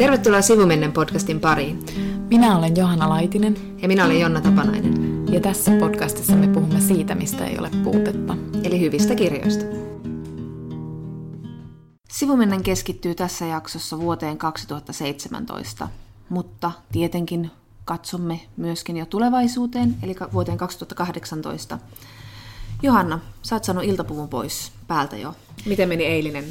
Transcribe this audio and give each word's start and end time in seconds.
Tervetuloa 0.00 0.42
Sivumennen 0.42 0.92
podcastin 0.92 1.40
pariin. 1.40 1.84
Minä 2.30 2.58
olen 2.58 2.76
Johanna 2.76 3.08
Laitinen. 3.08 3.56
Ja 3.82 3.88
minä 3.88 4.04
olen 4.04 4.20
Jonna 4.20 4.40
Tapanainen. 4.40 5.24
Ja 5.32 5.40
tässä 5.40 5.72
podcastissa 5.80 6.36
me 6.36 6.48
puhumme 6.48 6.80
siitä, 6.80 7.14
mistä 7.14 7.46
ei 7.46 7.58
ole 7.58 7.70
puutetta. 7.84 8.36
Eli 8.64 8.80
hyvistä 8.80 9.14
kirjoista. 9.14 9.64
Sivumennen 12.10 12.62
keskittyy 12.62 13.14
tässä 13.14 13.44
jaksossa 13.46 13.98
vuoteen 13.98 14.38
2017, 14.38 15.88
mutta 16.28 16.72
tietenkin 16.92 17.50
katsomme 17.84 18.40
myöskin 18.56 18.96
jo 18.96 19.06
tulevaisuuteen, 19.06 19.96
eli 20.02 20.14
vuoteen 20.32 20.58
2018. 20.58 21.78
Johanna, 22.82 23.20
sä 23.42 23.56
oot 23.56 23.64
saanut 23.64 23.84
iltapuvun 23.84 24.28
pois 24.28 24.72
päältä 24.86 25.16
jo. 25.16 25.34
Miten 25.66 25.88
meni 25.88 26.04
eilinen? 26.04 26.44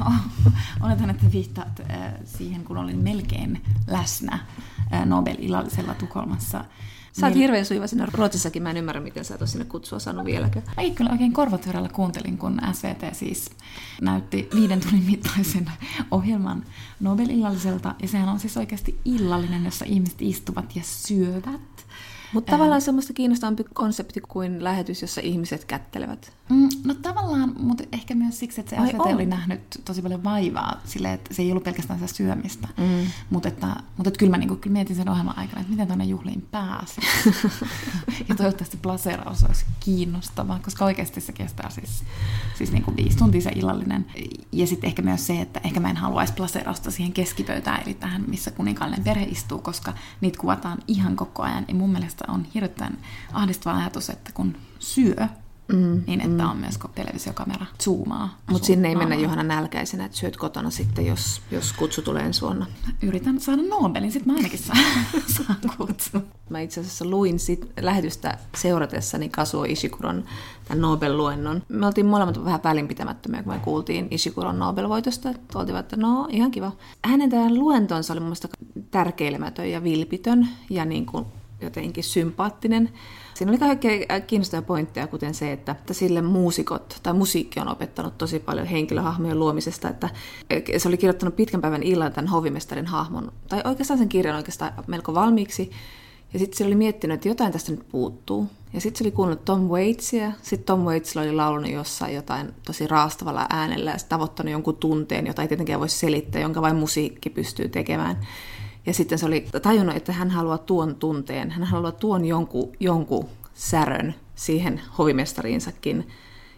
Oletan, 0.84 1.10
että 1.10 1.32
viittaat 1.32 1.80
äh, 1.80 2.12
siihen, 2.24 2.64
kun 2.64 2.76
olin 2.76 2.98
melkein 2.98 3.62
läsnä 3.86 4.38
äh, 4.92 5.06
Nobel-illallisella 5.06 5.94
Tukholmassa. 5.94 6.64
Sä 7.20 7.26
oot 7.26 7.34
hirveän 7.36 7.66
suiva 7.66 7.86
sinne 7.86 8.06
Ruotsissakin, 8.12 8.62
mä 8.62 8.70
en 8.70 8.76
ymmärrä, 8.76 9.00
miten 9.00 9.24
sä 9.24 9.34
et 9.34 9.42
ole 9.42 9.48
sinne 9.48 9.64
kutsua 9.64 9.98
saanut 9.98 10.24
vieläkään. 10.24 10.64
Ei 10.78 10.90
kyllä 10.90 11.10
oikein 11.10 11.32
korvatyrellä 11.32 11.88
kuuntelin, 11.88 12.38
kun 12.38 12.60
SVT 12.72 13.14
siis 13.14 13.50
näytti 14.00 14.48
viiden 14.54 14.80
tunnin 14.80 15.04
mittaisen 15.04 15.70
ohjelman 16.10 16.64
Nobel-illalliselta. 17.00 17.94
Ja 18.02 18.08
sehän 18.08 18.28
on 18.28 18.40
siis 18.40 18.56
oikeasti 18.56 19.00
illallinen, 19.04 19.64
jossa 19.64 19.84
ihmiset 19.84 20.22
istuvat 20.22 20.76
ja 20.76 20.82
syövät. 20.84 21.86
Mutta 22.32 22.52
tavallaan 22.52 22.80
semmoista 22.80 23.12
kiinnostavampi 23.12 23.64
konsepti 23.74 24.20
kuin 24.28 24.64
lähetys, 24.64 25.02
jossa 25.02 25.20
ihmiset 25.20 25.64
kättelevät. 25.64 26.32
Mm, 26.48 26.68
no 26.84 26.94
tavallaan, 26.94 27.54
mutta 27.58 27.84
ehkä 27.92 28.14
myös 28.14 28.38
siksi, 28.38 28.60
että 28.60 28.76
se 28.76 28.90
SVT 28.90 29.00
oli 29.00 29.26
nähnyt 29.26 29.60
tosi 29.84 30.02
paljon 30.02 30.24
vaivaa 30.24 30.80
sille, 30.84 31.12
että 31.12 31.34
se 31.34 31.42
ei 31.42 31.50
ollut 31.50 31.64
pelkästään 31.64 31.98
sitä 31.98 32.14
syömistä. 32.14 32.68
Mm. 32.76 33.06
Mutta 33.30 33.48
että, 33.48 33.66
mutta 33.66 34.08
että 34.08 34.18
kyllä 34.18 34.30
mä 34.30 34.38
niinku, 34.38 34.56
kyllä 34.56 34.72
mietin 34.72 34.96
sen 34.96 35.08
ohjelman 35.08 35.38
aikana, 35.38 35.60
että 35.60 35.72
miten 35.72 35.86
tuonne 35.86 36.04
juhliin 36.04 36.46
pääsi. 36.50 37.00
ja 38.28 38.34
toivottavasti 38.34 38.76
plaseraus 38.76 39.44
olisi 39.44 39.64
kiinnostava, 39.80 40.58
koska 40.64 40.84
oikeasti 40.84 41.20
se 41.20 41.32
kestää 41.32 41.70
siis, 41.70 42.04
siis 42.58 42.72
niinku 42.72 42.96
viisi 42.96 43.18
tuntia 43.18 43.40
se 43.40 43.50
illallinen. 43.50 44.06
Ja 44.52 44.66
sitten 44.66 44.88
ehkä 44.88 45.02
myös 45.02 45.26
se, 45.26 45.40
että 45.40 45.60
ehkä 45.64 45.80
mä 45.80 45.90
en 45.90 45.96
haluaisi 45.96 46.32
plaserausta 46.32 46.90
siihen 46.90 47.12
keskipöytään, 47.12 47.82
eli 47.82 47.94
tähän, 47.94 48.24
missä 48.26 48.50
kuninkaallinen 48.50 49.04
perhe 49.04 49.24
istuu, 49.24 49.58
koska 49.58 49.92
niitä 50.20 50.38
kuvataan 50.38 50.78
ihan 50.86 51.16
koko 51.16 51.42
ajan. 51.42 51.64
Ja 51.68 51.74
mun 51.74 51.90
mielestä 51.90 52.17
on 52.28 52.46
hirveän 52.54 52.98
ahdistava 53.32 53.76
ajatus, 53.76 54.10
että 54.10 54.30
kun 54.34 54.56
syö, 54.78 55.28
Mm, 55.72 56.02
niin 56.06 56.20
että 56.20 56.42
mm. 56.44 56.50
on 56.50 56.56
myös 56.56 56.78
televisiokamera 56.94 57.66
zoomaa. 57.82 58.38
Mutta 58.50 58.66
sinne 58.66 58.88
ei 58.88 58.96
mennä 58.96 59.14
Johanna 59.14 59.42
nälkäisenä, 59.42 60.04
että 60.04 60.16
syöt 60.16 60.36
kotona 60.36 60.70
sitten, 60.70 61.06
jos, 61.06 61.42
jos 61.50 61.72
kutsu 61.72 62.02
tulee 62.02 62.22
ensi 62.22 62.40
vuonna. 62.40 62.66
Yritän 63.02 63.40
saada 63.40 63.62
Nobelin, 63.62 64.12
sitten 64.12 64.32
mä 64.32 64.36
ainakin 64.36 64.58
saan, 64.58 64.78
saan 65.36 65.58
kutsu. 65.76 66.18
Mä 66.50 66.60
itse 66.60 66.80
asiassa 66.80 67.04
luin 67.04 67.38
sit 67.38 67.72
lähetystä 67.80 68.38
seuratessani 68.56 69.28
Kasuo 69.28 69.64
Ishikuron 69.64 70.24
tämän 70.68 70.82
Nobel-luennon. 70.82 71.62
Me 71.68 71.86
oltiin 71.86 72.06
molemmat 72.06 72.44
vähän 72.44 72.60
välinpitämättömiä, 72.64 73.42
kun 73.42 73.52
me 73.52 73.58
kuultiin 73.58 74.08
Ishikuron 74.10 74.58
Nobel-voitosta. 74.58 75.34
Oltiin, 75.54 75.76
että 75.76 75.96
no, 75.96 76.28
ihan 76.30 76.50
kiva. 76.50 76.72
Hänen 77.04 77.30
tämän 77.30 77.54
luentonsa 77.54 78.12
oli 78.12 78.20
mun 78.20 78.26
mielestä 78.26 78.48
tärkeilemätön 78.90 79.70
ja 79.70 79.84
vilpitön 79.84 80.48
ja 80.70 80.84
niin 80.84 81.06
kuin 81.06 81.26
jotenkin 81.60 82.04
sympaattinen. 82.04 82.90
Siinä 83.34 83.50
oli 83.50 83.58
kaikkea 83.58 84.20
kiinnostavia 84.26 84.66
pointteja, 84.66 85.06
kuten 85.06 85.34
se, 85.34 85.52
että, 85.52 85.72
että 85.72 85.94
sille 85.94 86.22
muusikot 86.22 87.00
tai 87.02 87.14
musiikki 87.14 87.60
on 87.60 87.68
opettanut 87.68 88.18
tosi 88.18 88.38
paljon 88.38 88.66
henkilöhahmojen 88.66 89.38
luomisesta, 89.38 89.88
että 89.88 90.08
se 90.78 90.88
oli 90.88 90.96
kirjoittanut 90.96 91.36
pitkän 91.36 91.60
päivän 91.60 91.82
illan 91.82 92.12
tämän 92.12 92.28
hovimestarin 92.28 92.86
hahmon, 92.86 93.32
tai 93.48 93.62
oikeastaan 93.64 93.98
sen 93.98 94.08
kirjan 94.08 94.36
oikeastaan 94.36 94.72
melko 94.86 95.14
valmiiksi, 95.14 95.70
ja 96.32 96.38
sitten 96.38 96.58
se 96.58 96.64
oli 96.64 96.74
miettinyt, 96.74 97.14
että 97.14 97.28
jotain 97.28 97.52
tästä 97.52 97.72
nyt 97.72 97.88
puuttuu. 97.88 98.46
Ja 98.72 98.80
sitten 98.80 98.98
se 98.98 99.04
oli 99.04 99.10
kuunnellut 99.10 99.44
Tom 99.44 99.60
Waitsia. 99.60 100.32
Sitten 100.42 100.66
Tom 100.66 100.80
Waits 100.80 101.16
oli 101.16 101.32
laulunut 101.32 101.70
jossain 101.70 102.14
jotain 102.14 102.54
tosi 102.66 102.86
raastavalla 102.86 103.46
äänellä 103.50 103.90
ja 103.90 103.96
tavoittanut 104.08 104.52
jonkun 104.52 104.76
tunteen, 104.76 105.26
jota 105.26 105.42
ei 105.42 105.48
tietenkään 105.48 105.80
voi 105.80 105.88
selittää, 105.88 106.42
jonka 106.42 106.62
vain 106.62 106.76
musiikki 106.76 107.30
pystyy 107.30 107.68
tekemään. 107.68 108.26
Ja 108.88 108.94
sitten 108.94 109.18
se 109.18 109.26
oli 109.26 109.46
tajunnut, 109.62 109.96
että 109.96 110.12
hän 110.12 110.30
haluaa 110.30 110.58
tuon 110.58 110.94
tunteen, 110.94 111.50
hän 111.50 111.64
haluaa 111.64 111.92
tuon 111.92 112.24
jonkun, 112.24 112.72
jonkun 112.80 113.28
särön 113.54 114.14
siihen 114.34 114.80
hovimestariinsakin. 114.98 116.08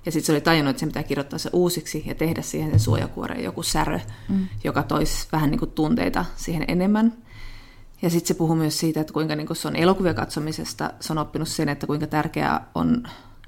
Ja 0.07 0.13
sitten 0.13 0.27
se 0.27 0.33
oli 0.33 0.41
tajunnut, 0.41 0.71
että 0.71 0.81
se 0.81 0.87
pitää 0.87 1.03
kirjoittaa 1.03 1.39
se 1.39 1.51
uusiksi 1.53 2.03
ja 2.07 2.15
tehdä 2.15 2.43
siihen 2.43 2.71
sen 2.71 2.81
suojakuoreen 2.81 3.45
joku 3.45 3.63
särö, 3.63 4.01
mm. 4.29 4.49
joka 4.65 4.83
toisi 4.83 5.29
vähän 5.33 5.51
niin 5.51 5.59
kuin 5.59 5.71
tunteita 5.71 6.25
siihen 6.37 6.65
enemmän. 6.69 7.13
Ja 8.03 8.11
sitten 8.11 8.29
se 8.29 8.35
puhuu 8.35 8.57
myös 8.57 8.79
siitä, 8.79 9.01
että 9.01 9.13
kuinka 9.13 9.37
niin 9.37 9.47
kuin 9.47 9.57
se 9.57 9.69
on 9.69 9.77
elokuvia 9.77 10.15
katsomisesta, 10.15 10.91
se 11.01 11.13
on 11.13 11.19
oppinut 11.19 11.49
sen, 11.49 11.69
että 11.69 11.87
kuinka 11.87 12.07
tärkeää 12.07 12.67
on 12.75 13.03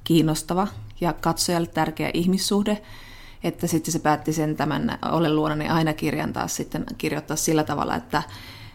kiinnostava 0.05 0.69
ja 1.01 1.13
katsojalle 1.13 1.67
tärkeä 1.67 2.11
ihmissuhde, 2.15 2.83
että 3.45 3.67
sitten 3.67 3.93
se 3.93 3.99
päätti 3.99 4.33
sen 4.33 4.57
tämän 4.57 4.99
Ole 5.13 5.35
luonani 5.35 5.69
aina 5.69 5.93
kirjan 5.93 6.33
taas 6.33 6.57
sitten 6.57 6.85
kirjoittaa 6.99 7.37
sillä 7.37 7.65
tavalla, 7.65 7.97
että 7.97 8.23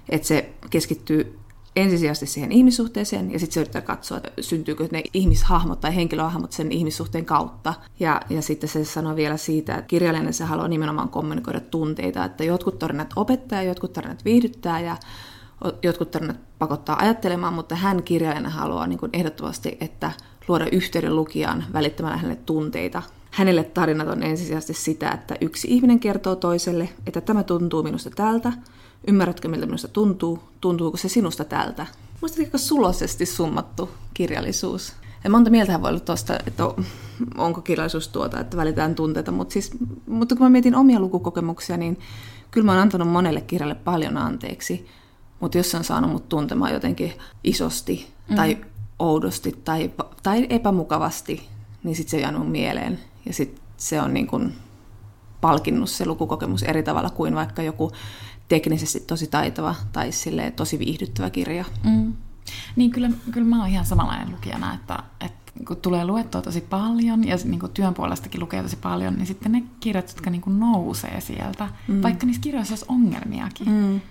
että 0.10 0.28
se 0.28 0.50
keskittyy 0.70 1.40
ensisijaisesti 1.78 2.26
siihen 2.26 2.52
ihmissuhteeseen 2.52 3.32
ja 3.32 3.40
sitten 3.40 3.54
se 3.54 3.60
yrittää 3.60 3.82
katsoa, 3.82 4.18
että 4.18 4.32
syntyykö 4.42 4.88
ne 4.92 5.04
ihmishahmot 5.14 5.80
tai 5.82 5.96
henkilöhahmot 5.96 6.52
sen 6.52 6.72
ihmissuhteen 6.72 7.26
kautta. 7.26 7.74
Ja, 8.00 8.22
ja 8.30 8.42
sitten 8.42 8.70
se 8.70 8.86
sanoo 8.86 9.16
vielä 9.16 9.38
siitä, 9.38 9.76
että 9.76 9.88
kirjallinen 9.88 10.34
se 10.34 10.44
haluaa 10.44 10.68
nimenomaan 10.68 11.10
kommunikoida 11.10 11.60
tunteita, 11.60 12.26
että 12.26 12.44
jotkut 12.44 12.80
tarinat 12.80 13.14
opettaa, 13.16 13.64
jotkut 13.64 13.94
tarinat 13.94 14.26
viihdyttää 14.26 14.80
ja 14.80 14.98
jotkut 15.84 16.12
tarinat 16.12 16.38
pakottaa 16.60 17.00
ajattelemaan, 17.00 17.54
mutta 17.54 17.76
hän 17.76 18.04
kirjailijana 18.04 18.50
haluaa 18.50 18.88
niin 18.88 19.00
kuin 19.00 19.10
ehdottomasti, 19.14 19.78
että 19.82 20.12
luoda 20.48 20.68
yhteyden 20.72 21.16
lukijaan 21.16 21.66
välittämällä 21.74 22.18
hänelle 22.18 22.40
tunteita. 22.46 23.04
Hänelle 23.32 23.64
tarinat 23.64 24.08
on 24.08 24.24
ensisijaisesti 24.24 24.74
sitä, 24.74 25.12
että 25.12 25.36
yksi 25.42 25.68
ihminen 25.72 26.00
kertoo 26.00 26.36
toiselle, 26.36 26.90
että 27.08 27.22
tämä 27.22 27.44
tuntuu 27.44 27.84
minusta 27.84 28.10
tältä, 28.10 28.54
Ymmärrätkö, 29.08 29.48
miltä 29.48 29.66
minusta 29.66 29.88
tuntuu? 29.88 30.40
Tuntuuko 30.62 30.98
se 30.98 31.10
sinusta 31.10 31.44
tältä? 31.44 31.86
Musta 32.22 32.42
aika 32.42 32.58
sulosesti 32.58 33.26
summattu 33.26 33.90
kirjallisuus. 34.14 34.94
Ja 35.24 35.30
monta 35.30 35.50
mieltähän 35.50 35.82
voi 35.82 35.90
olla 35.90 36.00
tuosta, 36.00 36.40
että 36.48 36.64
onko 37.38 37.62
kirjallisuus 37.62 38.08
tuota, 38.08 38.40
että 38.40 38.58
välitään 38.58 38.96
tunteita, 38.96 39.32
mutta, 39.32 39.54
siis, 39.54 39.72
mutta 40.08 40.36
kun 40.36 40.46
mä 40.46 40.50
mietin 40.50 40.76
omia 40.76 41.00
lukukokemuksia, 41.00 41.78
niin 41.78 42.00
kyllä 42.52 42.66
mä 42.66 42.72
oon 42.72 42.82
antanut 42.82 43.08
monelle 43.08 43.42
kirjalle 43.42 43.76
paljon 43.76 44.18
anteeksi, 44.18 44.88
mutta 45.40 45.58
jos 45.58 45.72
se 45.72 45.78
on 45.78 45.84
saanut 45.84 46.12
mut 46.12 46.30
tuntemaan 46.30 46.74
jotenkin 46.74 47.14
isosti 47.44 48.08
tai 48.36 48.54
mm. 48.54 48.62
oudosti 49.00 49.62
tai, 49.66 49.92
tai 50.24 50.48
epämukavasti, 50.50 51.50
niin 51.84 51.96
sitten 51.96 52.12
se 52.12 52.18
ei 52.18 52.24
jäänyt 52.24 52.50
mieleen. 52.50 53.00
Ja 53.26 53.34
sitten 53.34 53.64
se 53.78 54.02
on 54.02 54.14
niin 54.14 54.28
kuin 54.28 54.54
palkinnut 55.42 55.90
se 55.90 56.06
lukukokemus 56.06 56.64
eri 56.64 56.84
tavalla 56.84 57.10
kuin 57.10 57.36
vaikka 57.36 57.62
joku 57.62 57.92
teknisesti 58.48 59.00
tosi 59.00 59.28
taitava 59.28 59.76
tai 59.92 60.10
tosi 60.56 60.80
viihdyttävä 60.80 61.30
kirja. 61.30 61.66
Mm. 61.84 62.14
Niin 62.76 62.92
kyllä, 62.92 63.10
kyllä 63.32 63.48
mä 63.48 63.60
oon 63.60 63.70
ihan 63.70 63.86
samanlainen 63.86 64.32
lukijana, 64.32 64.74
että, 64.74 65.04
että 65.22 65.52
kun 65.68 65.78
tulee 65.78 66.06
luettua 66.06 66.42
tosi 66.42 66.62
paljon 66.62 67.28
ja 67.28 67.38
niin 67.44 67.60
kuin 67.60 67.72
työn 67.72 67.94
puolestakin 67.94 68.42
lukee 68.42 68.64
tosi 68.64 68.76
paljon, 68.76 69.14
niin 69.14 69.28
sitten 69.28 69.52
ne 69.52 69.64
kirjat, 69.80 70.08
jotka 70.08 70.30
niin 70.30 70.42
kuin 70.42 70.60
nousee 70.60 71.22
sieltä, 71.22 71.70
mm. 71.88 72.02
vaikka 72.02 72.26
niissä 72.26 72.42
kirjoissa 72.42 72.72
olisi 72.72 72.86
ongelmiakin. 72.88 73.70
Mm. 73.70 74.02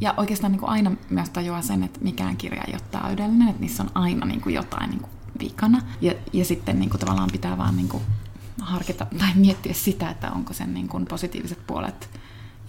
Ja 0.00 0.14
oikeastaan 0.16 0.52
niin 0.52 0.60
kuin 0.60 0.70
aina 0.70 0.92
myös 1.10 1.30
tajuaa 1.30 1.62
sen, 1.62 1.82
että 1.82 2.00
mikään 2.02 2.36
kirja 2.36 2.64
ei 2.64 2.72
ole 2.72 2.82
täydellinen, 2.90 3.48
että 3.48 3.60
niissä 3.60 3.82
on 3.82 3.90
aina 3.94 4.26
niin 4.26 4.40
kuin 4.40 4.54
jotain 4.54 4.90
niin 4.90 5.00
kuin 5.00 5.10
vikana. 5.40 5.82
Ja, 6.00 6.14
ja 6.32 6.44
sitten 6.44 6.78
niin 6.78 6.90
kuin 6.90 7.00
tavallaan 7.00 7.30
pitää 7.32 7.58
vaan 7.58 7.76
niin 7.76 7.88
kuin 7.88 8.02
harkita 8.60 9.06
tai 9.18 9.28
miettiä 9.34 9.74
sitä, 9.74 10.10
että 10.10 10.30
onko 10.30 10.52
sen 10.52 10.74
niin 10.74 10.88
kuin 10.88 11.06
positiiviset 11.06 11.66
puolet 11.66 12.10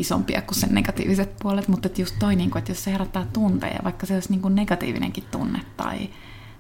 isompia 0.02 0.42
kuin 0.42 0.60
sen 0.60 0.70
negatiiviset 0.74 1.36
puolet, 1.40 1.68
mutta 1.68 1.88
että 1.88 2.02
just 2.02 2.16
toi, 2.20 2.36
niin 2.36 2.52
kuin, 2.52 2.60
että 2.60 2.72
jos 2.72 2.84
se 2.84 2.92
herättää 2.92 3.28
tunteja, 3.34 3.80
vaikka 3.84 4.06
se 4.06 4.14
olisi 4.14 4.30
niin 4.30 4.42
kuin 4.42 4.56
negatiivinenkin 4.56 5.24
tunne 5.32 5.62
tai, 5.78 6.10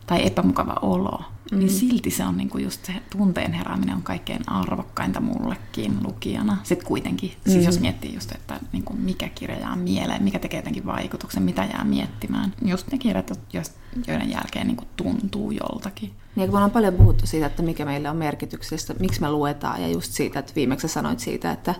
tai 0.08 0.28
epämukava 0.28 0.76
olo, 0.82 1.18
niin 1.52 1.60
mm. 1.60 1.60
niin 1.60 1.70
silti 1.70 2.12
se 2.12 2.26
on 2.26 2.38
niin 2.38 2.50
kuin 2.50 2.64
just 2.64 2.86
se 2.86 2.94
tunteen 3.10 3.54
herääminen 3.54 3.96
on 3.96 4.04
kaikkein 4.04 4.42
arvokkainta 4.48 5.20
mullekin 5.20 5.98
lukijana. 6.04 6.58
Sitten 6.64 6.88
kuitenkin, 6.88 7.30
mm. 7.30 7.52
siis 7.52 7.66
jos 7.66 7.80
miettii 7.80 8.14
just, 8.14 8.32
että 8.32 8.60
niin 8.72 8.84
kuin 8.84 9.02
mikä 9.02 9.30
kirja 9.30 9.60
jää 9.60 9.76
mieleen, 9.76 10.24
mikä 10.24 10.40
tekee 10.40 10.58
jotenkin 10.58 10.86
vaikutuksen, 10.86 11.44
mitä 11.44 11.64
jää 11.74 11.84
miettimään. 11.84 12.54
Just 12.66 12.92
ne 12.92 12.98
kirjat, 12.98 13.40
joiden 14.08 14.32
jälkeen 14.32 14.68
niin 14.68 14.78
kuin 14.78 14.90
tuntuu 14.96 15.52
joltakin. 15.52 16.12
Niin, 16.36 16.48
kun 16.48 16.54
me 16.54 16.58
ollaan 16.58 16.72
paljon 16.72 16.94
puhuttu 16.94 17.28
siitä, 17.28 17.46
että 17.46 17.64
mikä 17.64 17.86
meille 17.86 18.10
on 18.10 18.18
merkityksellistä, 18.18 18.94
miksi 19.00 19.22
me 19.22 19.32
luetaan, 19.32 19.82
ja 19.82 19.88
just 19.88 20.12
siitä, 20.12 20.40
että 20.40 20.52
viimeksi 20.56 20.88
sanoit 20.88 21.20
siitä, 21.20 21.52
että 21.52 21.76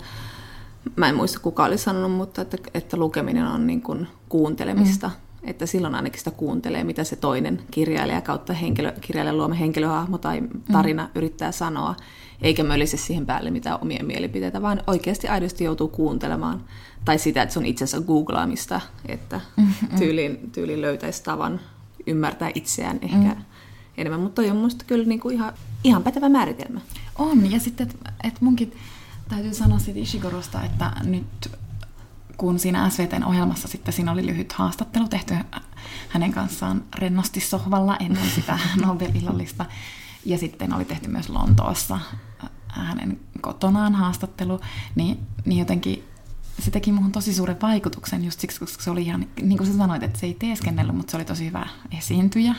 mä 0.96 1.10
en 1.10 1.16
muista 1.16 1.40
kuka 1.40 1.64
oli 1.64 1.78
sanonut, 1.78 2.12
mutta 2.12 2.42
että, 2.42 2.58
että 2.74 2.98
lukeminen 2.98 3.48
on 3.48 3.68
niin 3.68 3.82
kuin 3.82 4.08
kuuntelemista. 4.30 5.08
Mm. 5.08 5.50
että 5.50 5.66
silloin 5.66 5.96
ainakin 5.96 6.20
sitä 6.20 6.32
kuuntelee, 6.32 6.84
mitä 6.84 7.04
se 7.04 7.16
toinen 7.16 7.62
kirjailija 7.72 8.22
kautta 8.22 8.54
henkilö, 8.54 8.94
kirjailijan 9.02 9.38
luoma 9.38 9.56
henkilöhahmo 9.56 10.18
tai 10.18 10.42
tarina 10.72 11.04
mm. 11.04 11.10
yrittää 11.16 11.52
sanoa, 11.52 11.96
eikä 12.42 12.64
mölise 12.64 12.98
siihen 12.98 13.26
päälle 13.26 13.52
mitään 13.52 13.80
omia 13.82 14.04
mielipiteitä, 14.04 14.62
vaan 14.62 14.84
oikeasti 14.88 15.28
aidosti 15.28 15.64
joutuu 15.64 15.88
kuuntelemaan. 15.88 16.64
Tai 17.06 17.20
sitä, 17.20 17.42
että 17.42 17.54
se 17.54 17.60
on 17.60 17.66
itse 17.66 17.84
asiassa 17.84 18.08
googlaamista, 18.08 18.82
että 19.06 19.42
mm-hmm. 19.58 20.00
tyyliin, 20.00 20.52
tyyliin 20.52 20.82
löytäisi 20.82 21.24
tavan 21.24 21.60
ymmärtää 22.08 22.52
itseään 22.56 23.00
ehkä 23.02 23.18
mm. 23.18 23.44
enemmän. 23.98 24.20
Mutta 24.20 24.42
toi 24.42 24.50
on 24.50 24.56
minusta 24.56 24.86
kyllä 24.88 25.06
niinku 25.06 25.30
ihan, 25.30 25.54
ihan 25.84 26.04
pätevä 26.04 26.30
määritelmä. 26.30 26.82
On, 27.18 27.52
ja 27.52 27.60
sitten, 27.60 27.88
että 27.88 28.14
et 28.24 28.42
munkin 28.42 28.74
täytyy 29.32 29.54
sanoa 29.54 29.80
siitä 29.80 30.00
Ishigorosta, 30.00 30.64
että 30.64 30.92
nyt 31.04 31.52
kun 32.38 32.60
siinä 32.60 32.90
SVTn 32.90 33.24
ohjelmassa 33.24 33.68
sitten 33.68 33.94
siinä 33.94 34.12
oli 34.12 34.26
lyhyt 34.26 34.54
haastattelu 34.54 35.08
tehty 35.08 35.36
hänen 36.10 36.32
kanssaan 36.32 36.84
rennosti 36.96 37.40
sohvalla 37.40 37.98
ennen 37.98 38.30
sitä 38.36 38.60
Nobel-illallista. 38.86 39.66
Ja 40.26 40.38
sitten 40.38 40.74
oli 40.74 40.86
tehty 40.86 41.10
myös 41.10 41.30
Lontoossa 41.30 42.00
hänen 42.68 43.20
kotonaan 43.42 43.96
haastattelu, 43.96 44.60
niin, 44.96 45.20
niin 45.46 45.60
jotenkin 45.60 46.04
se 46.60 46.72
teki 46.72 46.92
muuhun 46.92 47.12
tosi 47.12 47.34
suuren 47.34 47.62
vaikutuksen 47.62 48.24
just 48.24 48.40
siksi, 48.40 48.60
koska 48.60 48.84
se 48.84 48.92
oli 48.92 49.04
ihan, 49.04 49.28
niin 49.42 49.58
kuin 49.58 49.68
sä 49.68 49.78
sanoit, 49.78 50.04
että 50.04 50.20
se 50.20 50.26
ei 50.26 50.34
teeskennellyt, 50.34 50.96
mutta 50.96 51.12
se 51.12 51.18
oli 51.18 51.26
tosi 51.26 51.46
hyvä 51.46 51.68
esiintyjä. 51.98 52.56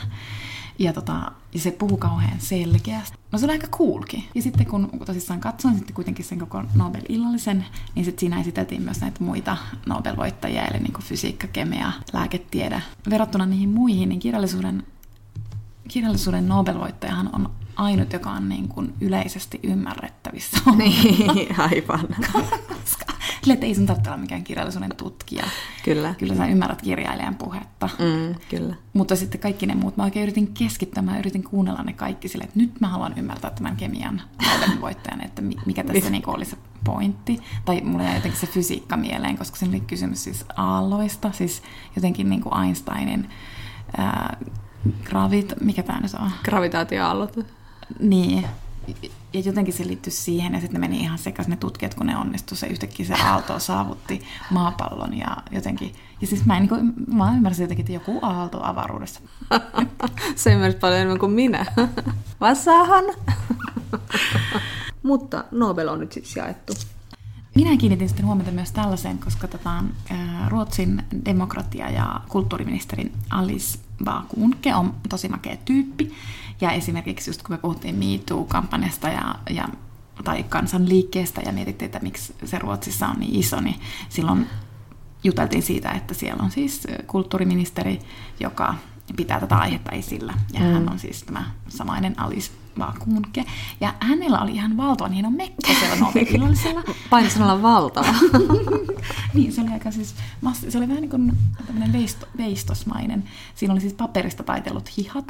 Ja, 0.79 0.93
tota, 0.93 1.31
ja 1.53 1.59
se 1.59 1.71
puhuu 1.71 1.97
kauhean 1.97 2.39
selkeästi. 2.39 3.17
No 3.31 3.39
se 3.39 3.45
oli 3.45 3.53
aika 3.53 3.67
coolkin. 3.67 4.23
Ja 4.35 4.41
sitten 4.41 4.65
kun 4.65 4.89
tosissaan 5.05 5.39
katsoin 5.39 5.75
sitten 5.75 5.95
kuitenkin 5.95 6.25
sen 6.25 6.39
koko 6.39 6.63
Nobel-illallisen, 6.75 7.65
niin 7.95 8.05
sitten 8.05 8.19
siinä 8.19 8.39
esiteltiin 8.39 8.81
myös 8.81 9.01
näitä 9.01 9.23
muita 9.23 9.57
Nobel-voittajia, 9.85 10.65
eli 10.65 10.79
niin 10.79 10.93
kuin 10.93 11.03
fysiikka, 11.03 11.47
kemia, 11.47 11.91
lääketiede. 12.13 12.81
Verrattuna 13.09 13.45
niihin 13.45 13.69
muihin, 13.69 14.09
niin 14.09 14.19
kirjallisuuden, 14.19 14.83
kirjallisuuden 15.87 16.49
Nobel-voittajahan 16.49 17.29
on 17.33 17.49
ainut, 17.75 18.13
joka 18.13 18.31
on 18.31 18.49
niin 18.49 18.67
kuin 18.67 18.93
yleisesti 19.01 19.59
ymmärrettävissä. 19.63 20.57
Niin, 20.75 21.59
aivan. 21.59 22.07
Koska 22.67 23.12
Sille, 23.43 23.53
että 23.53 23.65
ei 23.65 23.75
sun 23.75 23.85
tarvitse 23.85 24.09
olla 24.09 24.17
mikään 24.21 24.43
kirjallisuuden 24.43 24.95
tutkija. 24.97 25.43
Kyllä. 25.85 26.15
Kyllä 26.17 26.35
sä 26.35 26.47
ymmärrät 26.47 26.81
kirjailijan 26.81 27.35
puhetta. 27.35 27.89
Mm, 27.99 28.35
kyllä. 28.49 28.75
Mutta 28.93 29.15
sitten 29.15 29.41
kaikki 29.41 29.65
ne 29.65 29.75
muut, 29.75 29.97
mä 29.97 30.03
oikein 30.03 30.23
yritin 30.23 30.53
keskittyä, 30.53 31.03
mä 31.03 31.19
yritin 31.19 31.43
kuunnella 31.43 31.83
ne 31.83 31.93
kaikki 31.93 32.27
sille, 32.27 32.43
että 32.43 32.59
nyt 32.59 32.81
mä 32.81 32.87
haluan 32.87 33.13
ymmärtää 33.17 33.51
tämän 33.51 33.75
kemian 33.75 34.21
voittajan, 34.81 35.21
että 35.25 35.41
mikä 35.65 35.83
tässä 35.83 36.09
niin 36.09 36.23
oli 36.27 36.45
se 36.45 36.57
pointti. 36.83 37.39
Tai 37.65 37.81
mulla 37.81 38.03
jäi 38.03 38.15
jotenkin 38.15 38.39
se 38.39 38.47
fysiikka 38.47 38.97
mieleen, 38.97 39.37
koska 39.37 39.57
siinä 39.57 39.71
oli 39.71 39.79
kysymys 39.79 40.23
siis 40.23 40.45
aalloista, 40.55 41.31
siis 41.31 41.63
jotenkin 41.95 42.29
niin 42.29 42.41
kuin 42.41 42.63
Einsteinin 42.63 43.29
ää, 43.97 44.37
gravit, 45.03 45.53
mikä 45.61 45.83
tämä 45.83 45.99
nyt 45.99 46.13
on? 46.13 46.31
Gravitaatioaallot. 46.43 47.39
Niin, 47.99 48.45
ja 49.33 49.39
jotenkin 49.45 49.73
se 49.73 49.87
liittyi 49.87 50.11
siihen, 50.11 50.53
ja 50.53 50.59
sitten 50.59 50.81
ne 50.81 50.87
meni 50.87 51.01
ihan 51.01 51.17
sekaisin 51.17 51.51
ne 51.51 51.57
tutkijat, 51.57 51.93
kun 51.93 52.07
ne 52.07 52.17
onnistu 52.17 52.55
se 52.55 52.67
yhtäkkiä 52.67 53.05
se 53.05 53.13
aalto 53.13 53.59
saavutti 53.59 54.21
maapallon, 54.49 55.17
ja 55.17 55.37
jotenkin, 55.51 55.95
ja 56.21 56.27
siis 56.27 56.45
mä, 56.45 56.57
en, 56.57 56.67
niin 56.71 56.93
mä 57.13 57.33
ymmärsin 57.35 57.63
jotenkin, 57.63 57.83
että 57.83 57.93
joku 57.93 58.19
aalto 58.21 58.59
avaruudessa. 58.63 59.21
se 60.35 60.53
ymmärsit 60.53 60.79
paljon 60.79 60.99
enemmän 60.99 61.19
kuin 61.19 61.31
minä. 61.31 61.65
Vasahan. 62.41 63.05
Mutta 65.03 65.43
Nobel 65.51 65.87
on 65.87 65.99
nyt 65.99 66.11
sitten 66.11 66.41
jaettu. 66.41 66.73
Minä 67.55 67.77
kiinnitin 67.77 68.09
sitten 68.09 68.25
huomiota 68.25 68.51
myös 68.51 68.71
tällaiseen, 68.71 69.19
koska 69.19 69.47
tota, 69.47 69.83
Ruotsin 70.47 71.03
demokratia- 71.25 71.89
ja 71.89 72.21
kulttuuriministerin 72.29 73.11
Alice 73.29 73.79
Bakunke 74.03 74.75
on 74.75 74.95
tosi 75.09 75.29
makea 75.29 75.57
tyyppi. 75.65 76.13
Ja 76.61 76.71
esimerkiksi 76.71 77.29
just 77.29 77.43
kun 77.43 77.53
me 77.53 77.57
puhuttiin 77.57 77.95
MeToo-kampanjasta 77.95 79.09
ja, 79.09 79.35
ja 79.49 79.69
tai 80.23 80.43
kansanliikkeestä 80.43 81.41
ja 81.45 81.51
mietittiin, 81.51 81.85
että 81.85 81.99
miksi 81.99 82.35
se 82.45 82.59
Ruotsissa 82.59 83.07
on 83.07 83.19
niin 83.19 83.35
iso, 83.35 83.61
niin 83.61 83.75
silloin 84.09 84.47
juteltiin 85.23 85.63
siitä, 85.63 85.91
että 85.91 86.13
siellä 86.13 86.43
on 86.43 86.51
siis 86.51 86.87
kulttuuriministeri, 87.07 87.99
joka 88.39 88.75
pitää 89.15 89.39
tätä 89.39 89.57
aihetta 89.57 89.91
esillä. 89.91 90.33
Ja 90.53 90.59
mm. 90.59 90.65
hän 90.65 90.91
on 90.91 90.99
siis 90.99 91.23
tämä 91.23 91.45
samainen 91.67 92.19
Alice 92.19 92.51
Vakuunke. 92.79 93.45
Ja 93.81 93.93
hänellä 93.99 94.39
oli 94.39 94.51
ihan 94.51 94.77
valtavan 94.77 95.11
hieno 95.11 95.31
mekko 95.31 95.73
siellä 95.79 95.95
Nobel-illallisella. 95.95 96.83
Painosanalla 97.09 97.61
valtava. 97.61 98.13
niin, 99.33 99.51
se 99.51 99.61
oli 99.61 99.71
aika 99.71 99.91
siis, 99.91 100.15
se 100.69 100.77
oli 100.77 100.87
vähän 100.87 101.01
niin 101.01 101.09
kuin 101.09 101.31
tämmöinen 101.65 101.93
veisto, 101.93 102.27
veistosmainen. 102.37 103.23
Siinä 103.55 103.73
oli 103.73 103.81
siis 103.81 103.93
paperista 103.93 104.43
taitellut 104.43 104.97
hihat. 104.97 105.25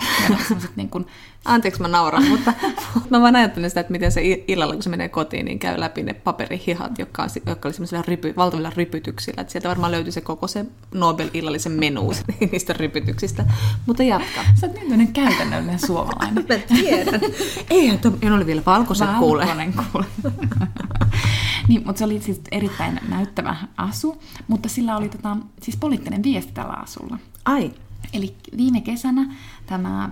Niin 0.76 0.90
kuin... 0.90 1.06
Anteeksi 1.46 1.82
mä 1.82 1.88
nauran, 1.88 2.28
mutta 2.28 2.54
mä 3.10 3.22
vaan 3.22 3.36
ajattelen 3.36 3.70
sitä, 3.70 3.80
että 3.80 3.92
miten 3.92 4.12
se 4.12 4.22
illalla, 4.48 4.74
kun 4.74 4.84
se 4.84 4.90
menee 4.90 5.10
kotiin, 5.10 5.46
niin 5.46 5.60
käy 5.60 5.80
läpi 5.80 6.04
ne 6.04 6.14
paperihihat, 6.14 7.00
jotka, 7.00 7.28
jotka 7.46 7.68
oli 7.68 7.74
semmoisilla 7.74 8.04
rypy, 8.08 8.34
valtavilla 8.38 8.72
rypytyksillä. 8.76 9.42
Että 9.42 9.52
sieltä 9.52 9.70
varmaan 9.70 9.92
löytyi 9.92 10.12
se 10.12 10.22
koko 10.22 10.48
se 10.48 10.66
Nobel-illallisen 10.94 11.72
menu 11.72 12.14
niistä 12.52 12.74
rypytyksistä. 12.74 13.46
Mutta 13.86 14.04
jatka. 14.04 14.42
Sä 14.62 14.68
oot 14.68 14.90
niin 14.90 15.14
käytännöllinen 15.14 15.80
suomalainen. 15.80 16.46
mä 16.50 16.58
tiedän. 16.58 17.22
Eihän, 17.70 18.00
en 18.22 18.34
ole 18.34 18.46
vielä 18.46 18.62
valkoiset 18.66 19.10
kuule. 19.20 19.46
Valkoinen 19.46 19.74
kuule. 19.74 20.06
niin, 21.68 21.82
mutta 21.86 22.00
se 22.00 22.06
oli 22.06 22.22
siis 22.22 22.42
erittäin 22.52 23.00
näyttävä 23.08 23.56
asu, 23.78 24.22
mutta 24.48 24.70
sillä 24.70 24.98
oli 24.98 25.10
tota, 25.10 25.38
siis 25.62 25.78
poliittinen 25.78 26.24
viesti 26.24 26.52
tällä 26.52 26.74
asulla. 26.74 27.18
Ai. 27.46 27.72
Eli 28.14 28.36
viime 28.58 28.82
kesänä 28.82 29.34
tämä 29.66 30.10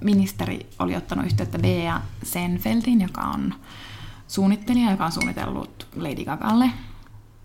ministeri 0.00 0.66
oli 0.78 0.96
ottanut 0.96 1.26
yhteyttä 1.26 1.58
Bea 1.58 2.00
Senfeldin, 2.22 3.00
joka 3.00 3.20
on 3.20 3.54
suunnittelija, 4.28 4.90
joka 4.90 5.04
on 5.04 5.12
suunnitellut 5.12 5.86
Lady 5.96 6.24
Gagalle 6.24 6.70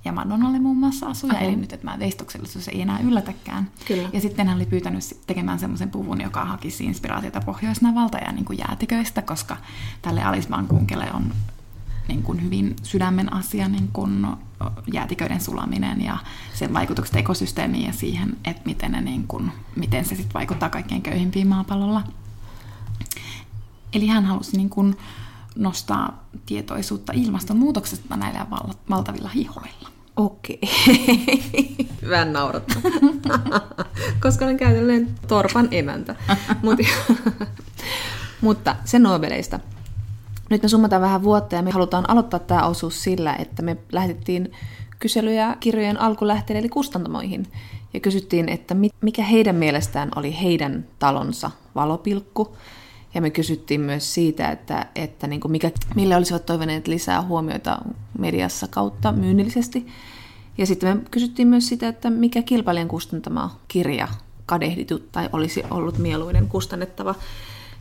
ja 0.05 0.11
Madonnalle 0.11 0.59
muun 0.59 0.77
muassa 0.77 1.07
asuja, 1.07 1.33
okay. 1.33 1.47
eli 1.47 1.55
nyt, 1.55 1.73
että 1.73 1.87
mä 1.87 1.99
veistoksellisuus 1.99 2.67
ei 2.67 2.81
enää 2.81 2.99
yllätäkään. 2.99 3.71
Kyllä. 3.87 4.09
Ja 4.13 4.21
sitten 4.21 4.47
hän 4.47 4.57
oli 4.57 4.65
pyytänyt 4.65 5.03
tekemään 5.27 5.59
semmoisen 5.59 5.91
puvun, 5.91 6.21
joka 6.21 6.45
hakisi 6.45 6.85
inspiraatiota 6.85 7.41
Pohjoisnavalta 7.41 8.17
ja 8.17 8.31
niin 8.31 8.45
kuin 8.45 8.59
jäätiköistä, 8.59 9.21
koska 9.21 9.57
tälle 10.01 10.23
Alisman 10.23 10.67
kunkelle 10.67 11.07
on 11.13 11.33
niin 12.07 12.23
kuin 12.23 12.43
hyvin 12.43 12.75
sydämen 12.83 13.33
asia 13.33 13.67
niin 13.67 13.89
kuin 13.93 14.27
jäätiköiden 14.93 15.41
sulaminen 15.41 16.01
ja 16.01 16.17
sen 16.53 16.73
vaikutukset 16.73 17.15
ekosysteemiin 17.15 17.85
ja 17.85 17.93
siihen, 17.93 18.37
että 18.45 18.61
miten, 18.65 18.91
ne 18.91 19.01
niin 19.01 19.27
kuin, 19.27 19.51
miten 19.75 20.05
se 20.05 20.15
sitten 20.15 20.33
vaikuttaa 20.33 20.69
kaikkein 20.69 21.01
köyhimpiin 21.01 21.47
maapallolla. 21.47 22.03
Eli 23.93 24.07
hän 24.07 24.25
halusi 24.25 24.57
niin 24.57 24.69
kuin 24.69 24.97
nostaa 25.55 26.29
tietoisuutta 26.45 27.13
ilmastonmuutoksesta 27.15 28.17
näillä 28.17 28.47
valtavilla 28.89 29.29
hihoilla. 29.29 29.89
Okei. 30.19 30.59
Vähän 32.09 32.33
naurattu. 32.33 32.73
Koska 34.23 34.45
olen 34.45 34.57
käytännöllinen 34.57 35.15
torpan 35.27 35.68
emäntä. 35.71 36.15
Mut, 36.63 36.79
mutta 38.41 38.75
se 38.85 38.99
Nobeleista. 38.99 39.59
Nyt 40.49 40.63
me 40.63 40.69
summataan 40.69 41.01
vähän 41.01 41.23
vuotta 41.23 41.56
ja 41.56 41.61
me 41.61 41.71
halutaan 41.71 42.09
aloittaa 42.09 42.39
tämä 42.39 42.65
osuus 42.65 43.03
sillä, 43.03 43.35
että 43.35 43.61
me 43.61 43.77
lähetettiin 43.91 44.51
kyselyjä 44.99 45.57
kirjojen 45.59 46.01
alkulähteille 46.01 46.59
eli 46.59 46.69
kustantamoihin. 46.69 47.47
Ja 47.94 47.99
kysyttiin, 47.99 48.49
että 48.49 48.75
mikä 49.01 49.23
heidän 49.23 49.56
mielestään 49.56 50.11
oli 50.15 50.41
heidän 50.41 50.85
talonsa 50.99 51.51
valopilkku. 51.75 52.56
Ja 53.13 53.21
me 53.21 53.30
kysyttiin 53.30 53.81
myös 53.81 54.13
siitä, 54.13 54.51
että, 54.51 54.85
että 54.95 55.28
niin 55.28 55.42
kuin 55.42 55.51
mikä, 55.51 55.71
mille 55.95 56.16
olisivat 56.16 56.45
toivoneet 56.45 56.87
lisää 56.87 57.21
huomioita 57.21 57.78
mediassa 58.18 58.68
kautta 58.68 59.11
myynnillisesti. 59.11 59.87
Ja 60.57 60.66
sitten 60.66 60.97
me 60.97 61.04
kysyttiin 61.11 61.47
myös 61.47 61.68
sitä, 61.68 61.87
että 61.87 62.09
mikä 62.09 62.42
kilpailijan 62.42 62.87
kustantama 62.87 63.59
kirja 63.68 64.07
kadehditut 64.45 65.11
tai 65.11 65.30
olisi 65.33 65.63
ollut 65.71 65.97
mieluinen 65.97 66.47
kustannettava. 66.47 67.16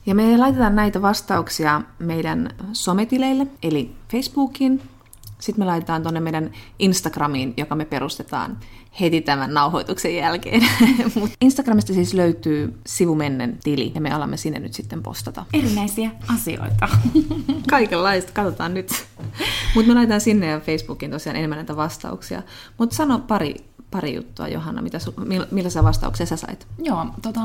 Ja 0.06 0.14
me 0.14 0.36
laitetaan 0.36 0.76
näitä 0.76 1.02
vastauksia 1.02 1.82
meidän 1.98 2.50
sometileille, 2.72 3.46
eli 3.62 3.92
Facebookiin, 4.12 4.82
sitten 5.38 5.62
me 5.64 5.66
laitetaan 5.66 6.02
tuonne 6.02 6.20
meidän 6.20 6.50
Instagramiin, 6.78 7.54
joka 7.56 7.74
me 7.74 7.84
perustetaan 7.84 8.58
heti 9.00 9.20
tämän 9.20 9.54
nauhoituksen 9.54 10.16
jälkeen. 10.16 10.62
Mut 11.20 11.30
Instagramista 11.40 11.94
siis 11.94 12.14
löytyy 12.14 12.78
sivumennen 12.86 13.58
tili 13.64 13.92
ja 13.94 14.00
me 14.00 14.12
alamme 14.12 14.36
sinne 14.36 14.58
nyt 14.58 14.74
sitten 14.74 15.02
postata. 15.02 15.44
Erinäisiä 15.52 16.10
asioita. 16.34 16.88
Kaikenlaista, 17.70 18.32
katsotaan 18.32 18.74
nyt. 18.74 19.06
Mutta 19.74 19.88
me 19.88 19.94
laitetaan 19.94 20.20
sinne 20.20 20.46
ja 20.46 20.60
Facebookiin 20.60 21.10
tosiaan 21.10 21.36
enemmän 21.36 21.58
näitä 21.58 21.76
vastauksia. 21.76 22.42
Mutta 22.78 22.96
sano 22.96 23.18
pari, 23.18 23.54
pari 23.90 24.14
juttua, 24.14 24.48
Johanna, 24.48 24.82
mitä 24.82 24.98
su, 24.98 25.14
millaisia 25.50 25.84
vastauksia 25.84 26.26
sä 26.26 26.36
sait? 26.36 26.66
Joo, 26.78 27.06
tota, 27.22 27.40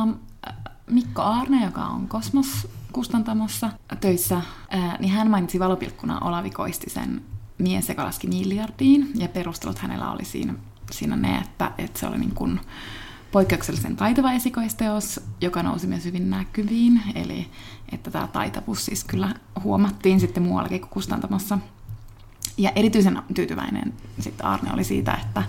Mikko 0.88 1.22
Aarne, 1.22 1.66
joka 1.66 1.82
on 1.82 2.08
Kosmos 2.08 2.68
kustantamossa 2.92 3.70
töissä, 4.02 4.42
niin 5.00 5.12
hän 5.12 5.30
mainitsi 5.30 5.60
valopilkkuna 5.60 6.20
Olavi 6.20 6.50
Koistisen 6.50 7.22
mies, 7.58 7.90
joka 7.90 8.04
laski 8.04 8.28
miljardiin, 8.28 9.12
ja 9.16 9.28
perustelut 9.28 9.80
hänellä 9.80 10.12
oli 10.12 10.26
siinä, 10.26 10.54
siinä 10.92 11.16
ne, 11.16 11.38
että, 11.38 11.72
että 11.78 12.00
se 12.00 12.08
oli 12.08 12.18
niin 12.18 12.36
kuin 12.36 12.60
poikkeuksellisen 13.32 13.96
taitava 13.96 14.32
esikoisteos, 14.32 15.20
joka 15.42 15.64
nousi 15.64 15.88
myös 15.88 16.06
hyvin 16.06 16.30
näkyviin, 16.30 17.02
eli 17.16 17.48
että 17.92 18.12
tämä 18.12 18.28
taitavuus 18.28 18.86
siis 18.86 19.04
kyllä 19.04 19.34
huomattiin 19.64 20.20
sitten 20.20 20.44
muuallakin 20.44 20.82
kuin 20.82 20.90
kustantamassa. 20.90 21.58
Ja 22.58 22.72
erityisen 22.76 23.22
tyytyväinen 23.34 23.94
sitten 24.20 24.46
Arne 24.46 24.74
oli 24.74 24.84
siitä, 24.84 25.14
että, 25.14 25.44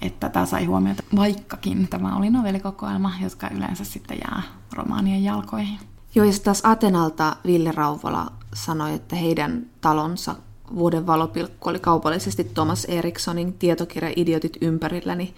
että 0.00 0.28
tämä 0.28 0.46
sai 0.46 0.64
huomiota, 0.64 1.02
vaikkakin 1.16 1.88
tämä 1.88 2.16
oli 2.16 2.30
novellikokoelma, 2.30 3.12
jotka 3.22 3.48
yleensä 3.48 3.84
sitten 3.84 4.18
jää 4.18 4.42
romaanien 4.72 5.24
jalkoihin. 5.24 5.78
Joo, 6.14 6.26
ja 6.26 6.32
taas 6.44 6.60
Atenalta 6.64 7.36
Ville 7.46 7.72
Rauvola 7.72 8.32
sanoi, 8.54 8.94
että 8.94 9.16
heidän 9.16 9.66
talonsa 9.80 10.36
vuoden 10.74 11.06
valopilkku 11.06 11.68
oli 11.68 11.78
kaupallisesti 11.78 12.44
Thomas 12.44 12.84
Erikssonin 12.84 13.52
tietokirja 13.52 14.12
Idiotit 14.16 14.56
ympärilläni, 14.60 15.34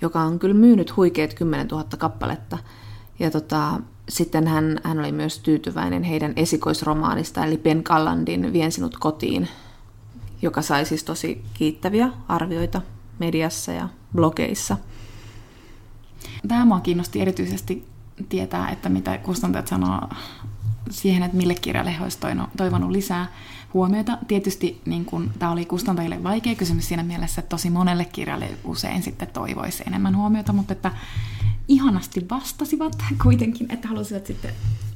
joka 0.00 0.20
on 0.20 0.38
kyllä 0.38 0.54
myynyt 0.54 0.96
huikeet 0.96 1.34
10 1.34 1.68
000 1.68 1.84
kappaletta. 1.98 2.58
Ja 3.18 3.30
tota, 3.30 3.80
sitten 4.08 4.46
hän, 4.46 4.80
hän 4.82 4.98
oli 4.98 5.12
myös 5.12 5.38
tyytyväinen 5.38 6.02
heidän 6.02 6.32
esikoisromaanista, 6.36 7.44
eli 7.44 7.58
Ben 7.58 7.82
Kallandin 7.82 8.52
Vien 8.52 8.72
sinut 8.72 8.96
kotiin, 8.98 9.48
joka 10.42 10.62
sai 10.62 10.86
siis 10.86 11.04
tosi 11.04 11.44
kiittäviä 11.54 12.10
arvioita 12.28 12.82
mediassa 13.18 13.72
ja 13.72 13.88
blogeissa. 14.14 14.76
Tämä 16.48 16.64
mua 16.64 16.80
kiinnosti 16.80 17.20
erityisesti 17.20 17.86
tietää, 18.28 18.70
että 18.70 18.88
mitä 18.88 19.18
kustantajat 19.18 19.66
sanoo 19.66 20.00
siihen, 20.90 21.22
että 21.22 21.36
mille 21.36 21.54
kirjalle 21.54 21.96
he 21.98 22.02
olisivat 22.02 22.50
toivonut 22.56 22.90
lisää 22.90 23.26
huomiota. 23.74 24.18
Tietysti 24.28 24.80
niin 24.86 25.04
kun, 25.04 25.30
tämä 25.38 25.52
oli 25.52 25.64
kustantajille 25.64 26.22
vaikea 26.22 26.54
kysymys 26.54 26.88
siinä 26.88 27.02
mielessä, 27.02 27.40
että 27.40 27.48
tosi 27.48 27.70
monelle 27.70 28.04
kirjalle 28.04 28.48
usein 28.64 29.02
sitten 29.02 29.28
toivoisi 29.28 29.82
enemmän 29.86 30.16
huomiota, 30.16 30.52
mutta 30.52 30.72
että 30.72 30.90
ihanasti 31.68 32.26
vastasivat 32.30 33.04
kuitenkin, 33.22 33.72
että 33.72 33.88
halusivat 33.88 34.26
sitten 34.26 34.50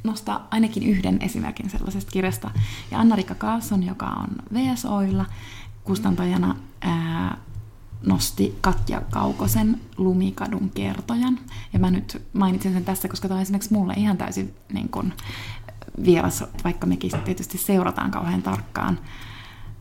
nostaa 0.04 0.48
ainakin 0.50 0.82
yhden 0.82 1.22
esimerkin 1.22 1.70
sellaisesta 1.70 2.10
kirjasta. 2.10 2.50
Ja 2.90 3.00
Anna-Rikka 3.00 3.34
Kaasson, 3.34 3.82
joka 3.82 4.06
on 4.06 4.28
VSOilla 4.54 5.26
kustantajana, 5.84 6.56
ää, 6.80 7.36
nosti 8.06 8.58
Katja 8.60 9.02
Kaukosen 9.10 9.80
Lumikadun 9.96 10.70
kertojan. 10.70 11.38
Ja 11.72 11.78
mä 11.78 11.90
nyt 11.90 12.22
mainitsen 12.32 12.72
sen 12.72 12.84
tässä, 12.84 13.08
koska 13.08 13.28
tämä 13.28 13.38
on 13.38 13.42
esimerkiksi 13.42 13.72
mulle 13.72 13.94
ihan 13.96 14.16
täysin 14.16 14.54
niin 14.72 14.88
kun, 14.88 15.12
vieras, 16.04 16.44
vaikka 16.64 16.86
mekin 16.86 17.10
tietysti 17.24 17.58
seurataan 17.58 18.10
kauhean 18.10 18.42
tarkkaan 18.42 18.98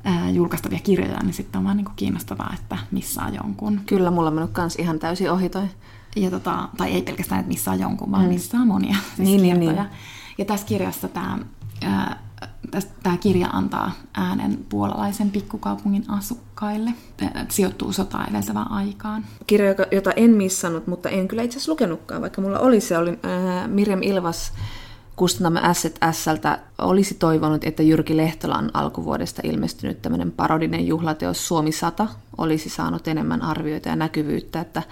ää, 0.03 0.29
julkaistavia 0.29 0.79
kirjoja, 0.83 1.19
niin 1.23 1.33
sitten 1.33 1.59
on 1.59 1.65
vaan 1.65 1.77
niin 1.77 1.87
kiinnostavaa, 1.95 2.55
että 2.59 2.77
missä 2.91 3.21
on 3.21 3.35
jonkun. 3.35 3.81
Kyllä, 3.85 4.11
mulla 4.11 4.27
on 4.27 4.33
mennyt 4.33 4.51
kans 4.51 4.75
ihan 4.75 4.99
täysin 4.99 5.31
ohi 5.31 5.49
toi. 5.49 5.67
Ja 6.15 6.29
tota, 6.29 6.69
tai 6.77 6.91
ei 6.91 7.01
pelkästään, 7.01 7.39
että 7.39 7.49
missä 7.49 7.71
on 7.71 7.79
jonkun, 7.79 8.11
vaan 8.11 8.23
mm. 8.23 8.29
missä 8.29 8.57
on 8.57 8.67
monia 8.67 8.95
siis 9.15 9.29
niin, 9.29 9.41
niin, 9.41 9.59
niin. 9.59 9.85
Ja 10.37 10.45
tässä 10.45 10.67
kirjassa 10.67 11.07
tämä 11.07 11.37
Tämä 13.03 13.17
kirja 13.17 13.47
antaa 13.47 13.91
äänen 14.13 14.65
puolalaisen 14.69 15.31
pikkukaupungin 15.31 16.05
asukkaille. 16.07 16.93
Sijoittuu 17.49 17.91
sotaa 17.91 18.27
edeltävään 18.27 18.71
aikaan. 18.71 19.25
Kirja, 19.47 19.75
jota 19.91 20.11
en 20.11 20.31
missannut, 20.31 20.87
mutta 20.87 21.09
en 21.09 21.27
kyllä 21.27 21.43
itse 21.43 21.57
asiassa 21.57 21.71
lukenutkaan, 21.71 22.21
vaikka 22.21 22.41
mulla 22.41 22.59
oli 22.59 22.81
se, 22.81 22.97
oli 22.97 23.19
Mirjam 23.67 24.01
Ilvas 24.03 24.53
kustantamme 25.19 25.61
Asset 25.61 25.99
Sältä 26.11 26.59
olisi 26.77 27.15
toivonut, 27.15 27.63
että 27.63 27.83
Jyrki 27.83 28.17
Lehtolan 28.17 28.71
alkuvuodesta 28.73 29.41
ilmestynyt 29.45 30.01
tämmöinen 30.01 30.31
parodinen 30.31 30.87
juhlateos 30.87 31.47
Suomi 31.47 31.71
100 31.71 32.07
olisi 32.37 32.69
saanut 32.69 33.07
enemmän 33.07 33.41
arvioita 33.41 33.89
ja 33.89 33.95
näkyvyyttä, 33.95 34.61
että, 34.61 34.83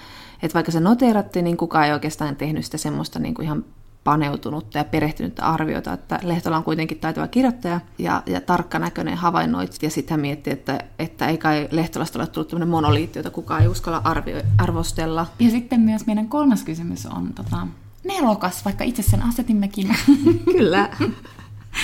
että 0.44 0.54
vaikka 0.54 0.72
se 0.72 0.80
noteerattiin, 0.80 1.44
niin 1.44 1.58
kukaan 1.58 1.86
ei 1.86 1.94
oikeastaan 1.94 2.36
tehnyt 2.36 2.66
sitä 2.66 2.78
semmoista 2.78 3.20
niin 3.20 3.34
kuin 3.34 3.46
ihan 3.46 3.66
paneutunutta 4.04 4.78
ja 4.78 4.84
perehtynyttä 4.84 5.46
arviota, 5.46 5.94
että 5.94 6.20
Lehtola 6.24 6.58
on 6.58 6.64
kuitenkin 6.64 7.00
taitava 7.00 7.28
kirjoittaja 7.28 7.80
ja, 7.98 8.24
ja 8.26 8.42
tarkkanäköinen 8.42 9.18
havainnoitsija, 9.18 9.88
ja 9.88 9.92
sitten 9.92 10.14
hän 10.14 10.22
mietti, 10.22 10.52
että, 10.52 10.80
että 11.00 11.28
ei 11.28 11.38
kai 11.38 11.68
Lehtolasta 11.72 12.20
ole 12.20 12.28
tullut 12.28 12.48
tämmöinen 12.48 12.70
monoliitti, 12.70 13.20
jota 13.20 13.30
kukaan 13.30 13.62
ei 13.62 13.68
uskalla 13.68 14.02
arvio, 14.04 14.42
arvostella. 14.58 15.26
Ja 15.40 15.50
sitten 15.50 15.82
myös 15.82 16.06
meidän 16.06 16.30
kolmas 16.30 16.64
kysymys 16.64 17.06
on 17.06 17.34
tota, 17.34 17.68
nelokas, 18.08 18.66
vaikka 18.66 18.84
itse 18.84 19.02
sen 19.02 19.24
asetimmekin. 19.24 19.96
Kyllä. 20.58 20.90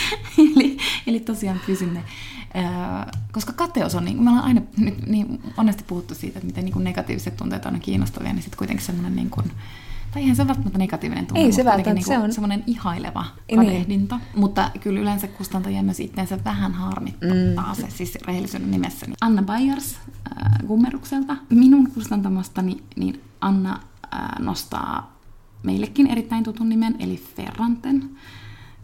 eli, 0.38 0.78
eli 1.08 1.20
tosiaan 1.20 1.60
pysymme. 1.66 2.04
koska 3.32 3.54
kateus 3.54 3.96
on, 3.96 4.06
niin 4.06 4.24
me 4.24 4.30
ollaan 4.30 4.46
aina 4.46 4.62
nyt 4.78 5.08
niin 5.08 5.42
monesti 5.58 5.84
puhuttu 5.88 6.16
siitä, 6.16 6.40
että 6.40 6.48
miten 6.48 6.66
niin 6.66 6.74
kuin 6.74 6.84
negatiiviset 6.84 7.38
tunteet 7.38 7.66
on 7.66 7.80
kiinnostavia, 7.80 8.34
niin 8.34 8.44
sitten 8.44 8.58
kuitenkin 8.58 8.86
semmoinen 8.86 9.16
niin 9.16 9.30
kuin, 9.30 9.52
tai 10.12 10.22
eihän 10.22 10.36
se 10.36 10.48
välttämättä 10.48 10.80
negatiivinen 10.80 11.26
tunne, 11.26 11.42
Ei 11.42 11.52
se 11.52 11.66
välttämättä, 11.66 11.94
niin 11.94 12.06
se 12.06 12.18
on 12.18 12.34
semmoinen 12.34 12.64
ihaileva 12.68 13.26
niin. 13.48 13.60
kadehdinta. 13.60 14.18
Niin. 14.18 14.40
Mutta 14.40 14.72
kyllä 14.80 15.00
yleensä 15.00 15.28
kustantajia 15.28 15.84
myös 15.84 16.00
itseensä 16.00 16.40
vähän 16.46 16.74
harmittaa 16.74 17.74
mm. 17.74 17.82
se, 17.82 17.90
siis 17.90 18.18
rehellisyyden 18.26 18.72
nimessä. 18.72 19.06
Niin 19.06 19.18
Anna 19.22 19.44
Bayers 19.44 19.96
äh, 19.96 20.68
Gummerukselta. 20.68 21.38
Minun 21.50 21.92
kustantamastani 21.92 22.84
niin 22.96 23.22
Anna 23.42 23.80
äh, 24.14 24.20
nostaa 24.40 25.13
meillekin 25.64 26.08
erittäin 26.08 26.44
tutun 26.44 26.70
nimen, 26.70 26.96
eli 27.00 27.24
Ferranten, 27.36 28.10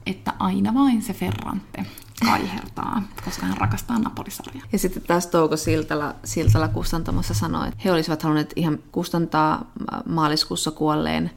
että 0.05 0.33
aina 0.39 0.73
vain 0.73 1.01
se 1.01 1.13
Ferrante 1.13 1.85
kaihertaa, 2.25 3.03
koska 3.25 3.45
hän 3.45 3.57
rakastaa 3.57 3.99
Napolisarjaa. 3.99 4.65
Ja 4.71 4.79
sitten 4.79 5.03
taas 5.03 5.27
Touko 5.27 5.57
Siltala, 5.57 6.15
Siltala 6.23 6.67
kustantamassa 6.67 7.33
sanoi, 7.33 7.67
että 7.67 7.79
he 7.85 7.91
olisivat 7.91 8.23
halunneet 8.23 8.53
ihan 8.55 8.79
kustantaa 8.91 9.71
maaliskuussa 10.05 10.71
kuolleen 10.71 11.31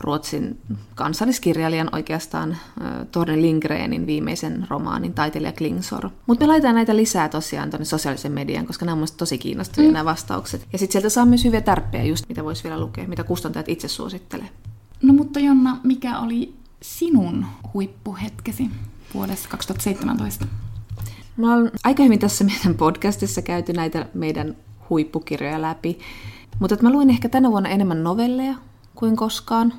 Ruotsin 0.00 0.60
kansalliskirjailijan 0.94 1.88
oikeastaan 1.92 2.56
Torne 3.12 3.42
Lindgrenin 3.42 4.06
viimeisen 4.06 4.66
romaanin 4.70 5.14
Taiteilija 5.14 5.52
Klingsor. 5.52 6.10
Mutta 6.26 6.44
me 6.44 6.48
laitetaan 6.48 6.74
näitä 6.74 6.96
lisää 6.96 7.28
tosiaan 7.28 7.70
tuonne 7.70 7.84
sosiaalisen 7.84 8.32
median, 8.32 8.66
koska 8.66 8.86
nämä 8.86 9.02
on 9.02 9.08
tosi 9.16 9.38
kiinnostavia 9.38 9.88
mm. 9.88 9.92
nämä 9.92 10.04
vastaukset. 10.04 10.66
Ja 10.72 10.78
sitten 10.78 10.92
sieltä 10.92 11.08
saa 11.08 11.26
myös 11.26 11.44
hyviä 11.44 11.60
tärppejä, 11.60 12.04
just 12.04 12.28
mitä 12.28 12.44
voisi 12.44 12.64
vielä 12.64 12.80
lukea, 12.80 13.08
mitä 13.08 13.24
kustantajat 13.24 13.68
itse 13.68 13.88
suosittelee. 13.88 14.48
No 15.02 15.14
mutta 15.14 15.40
Jonna, 15.40 15.80
mikä 15.82 16.18
oli 16.18 16.54
sinun 16.82 17.46
huippuhetkesi 17.74 18.70
vuodessa 19.14 19.48
2017? 19.48 20.46
Mä 21.36 21.54
olen 21.54 21.70
aika 21.84 22.02
hyvin 22.02 22.18
tässä 22.18 22.44
meidän 22.44 22.74
podcastissa 22.74 23.42
käyty 23.42 23.72
näitä 23.72 24.06
meidän 24.14 24.56
huippukirjoja 24.90 25.62
läpi, 25.62 25.98
mutta 26.58 26.76
mä 26.82 26.92
luin 26.92 27.10
ehkä 27.10 27.28
tänä 27.28 27.50
vuonna 27.50 27.68
enemmän 27.68 28.04
novelleja 28.04 28.54
kuin 28.94 29.16
koskaan. 29.16 29.72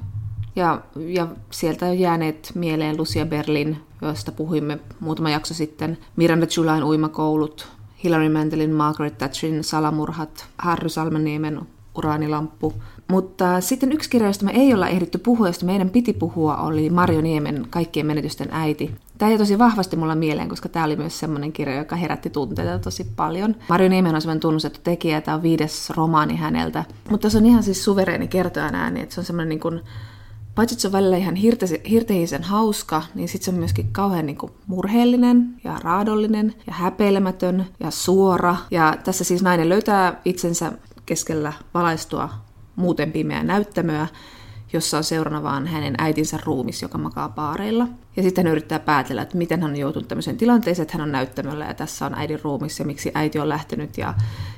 Ja, 0.55 0.81
ja 0.95 1.27
sieltä 1.51 1.85
on 1.85 1.99
jääneet 1.99 2.51
mieleen 2.55 2.97
Lucia 2.97 3.25
Berlin, 3.25 3.77
josta 4.01 4.31
puhuimme 4.31 4.79
muutama 4.99 5.29
jakso 5.29 5.53
sitten, 5.53 5.97
Miranda 6.15 6.47
Julain 6.57 6.83
uimakoulut, 6.83 7.67
Hilary 8.03 8.29
Mantelin 8.29 8.71
Margaret 8.71 9.17
Thatcherin 9.17 9.63
salamurhat, 9.63 10.45
Harry 10.57 10.89
Salmeniemen 10.89 11.61
uraanilamppu, 11.95 12.73
mutta 13.07 13.61
sitten 13.61 13.91
yksi 13.91 14.09
kirja, 14.09 14.27
josta 14.27 14.45
me 14.45 14.51
ei 14.51 14.73
olla 14.73 14.87
ehditty 14.87 15.17
puhua, 15.17 15.47
josta 15.47 15.65
meidän 15.65 15.89
piti 15.89 16.13
puhua, 16.13 16.57
oli 16.57 16.89
Marjo 16.89 17.21
Niemen 17.21 17.67
Kaikkien 17.69 18.05
menetysten 18.05 18.47
äiti. 18.51 18.95
Tämä 19.17 19.31
jäi 19.31 19.37
tosi 19.37 19.59
vahvasti 19.59 19.95
mulla 19.95 20.15
mieleen, 20.15 20.49
koska 20.49 20.69
tämä 20.69 20.85
oli 20.85 20.95
myös 20.95 21.19
semmoinen 21.19 21.51
kirja, 21.51 21.77
joka 21.77 21.95
herätti 21.95 22.29
tunteita 22.29 22.79
tosi 22.79 23.07
paljon. 23.15 23.55
Marjo 23.69 23.89
Niemen 23.89 24.15
on 24.15 24.21
semmoinen 24.21 24.39
tunnustettu 24.39 24.79
tekijä, 24.83 25.21
tämä 25.21 25.35
on 25.35 25.43
viides 25.43 25.89
romaani 25.89 26.35
häneltä. 26.35 26.83
Mutta 27.09 27.29
se 27.29 27.37
on 27.37 27.45
ihan 27.45 27.63
siis 27.63 27.83
suvereeni 27.83 28.27
kertojan 28.27 28.75
ääni, 28.75 29.01
että 29.01 29.15
se 29.15 29.21
on 29.21 29.25
semmoinen 29.25 29.49
niin 29.49 29.59
kuin, 29.59 29.81
paitsi 30.55 30.73
että 30.73 30.81
se 30.81 30.87
on 30.87 30.91
välillä 30.91 31.17
ihan 31.17 31.35
hirteisen 31.89 32.43
hauska, 32.43 33.03
niin 33.15 33.27
sitten 33.27 33.45
se 33.45 33.51
on 33.51 33.57
myöskin 33.57 33.89
kauhean 33.91 34.25
niin 34.25 34.37
kuin 34.37 34.51
murheellinen 34.67 35.53
ja 35.63 35.79
raadollinen 35.83 36.55
ja 36.67 36.73
häpeilemätön 36.73 37.65
ja 37.79 37.91
suora. 37.91 38.55
Ja 38.71 38.95
tässä 39.03 39.23
siis 39.23 39.41
nainen 39.41 39.69
löytää 39.69 40.21
itsensä 40.25 40.71
keskellä 41.05 41.53
valaistua 41.73 42.29
muuten 42.77 43.11
pimeää 43.11 43.43
näyttämöä, 43.43 44.07
jossa 44.73 44.97
on 44.97 45.03
seurana 45.03 45.43
vaan 45.43 45.67
hänen 45.67 45.95
äitinsä 45.97 46.39
ruumis, 46.45 46.81
joka 46.81 46.97
makaa 46.97 47.29
paareilla. 47.29 47.87
Ja 48.15 48.23
sitten 48.23 48.45
hän 48.45 48.51
yrittää 48.51 48.79
päätellä, 48.79 49.21
että 49.21 49.37
miten 49.37 49.61
hän 49.61 49.71
on 49.71 49.77
joutunut 49.77 50.07
tämmöiseen 50.07 50.37
tilanteeseen, 50.37 50.83
että 50.83 50.97
hän 50.97 51.07
on 51.07 51.11
näyttämöllä 51.11 51.65
ja 51.65 51.73
tässä 51.73 52.05
on 52.05 52.13
äidin 52.13 52.39
ruumis 52.43 52.79
ja 52.79 52.85
miksi 52.85 53.11
äiti 53.13 53.39
on 53.39 53.49
lähtenyt. 53.49 53.97
Ja 53.97 54.13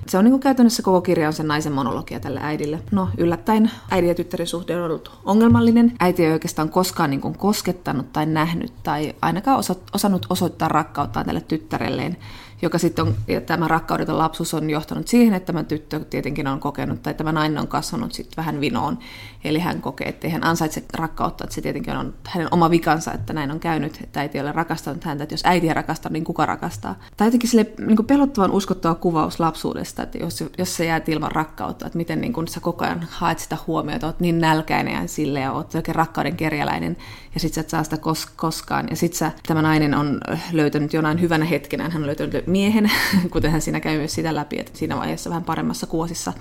se 0.08 0.18
on 0.18 0.24
niin 0.24 0.32
kuin 0.32 0.42
käytännössä 0.42 0.84
koko 0.84 1.02
kirja 1.02 1.28
on 1.28 1.34
sen 1.34 1.48
naisen 1.48 1.74
monologia 1.74 2.20
tälle 2.20 2.40
äidille. 2.44 2.80
No 2.92 3.10
yllättäen 3.18 3.72
äidin 3.92 4.08
ja 4.08 4.16
tyttären 4.16 4.48
suhde 4.48 4.78
on 4.78 4.86
ollut 4.86 5.12
ongelmallinen. 5.26 5.94
Äiti 6.00 6.26
ei 6.26 6.32
oikeastaan 6.32 6.70
koskaan 6.70 7.10
niin 7.10 7.22
kuin 7.22 7.38
koskettanut 7.38 8.14
tai 8.14 8.26
nähnyt 8.26 8.74
tai 8.84 9.16
ainakaan 9.22 9.64
osannut 9.94 10.26
osoittaa 10.30 10.68
rakkauttaan 10.68 11.26
tälle 11.26 11.42
tyttärelleen, 11.42 12.18
joka 12.62 12.78
sitten 12.78 13.06
on, 13.06 13.16
ja 13.28 13.42
tämä 13.42 13.68
rakkaudeton 13.68 14.18
lapsuus 14.18 14.54
on 14.54 14.70
johtanut 14.70 15.08
siihen, 15.08 15.34
että 15.34 15.46
tämä 15.46 15.64
tyttö 15.64 16.00
tietenkin 16.00 16.48
on 16.48 16.60
kokenut, 16.60 17.04
tai 17.04 17.14
tämä 17.14 17.32
nainen 17.32 17.58
on 17.58 17.68
kasvanut 17.68 18.14
sitten 18.14 18.38
vähän 18.38 18.62
vinoon. 18.62 19.00
Eli 19.44 19.60
hän 19.60 19.82
kokee, 19.82 20.08
että 20.08 20.30
hän 20.30 20.44
ansaitse 20.44 20.84
rakkautta, 20.94 21.44
että 21.44 21.56
se 21.56 21.62
tietenkin 21.62 21.98
on 21.98 22.14
hänen 22.24 22.48
oma 22.52 22.70
vikansa, 22.70 23.14
että 23.14 23.34
näin 23.34 23.52
on 23.52 23.60
käynyt, 23.60 24.00
että 24.04 24.20
äiti 24.20 24.38
ei 24.38 24.42
ole 24.42 24.52
rakastanut 24.52 25.04
häntä, 25.04 25.24
että 25.24 25.34
jos 25.34 25.46
äiti 25.46 25.68
ei 25.68 25.74
rakasta, 25.74 26.10
niin 26.10 26.24
kuka 26.24 26.46
rakastaa. 26.46 26.96
Tai 27.18 27.28
jotenkin 27.28 27.50
sille 27.50 27.66
niin 27.78 28.06
pelottavan 28.06 28.52
uskottava 28.52 28.96
kuvaus 28.96 29.40
lapsuudesta, 29.40 30.04
että 30.04 30.18
jos, 30.18 30.44
jos 30.58 30.78
sä 30.78 30.84
jäät 30.84 31.10
ilman 31.10 31.32
rakkautta, 31.32 31.86
että 31.86 31.98
miten 31.98 32.22
niin 32.22 32.34
kun 32.34 32.48
sä 32.48 32.60
koko 32.60 32.86
ajan 32.86 33.08
haet 33.10 33.40
sitä 33.40 33.58
huomiota, 33.68 34.08
oot 34.08 34.20
niin 34.20 34.40
nälkäinen 34.40 34.94
ja 34.94 35.08
sille 35.08 35.40
ja 35.40 35.52
oot 35.52 35.76
oikein 35.76 35.96
rakkauden 35.96 36.36
kerjäläinen, 36.36 36.98
ja 37.34 37.40
sit 37.40 37.54
sä 37.54 37.62
et 37.62 37.70
saa 37.70 37.84
sitä 37.84 37.96
kos- 37.96 38.32
koskaan. 38.36 38.88
Ja 38.90 38.96
sit 38.96 39.14
sä, 39.14 39.32
tämä 39.48 39.62
nainen 39.62 39.94
on 39.94 40.20
löytänyt 40.52 40.94
jonain 40.94 41.22
hyvänä 41.22 41.46
hetkenä, 41.46 41.90
hän 41.90 42.02
on 42.02 42.08
löytänyt 42.08 42.48
miehen, 42.50 42.92
kuten 43.32 43.52
hän 43.52 43.62
siinä 43.62 43.80
käy 43.80 43.98
myös 43.98 44.14
sitä 44.14 44.36
läpi, 44.36 44.60
että 44.60 44.78
siinä 44.78 44.98
vaiheessa 44.98 45.30
vähän 45.30 45.44
paremmassa 45.44 45.88
kuosissa. 45.88 46.34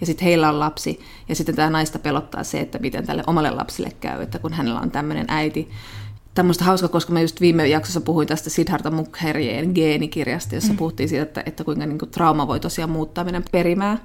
Ja 0.00 0.06
sitten 0.06 0.24
heillä 0.24 0.48
on 0.48 0.60
lapsi, 0.60 1.00
ja 1.28 1.34
sitten 1.34 1.54
tämä 1.54 1.70
naista 1.70 1.98
pelottaa 1.98 2.44
se, 2.44 2.60
että 2.60 2.78
miten 2.78 3.06
tälle 3.06 3.24
omalle 3.26 3.50
lapsille 3.50 3.90
käy, 4.00 4.22
että 4.22 4.38
kun 4.38 4.52
hänellä 4.52 4.80
on 4.80 4.90
tämmöinen 4.90 5.26
äiti, 5.28 5.70
tämmöistä 6.36 6.64
hauska, 6.64 6.88
koska 6.88 7.12
mä 7.12 7.20
just 7.20 7.40
viime 7.40 7.68
jaksossa 7.68 8.00
puhuin 8.00 8.28
tästä 8.28 8.50
Siddhartha 8.50 8.90
Mukherjeen 8.90 9.70
geenikirjasta, 9.74 10.54
jossa 10.54 10.72
mm. 10.72 10.76
puhuttiin 10.76 11.08
siitä, 11.08 11.22
että, 11.22 11.42
että 11.46 11.64
kuinka 11.64 11.86
niin 11.86 11.98
kuin 11.98 12.10
trauma 12.10 12.46
voi 12.46 12.60
tosiaan 12.60 12.90
muuttaa 12.90 13.24
meidän 13.24 13.44
perimää. 13.52 13.98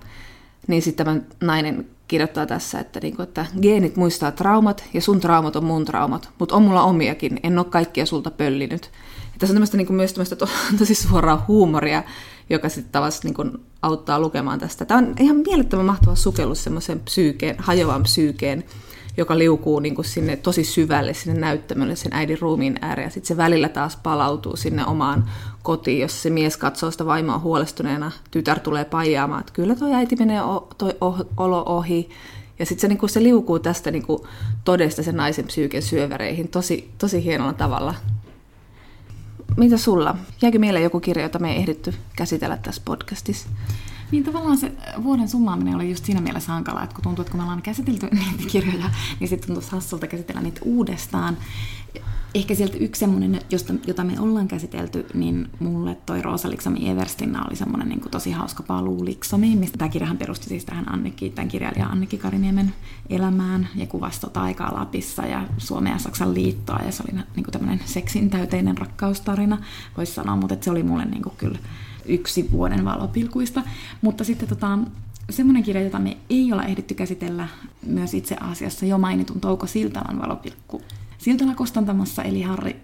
Niin 0.68 0.82
sitten 0.82 1.06
tämä 1.06 1.20
nainen 1.42 1.88
kirjoittaa 2.08 2.46
tässä, 2.46 2.80
että, 2.80 3.00
niin 3.00 3.16
kuin, 3.16 3.24
että 3.24 3.46
geenit 3.62 3.96
muistaa 3.96 4.32
traumat 4.32 4.84
ja 4.94 5.02
sun 5.02 5.20
traumat 5.20 5.56
on 5.56 5.64
mun 5.64 5.86
traumat, 5.86 6.30
mutta 6.40 6.56
on 6.56 6.62
mulla 6.62 6.84
omiakin, 6.84 7.40
en 7.44 7.60
ole 7.60 7.66
kaikkia 7.66 8.06
sulta 8.06 8.32
pöllinyt. 8.32 8.92
Tässä 9.42 9.52
on 9.52 9.56
tämmöistä, 9.56 9.78
niin 9.78 9.88
kuin, 9.88 9.98
myös 9.98 10.14
tämmöistä 10.14 10.36
to, 10.36 10.48
tosi 10.80 10.96
suoraa 10.96 11.46
huumoria, 11.48 12.04
joka 12.50 12.70
sitten 12.70 12.92
tavallaan 12.92 13.20
niin 13.24 13.34
kuin, 13.34 13.52
auttaa 13.82 14.20
lukemaan 14.20 14.60
tästä. 14.60 14.86
Tämä 14.86 14.98
on 14.98 15.16
ihan 15.20 15.36
mielettömän 15.36 15.86
mahtava 15.86 16.16
sukellus 16.16 16.64
semmoiseen 16.64 17.00
psyykeen, 17.00 17.56
hajoavan 17.60 18.04
psyykeen, 18.04 18.64
joka 19.18 19.38
liukuu 19.38 19.80
niin 19.80 19.96
kuin 19.96 20.06
sinne 20.06 20.36
tosi 20.36 20.64
syvälle 20.64 21.14
sinne 21.14 21.40
näyttämölle 21.40 21.96
sen 21.96 22.14
äidin 22.14 22.40
ruumiin 22.42 22.80
ääreen. 22.82 23.06
Ja 23.06 23.10
sitten 23.10 23.28
se 23.28 23.38
välillä 23.38 23.70
taas 23.70 23.96
palautuu 23.96 24.56
sinne 24.56 24.86
omaan 24.86 25.30
kotiin, 25.64 26.00
jos 26.00 26.24
se 26.24 26.30
mies 26.30 26.58
katsoo 26.58 26.92
sitä 26.92 27.06
vaimoa 27.06 27.40
huolestuneena. 27.40 28.12
Tytär 28.32 28.60
tulee 28.60 28.86
paijaamaan, 28.86 29.40
että 29.40 29.54
kyllä 29.54 29.76
toi 29.76 29.94
äiti 29.94 30.16
menee 30.16 30.44
o, 30.44 30.68
toi 30.78 30.96
oh, 31.02 31.26
olo 31.38 31.64
ohi. 31.66 32.10
Ja 32.60 32.66
sitten 32.66 32.82
se, 32.82 32.88
niin 32.88 33.10
se 33.10 33.24
liukuu 33.24 33.60
tästä 33.60 33.92
niin 33.92 34.06
kuin 34.06 34.22
todesta 34.64 35.04
sen 35.04 35.18
naisen 35.18 35.46
psyyken 35.46 35.82
syöväreihin 35.82 36.48
tosi, 36.48 36.92
tosi 36.98 37.24
hienolla 37.24 37.54
tavalla. 37.54 37.96
Mitä 39.58 39.78
sulla? 39.78 40.16
Jääkö 40.42 40.60
mieleen 40.60 40.84
joku 40.84 41.00
kirja, 41.00 41.24
jota 41.24 41.40
me 41.40 41.52
ei 41.52 41.58
ehditty 41.58 41.94
käsitellä 42.16 42.58
tässä 42.58 42.82
podcastissa? 42.86 43.50
Niin 44.12 44.24
tavallaan 44.24 44.58
se 44.58 44.72
vuoden 45.04 45.30
summaaminen 45.30 45.76
oli 45.76 45.90
just 45.90 46.06
siinä 46.06 46.22
mielessä 46.22 46.52
hankalaa, 46.52 46.84
että 46.84 46.96
kun 46.96 47.04
tuntuu, 47.04 47.22
että 47.22 47.32
kun 47.32 47.40
me 47.40 47.44
ollaan 47.44 47.62
käsitelty 47.62 48.08
niitä 48.12 48.44
kirjoja, 48.48 48.90
niin 49.20 49.28
sitten 49.28 49.48
tuntuu 49.48 49.70
hassulta 49.72 50.08
käsitellä 50.08 50.42
niitä 50.42 50.62
uudestaan. 50.64 51.38
Ehkä 52.36 52.56
sieltä 52.56 52.78
yksi 52.78 53.00
semmoinen, 53.00 53.42
josta, 53.50 53.74
jota 53.88 54.04
me 54.04 54.20
ollaan 54.20 54.48
käsitelty, 54.48 55.06
niin 55.14 55.50
mulle 55.60 55.98
toi 56.06 56.22
Roosa 56.22 56.50
Liksomi 56.50 56.90
Everstinna 56.90 57.46
oli 57.48 57.56
semmoinen 57.56 57.90
niin 57.90 58.02
tosi 58.12 58.32
hauska 58.32 58.64
paluu 58.64 59.06
Liksomiin, 59.06 59.60
mistä 59.60 59.78
tämä 59.78 59.90
kirjahan 59.90 60.18
perustui 60.18 60.50
siis 60.50 60.66
tähän 60.66 60.94
Annikki, 60.94 61.30
tämän 61.30 61.48
kirjailija 61.48 61.86
Annikki 61.86 62.18
Kariniemen 62.18 62.74
elämään 63.10 63.68
ja 63.76 63.86
kuvasi 63.86 64.22
tota 64.22 64.42
aikaa 64.42 64.74
Lapissa 64.74 65.26
ja 65.26 65.48
Suomen 65.58 65.92
ja 65.92 65.98
Saksan 65.98 66.34
liittoa 66.34 66.80
ja 66.86 66.92
se 66.92 67.04
oli 67.04 67.22
niin 67.36 67.46
tämmöinen 67.52 67.82
seksin 67.86 68.30
täyteinen 68.30 68.78
rakkaustarina, 68.78 69.58
voisi 69.98 70.14
sanoa, 70.14 70.36
mutta 70.36 70.58
se 70.62 70.72
oli 70.72 70.84
mulle 70.84 71.06
niin 71.06 71.24
kyllä 71.38 71.60
yksi 72.06 72.52
vuoden 72.52 72.86
valopilkuista. 72.86 73.64
Mutta 74.02 74.24
sitten 74.24 74.50
tota, 74.50 74.80
semmoinen 75.30 75.64
kirja, 75.64 75.82
jota 75.82 76.00
me 76.00 76.18
ei 76.30 76.54
olla 76.54 76.64
ehditty 76.64 76.94
käsitellä 76.94 77.48
myös 77.86 78.14
itse 78.14 78.36
asiassa 78.40 78.86
jo 78.86 78.98
mainitun 78.98 79.42
Touko 79.42 79.68
Siltalan 79.68 80.22
valopilkku 80.22 80.82
Siltala 81.22 81.56
Kustantamossa, 81.56 82.24
eli 82.24 82.42
Harri, 82.42 82.82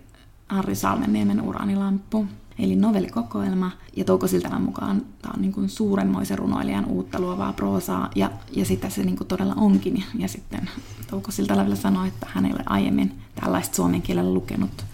Harri 0.48 0.76
Salmeniemen 0.76 1.42
Uranilamppu, 1.42 2.26
eli 2.60 2.76
novellikokoelma. 2.76 3.72
Ja 3.96 4.06
Touko 4.06 4.28
Siltalan 4.28 4.62
mukaan 4.62 5.02
tämä 5.22 5.34
on 5.36 5.42
niin 5.42 5.52
kuin 5.52 5.70
suuremmoisen 5.70 6.38
runoilijan 6.38 6.86
uutta 6.86 7.20
luovaa 7.20 7.54
proosaa, 7.54 8.10
ja, 8.16 8.32
ja 8.52 8.66
sitä 8.66 8.90
se 8.90 9.04
niin 9.04 9.18
kuin 9.18 9.28
todella 9.28 9.54
onkin. 9.56 10.04
Ja 10.18 10.28
sitten 10.28 10.70
Touko 11.10 11.32
Siltala 11.32 11.64
vielä 11.64 11.76
sanoi, 11.76 12.08
että 12.08 12.28
hän 12.34 12.46
ei 12.46 12.52
ole 12.54 12.64
aiemmin 12.66 13.20
tällaista 13.42 13.76
suomen 13.76 14.02
kielellä 14.02 14.34
lukenut. 14.34 14.86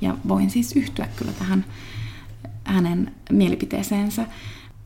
Ja 0.00 0.16
voin 0.28 0.50
siis 0.50 0.76
yhtyä 0.76 1.08
kyllä 1.16 1.32
tähän 1.32 1.64
hänen 2.64 3.12
mielipiteeseensä. 3.30 4.26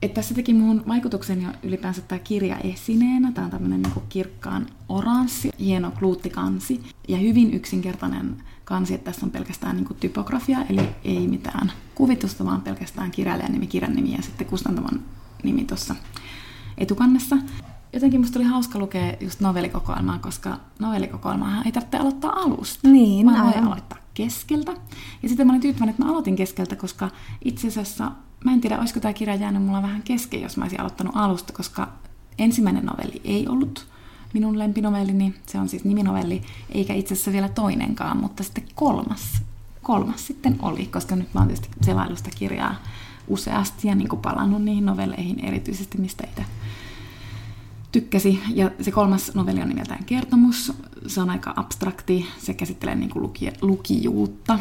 Että 0.06 0.14
tässä 0.14 0.34
teki 0.34 0.54
muun 0.54 0.82
vaikutuksen 0.88 1.42
jo 1.42 1.48
ylipäänsä 1.62 2.00
tämä 2.00 2.18
kirja 2.18 2.58
esineenä. 2.58 3.32
Tämä 3.32 3.44
on 3.44 3.50
tämmöinen 3.50 3.82
niin 3.82 4.02
kirkkaan 4.08 4.66
oranssi, 4.88 5.50
hieno 5.60 5.90
kluuttikansi 5.90 6.82
ja 7.08 7.16
hyvin 7.16 7.54
yksinkertainen 7.54 8.42
kansi, 8.64 8.94
että 8.94 9.04
tässä 9.10 9.26
on 9.26 9.32
pelkästään 9.32 9.76
niin 9.76 9.96
typografia, 10.00 10.58
eli 10.70 10.88
ei 11.04 11.28
mitään 11.28 11.72
kuvitusta, 11.94 12.44
vaan 12.44 12.60
pelkästään 12.60 13.10
kirjailijan 13.10 13.52
nimi, 13.52 13.66
kirjan 13.66 13.94
nimi 13.94 14.12
ja 14.12 14.22
sitten 14.22 14.46
kustantavan 14.46 15.00
nimi 15.42 15.64
tuossa 15.64 15.94
etukannessa. 16.78 17.38
Jotenkin 17.92 18.20
musta 18.20 18.38
oli 18.38 18.46
hauska 18.46 18.78
lukea 18.78 19.14
just 19.20 19.40
novellikokoelmaa, 19.40 20.18
koska 20.18 20.60
novellikokoelmaa 20.78 21.62
ei 21.64 21.72
tarvitse 21.72 21.96
aloittaa 21.96 22.40
alusta. 22.40 22.88
Niin, 22.88 23.26
vaan 23.26 23.44
voi 23.44 23.62
aloittaa 23.62 23.98
keskeltä. 24.14 24.72
Ja 25.22 25.28
sitten 25.28 25.46
mä 25.46 25.52
olin 25.52 25.62
tyytyväinen, 25.62 25.90
että 25.90 26.04
mä 26.04 26.10
aloitin 26.10 26.36
keskeltä, 26.36 26.76
koska 26.76 27.10
itse 27.44 27.68
asiassa 27.68 28.12
mä 28.46 28.52
en 28.52 28.60
tiedä, 28.60 28.78
olisiko 28.78 29.00
tämä 29.00 29.12
kirja 29.12 29.34
jäänyt 29.34 29.62
mulla 29.62 29.82
vähän 29.82 30.02
kesken, 30.02 30.42
jos 30.42 30.56
mä 30.56 30.64
olisin 30.64 30.80
aloittanut 30.80 31.16
alusta, 31.16 31.52
koska 31.52 31.88
ensimmäinen 32.38 32.84
novelli 32.86 33.20
ei 33.24 33.48
ollut 33.48 33.86
minun 34.34 34.58
lempinovellini, 34.58 35.34
se 35.46 35.58
on 35.58 35.68
siis 35.68 35.84
niminovelli, 35.84 36.42
eikä 36.72 36.94
itse 36.94 37.14
asiassa 37.14 37.32
vielä 37.32 37.48
toinenkaan, 37.48 38.16
mutta 38.16 38.42
sitten 38.42 38.64
kolmas, 38.74 39.42
kolmas 39.82 40.26
sitten 40.26 40.58
oli, 40.62 40.86
koska 40.86 41.16
nyt 41.16 41.34
mä 41.34 41.40
oon 41.40 41.48
tietysti 41.48 41.68
selailusta 41.82 42.30
kirjaa 42.34 42.74
useasti 43.28 43.88
ja 43.88 43.94
niin 43.94 44.08
kuin 44.08 44.22
palannut 44.22 44.62
niihin 44.62 44.86
novelleihin 44.86 45.40
erityisesti, 45.40 45.98
mistä 45.98 46.24
itse 46.28 46.44
tykkäsi. 48.00 48.40
Ja 48.54 48.70
se 48.80 48.90
kolmas 48.90 49.34
novelli 49.34 49.62
on 49.62 49.68
nimeltään 49.68 50.04
Kertomus. 50.04 50.72
Se 51.06 51.20
on 51.20 51.30
aika 51.30 51.52
abstrakti. 51.56 52.26
Se 52.38 52.54
käsittelee 52.54 52.94
niin 52.94 53.10
kuin 53.10 53.22
luki, 53.22 53.52
lukijuutta. 53.60 54.58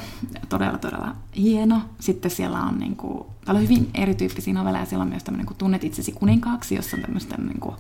Todella, 0.49 0.77
todella 0.77 1.15
hieno. 1.37 1.81
Sitten 1.99 2.31
siellä 2.31 2.61
on 2.61 2.79
niin 2.79 2.95
kuin, 2.95 3.25
paljon 3.45 3.63
hyvin 3.63 3.89
erityyppisiä 3.93 4.53
novelleja. 4.53 4.85
Siellä 4.85 5.03
on 5.03 5.09
myös 5.09 5.23
tämmöinen 5.23 5.45
kuin 5.45 5.57
Tunnet 5.57 5.83
itsesi 5.83 6.11
kuninkaaksi, 6.11 6.75
jossa 6.75 6.97
on 6.97 7.01
tämmöistä 7.01 7.37
niin 7.37 7.59
kuin, 7.59 7.75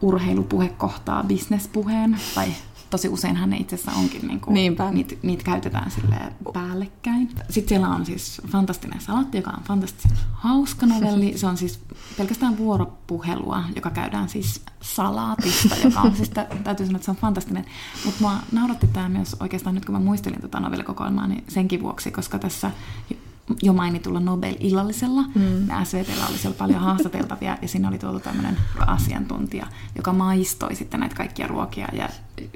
urheilupuhe 0.00 0.68
kohtaa 0.68 1.22
bisnespuheen, 1.22 2.16
tai 2.34 2.48
tosi 2.94 3.08
useinhan 3.08 3.50
ne 3.50 3.56
itse 3.56 3.74
asiassa 3.74 4.00
onkin, 4.00 4.28
niin 4.28 4.40
kuin, 4.40 4.54
Niinpä. 4.54 4.90
niitä, 4.90 5.14
niitä 5.22 5.44
käytetään 5.44 5.90
sille 5.90 6.16
päällekkäin. 6.52 7.28
Sitten 7.50 7.68
siellä 7.68 7.88
on 7.88 8.06
siis 8.06 8.42
Fantastinen 8.48 9.00
salatti, 9.00 9.38
joka 9.38 9.50
on 9.50 9.62
fantastisen 9.62 10.10
hauska 10.32 10.86
novelli. 10.86 11.38
Se 11.38 11.46
on 11.46 11.56
siis 11.56 11.80
pelkästään 12.18 12.58
vuoropuhelua, 12.58 13.64
joka 13.76 13.90
käydään 13.90 14.28
siis 14.28 14.62
salaatista, 14.80 15.76
joka 15.84 16.00
on 16.00 16.16
siis, 16.16 16.30
täytyy 16.64 16.86
sanoa, 16.86 16.96
että 16.96 17.04
se 17.04 17.10
on 17.10 17.16
fantastinen. 17.16 17.64
Mutta 18.04 18.20
mua 18.20 18.32
nauratti 18.52 18.86
tämä 18.86 19.08
myös 19.08 19.36
oikeastaan 19.40 19.74
nyt, 19.74 19.84
kun 19.84 19.94
mä 19.94 20.00
muistelin 20.00 20.40
tätä 20.40 20.60
novellikokoelmaa, 20.60 21.26
niin 21.26 21.44
senkin 21.48 21.82
vuoksi, 21.82 22.10
koska 22.10 22.38
tässä 22.38 22.70
jo 23.62 23.72
mainitulla 23.72 24.20
Nobel-illallisella. 24.20 25.22
Mm. 25.22 25.84
SVTllä 25.84 26.26
oli 26.28 26.38
siellä 26.38 26.58
paljon 26.58 26.80
haastateltavia 26.80 27.58
ja 27.62 27.68
siinä 27.68 27.88
oli 27.88 27.98
tullut 27.98 28.22
tämmöinen 28.22 28.56
asiantuntija, 28.86 29.66
joka 29.96 30.12
maistoi 30.12 30.74
sitten 30.74 31.00
näitä 31.00 31.14
kaikkia 31.14 31.46
ruokia 31.46 31.88
ja 31.92 32.08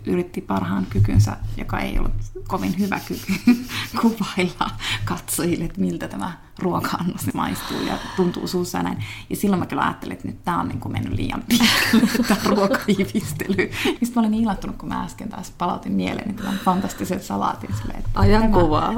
yritti 0.07 0.41
parhaan 0.41 0.87
kykynsä, 0.87 1.37
joka 1.57 1.79
ei 1.81 1.99
ollut 1.99 2.13
kovin 2.47 2.79
hyvä 2.79 3.01
kyky 3.01 3.33
kuvailla 4.01 4.71
katsojille, 5.05 5.65
että 5.65 5.81
miltä 5.81 6.09
tämä 6.09 6.33
ruoka-annos 6.59 7.35
maistuu 7.35 7.81
ja 7.87 7.99
tuntuu 8.17 8.47
suussa 8.47 8.83
näin. 8.83 9.05
Ja 9.31 9.37
silloin 9.37 9.61
mä 9.61 9.67
kyllä 9.67 9.83
ajattelin, 9.83 10.13
että 10.13 10.29
nyt 10.29 10.45
tämä 10.45 10.61
on 10.61 10.69
niin 10.69 10.81
kuin 10.81 10.93
mennyt 10.93 11.13
liian 11.13 11.45
pitkälle, 11.49 12.11
tämä 12.29 12.41
ruokahivistely. 12.45 13.71
Ja 13.85 13.91
sitten 13.91 14.13
mä 14.15 14.21
olin 14.21 14.31
niin 14.31 14.43
ilahtunut, 14.43 14.77
kun 14.77 14.89
mä 14.89 15.03
äsken 15.03 15.29
taas 15.29 15.53
palautin 15.59 15.93
mieleen 15.93 16.35
tämän 16.35 16.59
fantastisen 16.65 17.21
salaatin. 17.21 17.71
Silleen, 17.77 17.99
että 17.99 18.21
ajan. 18.21 18.43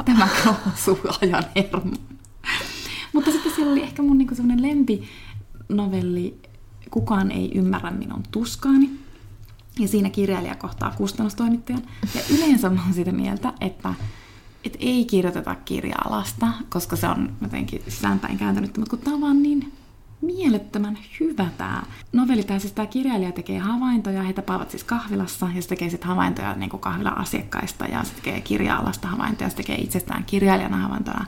Tämä, 0.05 0.29
tämä 0.45 0.55
osuu 0.75 0.99
ajan 1.23 1.45
hermo. 1.57 1.93
Mutta 3.13 3.31
sitten 3.31 3.53
siellä 3.53 3.73
oli 3.73 3.83
ehkä 3.83 4.03
mun 4.03 4.19
niin 4.19 4.37
semmoinen 4.37 4.63
lempinovelli 4.69 6.41
Kukaan 6.91 7.31
ei 7.31 7.51
ymmärrä 7.55 7.91
minun 7.91 8.23
tuskaani. 8.31 8.91
Ja 9.81 9.89
siinä 9.89 10.11
kirjailija 10.11 10.55
kohtaa 10.55 10.95
kustannustoimittajan. 10.97 11.83
Ja 12.15 12.21
yleensä 12.37 12.71
mä 12.71 12.83
oon 12.85 12.95
sitä 12.95 13.13
mieltä, 13.13 13.53
että 13.61 13.95
et 14.65 14.77
ei 14.81 15.05
kirjoiteta 15.05 15.55
kirja-alasta, 15.55 16.47
koska 16.69 16.97
se 16.97 17.09
on 17.09 17.33
jotenkin 17.43 17.83
sisäänpäin 17.89 18.39
kääntänyt, 18.39 18.77
mutta 18.77 18.91
kun 18.91 18.99
tämä 18.99 19.15
on 19.15 19.21
vaan 19.21 19.43
niin 19.43 19.73
mielettömän 20.21 20.99
hyvä 21.21 21.47
tämä 21.59 21.83
novelli. 22.13 22.43
Tämä 22.43 22.59
siis 22.59 22.73
tämä 22.73 22.87
kirjailija 22.87 23.33
tekee 23.33 23.59
havaintoja, 23.59 24.23
he 24.23 24.33
tapaavat 24.33 24.71
siis 24.71 24.85
kahvilassa 24.85 25.49
ja 25.55 25.63
se 25.63 25.69
tekee 25.69 25.91
sitten 25.91 26.09
havaintoja 26.09 26.55
niin 26.55 26.71
kuin 26.71 26.81
kahvila-asiakkaista 26.81 27.85
ja 27.85 28.05
se 28.05 28.15
tekee 28.15 28.41
kirja-alasta 28.41 29.09
havaintoja, 29.09 29.51
se 29.51 29.57
tekee 29.57 29.77
itsestään 29.77 30.25
kirjailijana 30.25 30.77
havaintoja 30.77 31.25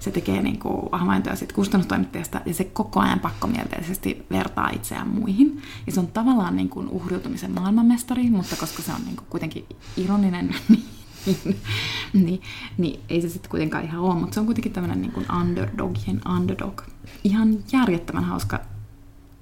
se 0.00 0.10
tekee 0.10 0.42
niin 0.42 0.58
kuin 0.58 0.88
havaintoja 0.92 1.36
siitä 1.36 1.54
kustannustoimittajasta 1.54 2.40
ja 2.46 2.54
se 2.54 2.64
koko 2.64 3.00
ajan 3.00 3.20
pakkomielteisesti 3.20 4.26
vertaa 4.30 4.70
itseään 4.70 5.08
muihin. 5.08 5.62
Ja 5.86 5.92
se 5.92 6.00
on 6.00 6.06
tavallaan 6.06 6.56
niin 6.56 6.68
kuin 6.68 6.88
uhriutumisen 6.88 7.50
maailmanmestari, 7.50 8.30
mutta 8.30 8.56
koska 8.56 8.82
se 8.82 8.92
on 8.92 9.04
niin 9.04 9.16
kuin 9.16 9.26
kuitenkin 9.30 9.66
ironinen, 9.96 10.54
niin 10.68 10.84
niin, 12.12 12.40
niin 12.78 13.00
ei 13.08 13.20
se 13.20 13.28
sitten 13.28 13.50
kuitenkaan 13.50 13.84
ihan 13.84 14.00
ole, 14.00 14.14
mutta 14.14 14.34
se 14.34 14.40
on 14.40 14.46
kuitenkin 14.46 14.72
tämmöinen 14.72 15.02
niin 15.02 15.32
underdogien 15.40 16.20
underdog. 16.36 16.82
Ihan 17.24 17.58
järjettömän 17.72 18.24
hauska 18.24 18.60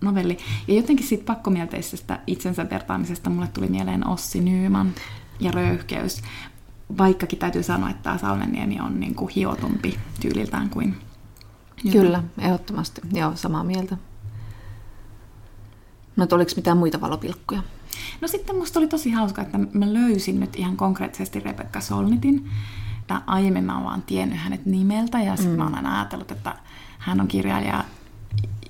novelli. 0.01 0.38
Ja 0.68 0.75
jotenkin 0.75 1.07
siitä 1.07 1.25
pakkomielteisestä 1.25 2.21
itsensä 2.27 2.71
vertaamisesta 2.71 3.31
mulle 3.31 3.49
tuli 3.49 3.68
mieleen 3.68 4.07
Ossi 4.07 4.40
Nyyman 4.40 4.94
ja 5.40 5.51
Röyhkeys. 5.51 6.23
Vaikkakin 6.98 7.38
täytyy 7.38 7.62
sanoa, 7.62 7.90
että 7.90 8.03
tämä 8.03 8.18
Salmenniemi 8.18 8.81
on 8.81 9.01
niin 9.01 9.14
kuin 9.14 9.29
hiotumpi 9.29 9.98
tyyliltään 10.20 10.70
kuin... 10.70 10.96
Kyllä, 11.92 12.22
ehdottomasti. 12.38 13.01
Joo, 13.12 13.37
samaa 13.37 13.64
mieltä. 13.64 13.96
No, 16.16 16.27
oliko 16.33 16.51
mitään 16.57 16.79
muita 16.79 17.01
valopilkkuja? 17.01 17.62
No 18.20 18.29
sitten 18.29 18.57
musta 18.57 18.79
oli 18.79 18.87
tosi 18.87 19.11
hauska, 19.11 19.42
että 19.42 19.59
mä 19.72 19.92
löysin 19.92 20.40
nyt 20.40 20.57
ihan 20.57 20.77
konkreettisesti 20.77 21.40
Rebecca 21.40 21.81
Solnitin. 21.81 22.51
Tää 23.07 23.22
aiemmin 23.27 23.64
mä 23.64 23.74
oon 23.74 23.85
vaan 23.85 24.03
tiennyt 24.03 24.38
hänet 24.38 24.66
nimeltä 24.66 25.22
ja 25.22 25.37
sitten 25.37 25.53
mm. 25.53 25.59
mä 25.59 25.64
oon 25.64 25.74
aina 25.74 25.98
ajatellut, 25.98 26.31
että 26.31 26.57
hän 26.98 27.20
on 27.20 27.29
kirjailija 27.29 27.85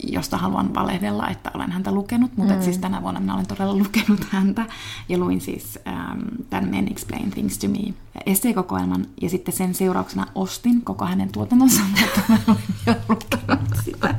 josta 0.02 0.36
haluan 0.36 0.74
valehdella, 0.74 1.28
että 1.28 1.50
olen 1.54 1.72
häntä 1.72 1.92
lukenut, 1.92 2.36
mutta 2.36 2.54
mm. 2.54 2.62
siis 2.62 2.78
tänä 2.78 3.02
vuonna 3.02 3.20
minä 3.20 3.34
olen 3.34 3.46
todella 3.46 3.74
lukenut 3.84 4.24
häntä 4.30 4.66
ja 5.08 5.18
luin 5.18 5.40
siis 5.40 5.78
ähm, 5.88 6.20
tämän 6.50 6.68
Men 6.68 6.88
Explain 6.88 7.30
Things 7.30 7.58
to 7.58 7.68
Me 7.68 7.94
esseekokoelman 8.26 9.06
ja 9.22 9.30
sitten 9.30 9.54
sen 9.54 9.74
seurauksena 9.74 10.26
ostin 10.34 10.82
koko 10.82 11.04
hänen 11.04 11.32
tuotantonsa, 11.32 11.80
mutta 11.90 12.22
mä 12.28 12.38
olen 12.48 12.58
vielä 12.86 13.00
lukenut 13.08 13.68
sitä. 13.84 14.14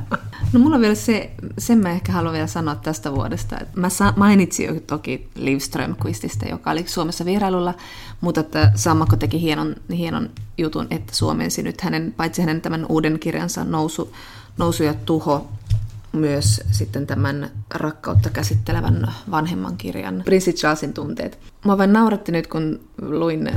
No 0.52 0.60
mulla 0.60 0.76
on 0.76 0.82
vielä 0.82 0.94
se, 0.94 1.30
sen 1.58 1.78
mä 1.78 1.90
ehkä 1.90 2.12
haluan 2.12 2.32
vielä 2.32 2.46
sanoa 2.46 2.74
tästä 2.74 3.12
vuodesta. 3.12 3.56
Mä 3.76 3.88
mainitsin 4.16 4.66
jo 4.66 4.80
toki 4.80 5.28
Liv 5.34 5.58
Strömquististä, 5.58 6.48
joka 6.48 6.70
oli 6.70 6.84
Suomessa 6.88 7.24
vierailulla, 7.24 7.74
mutta 8.20 8.40
että 8.40 8.72
Sammakko 8.74 9.16
teki 9.16 9.40
hienon, 9.40 9.76
hienon 9.96 10.30
jutun, 10.58 10.86
että 10.90 11.14
suomensi 11.16 11.62
nyt 11.62 11.80
hänen, 11.80 12.14
paitsi 12.16 12.42
hänen 12.42 12.60
tämän 12.60 12.86
uuden 12.88 13.18
kirjansa 13.18 13.64
Nousu, 13.64 14.12
nousu 14.58 14.82
ja 14.82 14.94
tuho, 14.94 15.48
myös 16.12 16.60
sitten 16.70 17.06
tämän 17.06 17.50
rakkautta 17.74 18.30
käsittelevän 18.30 19.12
vanhemman 19.30 19.76
kirjan 19.76 20.22
Prinssi 20.24 20.52
Charlesin 20.52 20.92
tunteet. 20.92 21.38
Mä 21.64 21.78
vain 21.78 21.92
nauratti 21.92 22.32
nyt, 22.32 22.46
kun 22.46 22.80
luin 23.02 23.50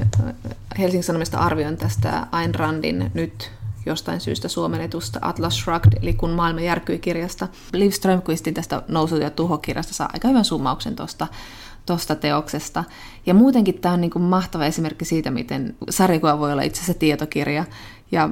Helsingin 0.79 1.03
Sanomista 1.03 1.37
arvion 1.37 1.77
tästä 1.77 2.27
Ayn 2.31 2.55
Randin 2.55 3.11
nyt 3.13 3.51
jostain 3.85 4.21
syystä 4.21 4.47
suomennetusta 4.47 5.19
Atlas 5.21 5.57
Shrugged, 5.57 5.93
eli 6.01 6.13
kun 6.13 6.29
maailma 6.29 6.61
järkyi 6.61 6.99
kirjasta. 6.99 7.47
Liv 7.73 7.91
Strömquistin 7.91 8.53
tästä 8.53 8.81
Nousu- 8.87 9.17
ja 9.17 9.29
tuho-kirjasta 9.29 9.93
saa 9.93 10.09
aika 10.13 10.27
hyvän 10.27 10.45
summauksen 10.45 10.95
tuosta 10.95 11.27
tosta 11.85 12.15
teoksesta. 12.15 12.83
Ja 13.25 13.33
muutenkin 13.33 13.79
tämä 13.79 13.93
on 13.93 14.01
niin 14.01 14.11
kuin 14.11 14.23
mahtava 14.23 14.65
esimerkki 14.65 15.05
siitä, 15.05 15.31
miten 15.31 15.75
sarjakuva 15.89 16.39
voi 16.39 16.51
olla 16.51 16.61
itse 16.61 16.81
asiassa 16.81 16.99
tietokirja. 16.99 17.65
Ja 18.11 18.29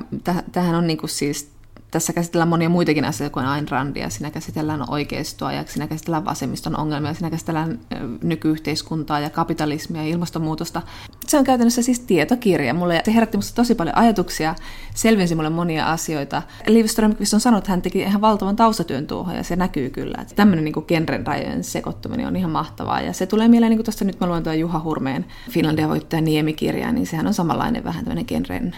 tähän 0.52 0.76
on 0.76 0.88
niin 0.88 0.98
kuin 0.98 1.10
siis 1.10 1.52
tässä 1.92 2.14
käsitellään 2.14 2.48
monia 2.48 2.70
muitakin 2.70 3.06
asioita 3.06 3.34
kuin 3.34 3.46
Ayn 3.46 3.70
Randia. 3.70 4.10
Siinä 4.10 4.32
käsitellään 4.32 4.90
oikeistoa 4.90 5.54
ja 5.54 5.64
siinä 5.68 5.88
käsitellään 5.88 6.26
vasemmiston 6.26 6.80
ongelmia, 6.80 7.14
siinä 7.14 7.30
käsitellään 7.30 7.80
nykyyhteiskuntaa 8.24 9.20
ja 9.20 9.30
kapitalismia 9.30 10.04
ja 10.04 10.10
ilmastonmuutosta. 10.10 10.82
Se 11.28 11.38
on 11.38 11.44
käytännössä 11.44 11.82
siis 11.82 12.00
tietokirja. 12.00 12.74
Mulle, 12.74 13.02
se 13.06 13.14
herätti 13.14 13.38
minusta 13.38 13.56
tosi 13.56 13.76
paljon 13.76 13.98
ajatuksia, 13.98 14.56
selvensi 14.96 15.36
mulle 15.36 15.50
monia 15.50 15.92
asioita. 15.92 16.42
Liv 16.68 16.86
Strömqvist 16.86 17.34
on 17.34 17.40
sanonut, 17.40 17.64
että 17.64 17.72
hän 17.72 17.82
teki 17.82 18.00
ihan 18.00 18.22
valtavan 18.22 18.56
taustatyön 18.56 19.08
tuohon 19.08 19.36
ja 19.36 19.44
se 19.44 19.56
näkyy 19.56 19.90
kyllä. 19.90 20.18
Että 20.22 20.36
tämmöinen 20.36 20.66
niin 20.66 20.86
genren 20.88 21.28
rajojen 21.28 21.64
sekoittuminen 21.64 22.28
on 22.28 22.36
ihan 22.36 22.52
mahtavaa. 22.52 23.02
Ja 23.02 23.14
se 23.14 23.26
tulee 23.26 23.48
mieleen, 23.48 23.70
niin 23.70 23.78
kuin 23.78 23.86
tuosta 23.86 24.06
nyt 24.06 24.20
mä 24.20 24.28
luen 24.28 24.44
tuon 24.44 24.60
Juha 24.60 24.80
Hurmeen 24.80 25.26
Finlandia 25.50 25.90
voittaja 25.90 26.22
Niemi-kirjaa, 26.22 26.92
niin 26.92 27.08
sehän 27.08 27.28
on 27.28 27.34
samanlainen 27.34 27.84
vähän 27.84 28.04
tämmöinen 28.04 28.26
genren 28.28 28.76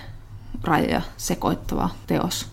rajoja 0.63 1.01
sekoittava 1.17 1.89
teos. 2.07 2.52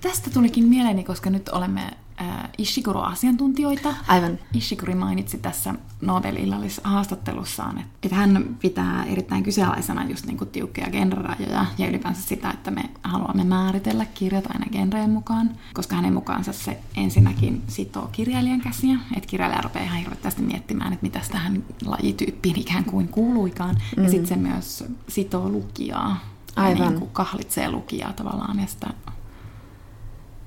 Tästä 0.00 0.30
tulikin 0.30 0.64
mieleeni, 0.64 1.04
koska 1.04 1.30
nyt 1.30 1.48
olemme 1.48 1.90
äh, 2.20 2.48
Ishiguro-asiantuntijoita. 2.58 3.94
Aivan. 4.08 4.38
Ishiguri 4.54 4.94
mainitsi 4.94 5.38
tässä 5.38 5.74
Nobel-illallisessa 6.00 6.88
haastattelussaan, 6.88 7.84
että 8.02 8.16
hän 8.16 8.56
pitää 8.60 9.04
erittäin 9.04 9.42
kyseenalaisena 9.42 10.04
just 10.04 10.26
niin 10.26 10.38
kuin 10.38 10.50
tiukkoja 10.50 10.90
genrerajoja 10.90 11.66
ja 11.78 11.88
ylipäänsä 11.88 12.22
sitä, 12.22 12.50
että 12.50 12.70
me 12.70 12.82
haluamme 13.02 13.44
määritellä 13.44 14.04
kirjat 14.04 14.46
aina 14.46 14.66
genreen 14.72 15.10
mukaan, 15.10 15.50
koska 15.74 15.96
hänen 15.96 16.12
mukaansa 16.12 16.52
se 16.52 16.80
ensinnäkin 16.96 17.62
sitoo 17.66 18.08
kirjailijan 18.12 18.60
käsiä, 18.60 18.98
että 19.16 19.28
kirjailija 19.28 19.62
rupeaa 19.62 19.84
ihan 19.84 19.98
hirveästi 19.98 20.42
miettimään, 20.42 20.92
että 20.92 21.06
mitä 21.06 21.20
tähän 21.32 21.64
lajityyppiin 21.84 22.58
ikään 22.58 22.84
kuin 22.84 23.08
kuuluikaan, 23.08 23.76
mm. 23.96 24.04
ja 24.04 24.10
sitten 24.10 24.26
se 24.26 24.36
myös 24.36 24.84
sitoo 25.08 25.48
lukijaa. 25.48 26.20
Aivan. 26.56 26.88
Niin 26.88 26.98
kuin 26.98 27.10
kahlitsee 27.12 27.70
lukijaa 27.70 28.12
tavallaan 28.12 28.60
ja 28.60 28.66
sitä 28.66 28.90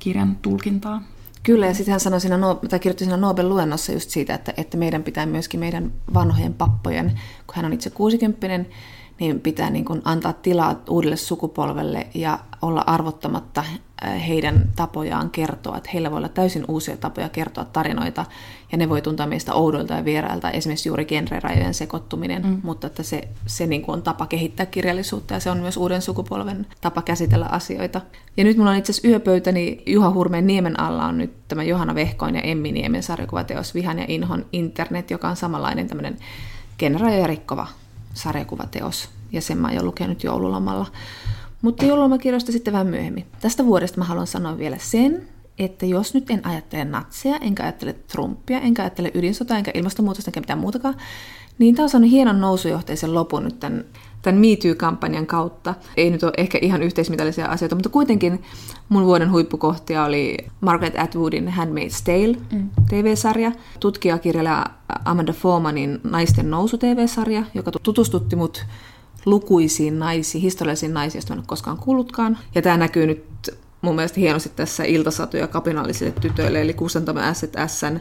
kirjan 0.04 0.38
tulkintaa. 0.42 1.02
Kyllä, 1.44 1.66
ja 1.66 1.74
sitten 1.74 1.92
hän 1.92 2.00
sanoi 2.00 2.22
siinä, 2.22 2.40
tai 2.70 2.80
kirjoitti 2.80 3.04
siinä 3.04 3.18
Nobel-luennossa 3.18 3.92
just 3.92 4.10
siitä, 4.10 4.34
että, 4.34 4.54
että 4.58 4.78
meidän 4.78 5.04
pitää 5.04 5.26
myöskin 5.26 5.60
meidän 5.60 5.92
vanhojen 6.14 6.54
pappojen, 6.54 7.20
kun 7.48 7.56
hän 7.56 7.66
on 7.66 7.74
itse 7.74 7.90
60 7.90 8.70
niin 9.20 9.40
pitää 9.40 9.70
niin 9.70 9.86
kuin 9.86 10.02
antaa 10.06 10.34
tilaa 10.34 10.76
uudelle 10.90 11.16
sukupolvelle 11.16 12.08
ja 12.14 12.40
olla 12.62 12.84
arvottamatta 12.88 13.64
äh, 14.04 14.28
heidän 14.28 14.70
tapojaan 14.76 15.30
kertoa. 15.30 15.78
Että 15.78 15.90
heillä 15.94 16.12
voi 16.12 16.18
olla 16.18 16.30
täysin 16.30 16.66
uusia 16.68 16.98
tapoja 16.98 17.30
kertoa 17.30 17.66
tarinoita 17.66 18.26
ja 18.72 18.78
ne 18.78 18.90
voi 18.90 19.02
tuntua 19.02 19.26
meistä 19.26 19.54
oudoilta 19.54 19.94
ja 19.94 20.06
vierailta, 20.06 20.52
esimerkiksi 20.52 20.90
juuri 20.90 21.06
genrerajojen 21.06 21.74
sekoittuminen, 21.74 22.46
mm. 22.46 22.62
mutta 22.64 22.88
että 22.88 23.04
se, 23.04 23.28
se 23.46 23.68
niin 23.68 23.82
kuin 23.82 23.94
on 23.94 24.04
tapa 24.04 24.26
kehittää 24.26 24.66
kirjallisuutta 24.66 25.34
ja 25.34 25.40
se 25.40 25.50
on 25.50 25.58
myös 25.58 25.78
uuden 25.78 26.02
sukupolven 26.02 26.68
tapa 26.82 27.02
käsitellä 27.02 27.46
asioita. 27.46 28.02
Ja 28.38 28.44
nyt 28.44 28.58
mulla 28.58 28.72
on 28.72 28.78
itse 28.78 28.92
asiassa 28.92 29.08
yöpöytäni 29.08 29.84
Juha 29.86 30.12
Hurmeen 30.12 30.48
Niemen 30.48 30.80
alla 30.80 31.06
on 31.06 31.18
nyt 31.18 31.34
tämä 31.48 31.64
Johanna 31.64 31.96
Vehkoin 31.96 32.36
ja 32.36 32.42
Emmi 32.42 32.72
Niemen 32.72 33.04
sarjakuvateos 33.04 33.76
Vihan 33.76 34.00
ja 34.00 34.06
Inhon 34.08 34.46
internet, 34.52 35.12
joka 35.12 35.30
on 35.30 35.36
samanlainen 35.36 35.88
tämmöinen 35.88 36.18
genrerajoja 36.80 37.28
rikkova 37.28 37.68
sarjakuvateos, 38.14 39.10
ja 39.32 39.42
sen 39.42 39.58
mä 39.58 39.70
oon 39.76 39.86
lukenut 39.86 40.24
joululomalla. 40.24 40.86
Mutta 41.62 41.86
joululomakirjoista 41.86 42.52
sitten 42.52 42.74
vähän 42.74 42.88
myöhemmin. 42.88 43.26
Tästä 43.40 43.66
vuodesta 43.66 43.98
mä 43.98 44.06
haluan 44.06 44.28
sanoa 44.28 44.58
vielä 44.58 44.78
sen, 44.80 45.28
että 45.60 45.86
jos 45.86 46.14
nyt 46.14 46.30
en 46.32 46.46
ajattele 46.46 46.86
natseja, 46.86 47.38
enkä 47.42 47.64
ajattele 47.64 47.94
Trumpia, 47.94 48.60
enkä 48.60 48.82
ajattele 48.82 49.12
ydinsotaa, 49.14 49.58
enkä 49.58 49.72
ilmastonmuutosta, 49.74 50.30
enkä 50.30 50.40
mitään 50.40 50.60
muutakaan, 50.60 50.96
niin 51.58 51.76
tämä 51.76 51.84
on 51.84 51.90
saanut 51.90 52.12
hienon 52.12 52.42
nousujohteisen 52.42 53.14
lopun 53.14 53.44
nyt 53.44 53.60
tämän 53.60 53.86
tämän 54.24 54.42
MeToo-kampanjan 54.42 55.26
kautta. 55.26 55.76
Ei 55.98 56.10
nyt 56.10 56.24
ole 56.24 56.34
ehkä 56.38 56.58
ihan 56.62 56.84
yhteismitallisia 56.84 57.46
asioita, 57.46 57.76
mutta 57.76 57.90
kuitenkin 57.90 58.44
mun 58.90 59.06
vuoden 59.06 59.32
huippukohtia 59.32 60.04
oli 60.04 60.38
Margaret 60.62 61.00
Atwoodin 61.00 61.48
Handmaid's 61.48 62.02
Tale 62.04 62.38
mm. 62.52 62.70
TV-sarja, 62.90 63.52
tutkijakirjailija 63.80 64.66
Amanda 65.06 65.34
Formanin 65.34 66.00
Naisten 66.04 66.52
nousu 66.52 66.78
TV-sarja, 66.78 67.44
joka 67.54 67.72
tutustutti 67.72 68.36
mut 68.36 68.66
lukuisiin 69.26 70.00
naisiin, 70.00 70.42
historiallisiin 70.42 70.94
naisiin, 70.94 71.20
joista 71.20 71.34
en 71.34 71.40
ole 71.40 71.46
koskaan 71.48 71.78
kuullutkaan. 71.78 72.38
Ja 72.56 72.62
tämä 72.62 72.78
näkyy 72.78 73.08
nyt 73.08 73.24
mun 73.82 73.96
mielestä 73.96 74.20
hienosti 74.20 74.50
tässä 74.56 74.84
Iltasatuja 74.84 75.48
kapinallisille 75.48 76.14
tytöille, 76.22 76.62
eli 76.62 76.74
Kustantamme 76.74 77.26
Asset 77.26 77.54
Sn 77.68 78.00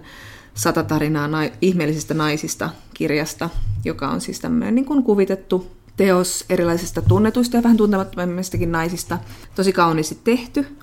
sata 0.55 0.83
tarinaa 0.83 1.29
na- 1.29 1.51
ihmeellisistä 1.61 2.15
naisista 2.15 2.71
kirjasta, 2.95 3.51
joka 3.85 4.09
on 4.09 4.21
siis 4.21 4.41
tämmöinen 4.41 4.75
niin 4.75 4.85
kuin 4.85 5.03
kuvitettu 5.03 5.67
teos 5.96 6.44
erilaisista 6.48 7.02
tunnetuista 7.02 7.57
ja 7.57 7.62
vähän 7.62 7.76
tuntemattomimmistakin 7.76 8.72
naisista. 8.72 9.18
Tosi 9.55 9.72
kauniisti 9.72 10.18
tehty. 10.24 10.76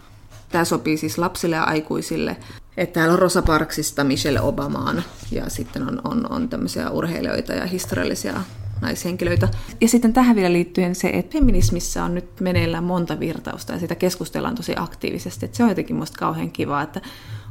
Tämä 0.50 0.66
sopii 0.66 0.98
siis 0.98 1.18
lapsille 1.18 1.56
ja 1.56 1.64
aikuisille. 1.64 2.38
Että 2.78 2.94
täällä 2.94 3.14
on 3.14 3.20
Rosa 3.20 3.42
Parksista 3.42 4.04
Michelle 4.04 4.42
Obamaan 4.42 5.04
ja 5.32 5.50
sitten 5.50 5.88
on, 5.88 6.02
on, 6.04 6.32
on 6.32 6.50
tämmöisiä 6.50 6.90
urheilijoita 6.90 7.54
ja 7.54 7.66
historiallisia 7.66 8.42
naishenkilöitä. 8.82 9.48
Ja 9.82 9.88
sitten 9.88 10.14
tähän 10.14 10.36
vielä 10.36 10.54
liittyen 10.54 10.96
se, 10.96 11.10
että 11.10 11.34
feminismissä 11.34 12.04
on 12.04 12.16
nyt 12.16 12.40
meneillään 12.40 12.84
monta 12.84 13.20
virtausta 13.20 13.74
ja 13.74 13.80
sitä 13.80 13.96
keskustellaan 13.96 14.56
tosi 14.56 14.74
aktiivisesti. 14.76 15.46
Että 15.46 15.58
se 15.58 15.64
on 15.64 15.70
jotenkin 15.70 15.96
musta 15.96 16.20
kauhean 16.20 16.52
kiva, 16.52 16.82
että 16.82 17.02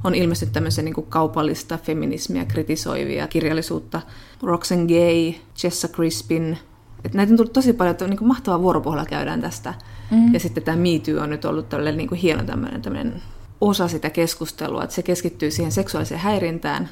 on 0.05 0.15
ilmestynyt 0.15 0.53
tämmöisen 0.53 0.85
niin 0.85 1.07
kaupallista 1.09 1.79
feminismiä 1.79 2.45
kritisoivia 2.45 3.29
kirjallisuutta. 3.29 4.03
Roxanne 4.43 4.87
Gay, 4.87 5.41
Jessa 5.63 5.89
Crispin, 5.89 6.59
että 7.05 7.17
näitä 7.17 7.33
on 7.33 7.37
tullut 7.37 7.53
tosi 7.53 7.73
paljon, 7.73 7.91
että 7.91 8.07
niin 8.07 8.19
kuin 8.19 8.29
mahtavaa 8.29 8.63
vuoropuhelua 8.63 9.05
käydään 9.05 9.41
tästä. 9.41 9.75
Mm. 10.11 10.35
Ja 10.35 10.41
sitten 10.41 10.63
tämä 10.63 10.77
MeToo 10.77 11.23
on 11.23 11.31
nyt 11.31 11.45
ollut 11.45 11.69
tällainen 11.69 11.97
niin 11.97 12.21
hieno 12.21 12.45
tämmöinen, 12.45 12.83
tämmöinen 12.83 13.23
osa 13.61 13.89
sitä 13.89 14.11
keskustelua, 14.11 14.85
että 14.85 14.95
se 14.95 15.03
keskittyy 15.03 15.51
siihen 15.51 15.73
seksuaaliseen 15.73 16.21
häirintään 16.21 16.89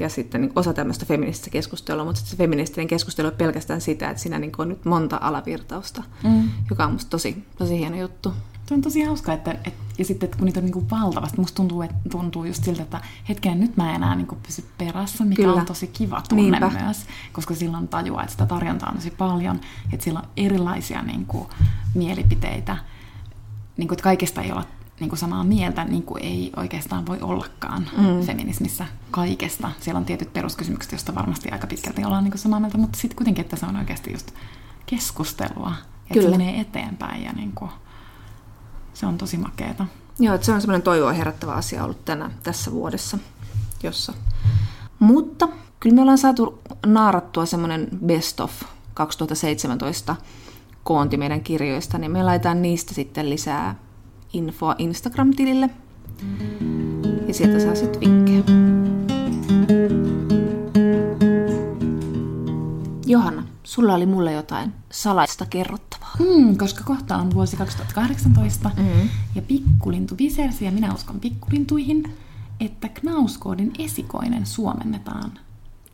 ja 0.00 0.08
sitten 0.08 0.40
niin 0.40 0.52
osa 0.56 0.74
tämmöistä 0.74 1.06
feminististä 1.06 1.50
keskustelua, 1.50 2.04
mutta 2.04 2.20
se 2.20 2.36
feministinen 2.36 2.88
keskustelu 2.88 3.28
on 3.28 3.34
pelkästään 3.38 3.80
sitä, 3.80 4.10
että 4.10 4.22
siinä 4.22 4.38
niin 4.38 4.52
on 4.58 4.68
nyt 4.68 4.84
monta 4.84 5.18
alavirtausta, 5.20 6.02
mm. 6.24 6.48
joka 6.70 6.84
on 6.84 6.92
musta 6.92 7.10
tosi, 7.10 7.44
tosi 7.58 7.78
hieno 7.78 7.96
juttu. 7.96 8.32
Se 8.66 8.74
on 8.74 8.80
tosi 8.80 9.02
hauska, 9.02 9.32
että, 9.32 9.50
että 9.50 9.88
ja 9.98 10.04
sitten 10.04 10.26
että 10.26 10.38
kun 10.38 10.46
niitä 10.46 10.60
on 10.60 10.64
niin 10.64 10.72
kuin 10.72 10.90
valtavasti, 10.90 11.40
musta 11.40 11.56
tuntuu, 11.56 11.82
että, 11.82 11.96
tuntuu 12.10 12.44
just 12.44 12.64
siltä, 12.64 12.82
että 12.82 13.00
hetken 13.28 13.60
nyt 13.60 13.76
mä 13.76 13.88
en 13.88 13.94
enää 13.94 14.14
niin 14.14 14.26
kuin 14.26 14.40
pysy 14.46 14.64
perässä, 14.78 15.24
mikä 15.24 15.42
Kyllä. 15.42 15.60
on 15.60 15.66
tosi 15.66 15.86
kiva 15.86 16.22
tunne 16.28 16.42
Niinpä. 16.42 16.82
myös, 16.84 17.06
koska 17.32 17.54
silloin 17.54 17.88
tajuaa, 17.88 18.22
että 18.22 18.32
sitä 18.32 18.46
tarjontaa 18.46 18.88
on 18.88 18.96
tosi 18.96 19.10
paljon, 19.10 19.60
että 19.92 20.04
sillä 20.04 20.18
on 20.18 20.28
erilaisia 20.36 21.02
niin 21.02 21.26
kuin, 21.26 21.46
mielipiteitä, 21.94 22.76
niin 23.76 23.88
kuin, 23.88 23.96
että 23.96 24.02
kaikesta 24.02 24.42
ei 24.42 24.52
olla 24.52 24.64
niin 25.00 25.08
kuin 25.08 25.18
samaa 25.18 25.44
mieltä, 25.44 25.84
niin 25.84 26.02
kuin 26.02 26.22
ei 26.22 26.52
oikeastaan 26.56 27.06
voi 27.06 27.18
ollakaan 27.20 27.88
mm. 27.96 28.22
feminismissä 28.22 28.86
kaikesta. 29.10 29.70
Siellä 29.80 29.98
on 29.98 30.04
tietyt 30.04 30.32
peruskysymykset, 30.32 30.92
joista 30.92 31.14
varmasti 31.14 31.50
aika 31.50 31.66
pitkälti 31.66 32.04
ollaan 32.04 32.24
niin 32.24 32.32
kuin 32.32 32.40
samaa 32.40 32.60
mieltä, 32.60 32.78
mutta 32.78 32.98
sitten 32.98 33.16
kuitenkin, 33.16 33.44
että 33.44 33.56
se 33.56 33.66
on 33.66 33.76
oikeasti 33.76 34.12
just 34.12 34.30
keskustelua, 34.86 35.72
että 36.02 36.14
Kyllä. 36.14 36.30
se 36.30 36.38
menee 36.38 36.60
eteenpäin 36.60 37.24
ja 37.24 37.32
niin 37.32 37.52
kuin, 37.52 37.70
se 38.94 39.06
on 39.06 39.18
tosi 39.18 39.36
makeeta. 39.36 39.86
Joo, 40.18 40.34
että 40.34 40.44
se 40.44 40.52
on 40.52 40.60
semmoinen 40.60 40.82
toivoa 40.82 41.12
herättävä 41.12 41.52
asia 41.52 41.84
ollut 41.84 42.04
tänä, 42.04 42.30
tässä 42.42 42.72
vuodessa, 42.72 43.18
jossa. 43.82 44.12
Mutta 44.98 45.48
kyllä 45.80 45.94
me 45.94 46.00
ollaan 46.00 46.18
saatu 46.18 46.62
naarattua 46.86 47.46
semmoinen 47.46 47.88
best 48.06 48.40
of 48.40 48.52
2017 48.94 50.16
koonti 50.84 51.16
meidän 51.16 51.40
kirjoista, 51.40 51.98
niin 51.98 52.10
me 52.10 52.22
laitetaan 52.22 52.62
niistä 52.62 52.94
sitten 52.94 53.30
lisää 53.30 53.74
infoa 54.32 54.74
Instagram-tilille. 54.78 55.70
Ja 57.28 57.34
sieltä 57.34 57.60
saa 57.60 57.74
sitten 57.74 58.00
vinkkejä. 58.00 58.42
Johanna, 63.06 63.44
sulla 63.62 63.94
oli 63.94 64.06
mulle 64.06 64.32
jotain 64.32 64.72
salaista 64.90 65.46
kerrottavaa. 65.46 66.12
Mm, 66.18 66.56
koska 66.56 66.84
kohta 66.84 67.16
on 67.16 67.34
vuosi 67.34 67.56
2018 67.56 68.70
mm. 68.76 69.08
ja 69.34 69.42
pikkulintu 69.42 70.14
visersi 70.18 70.64
ja 70.64 70.70
minä 70.70 70.94
uskon 70.94 71.20
pikkulintuihin, 71.20 72.16
että 72.60 72.88
Knauskoodin 72.88 73.72
esikoinen 73.78 74.46
suomennetaan 74.46 75.32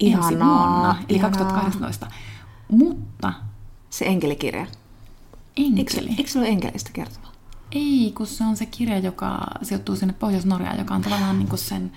Ihanaa, 0.01 0.29
ensi 0.29 0.45
vuonna, 0.45 0.97
eli 1.09 1.19
ihanaa. 1.19 1.31
2018. 1.31 2.07
Mutta... 2.69 3.33
Se 3.91 4.05
enkelikirja. 4.05 4.67
Enkeli. 5.57 6.09
Eikö, 6.09 6.19
eikö 6.19 6.31
se 6.31 6.39
ole 6.39 6.49
enkelistä 6.49 6.91
kertova? 6.93 7.24
Ei, 7.75 8.13
kun 8.17 8.27
se 8.27 8.45
on 8.45 8.57
se 8.57 8.67
kirja, 8.67 8.99
joka 8.99 9.47
sijoittuu 9.63 9.97
sinne 9.97 10.15
Pohjois-Norjaan, 10.19 10.79
joka 10.79 10.95
on 10.95 11.03
tavallaan 11.03 11.39
niin 11.39 11.49
kuin 11.49 11.59
sen 11.59 11.93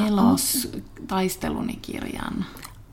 nelos 0.00 0.68
taistelunikirjan. 1.06 2.44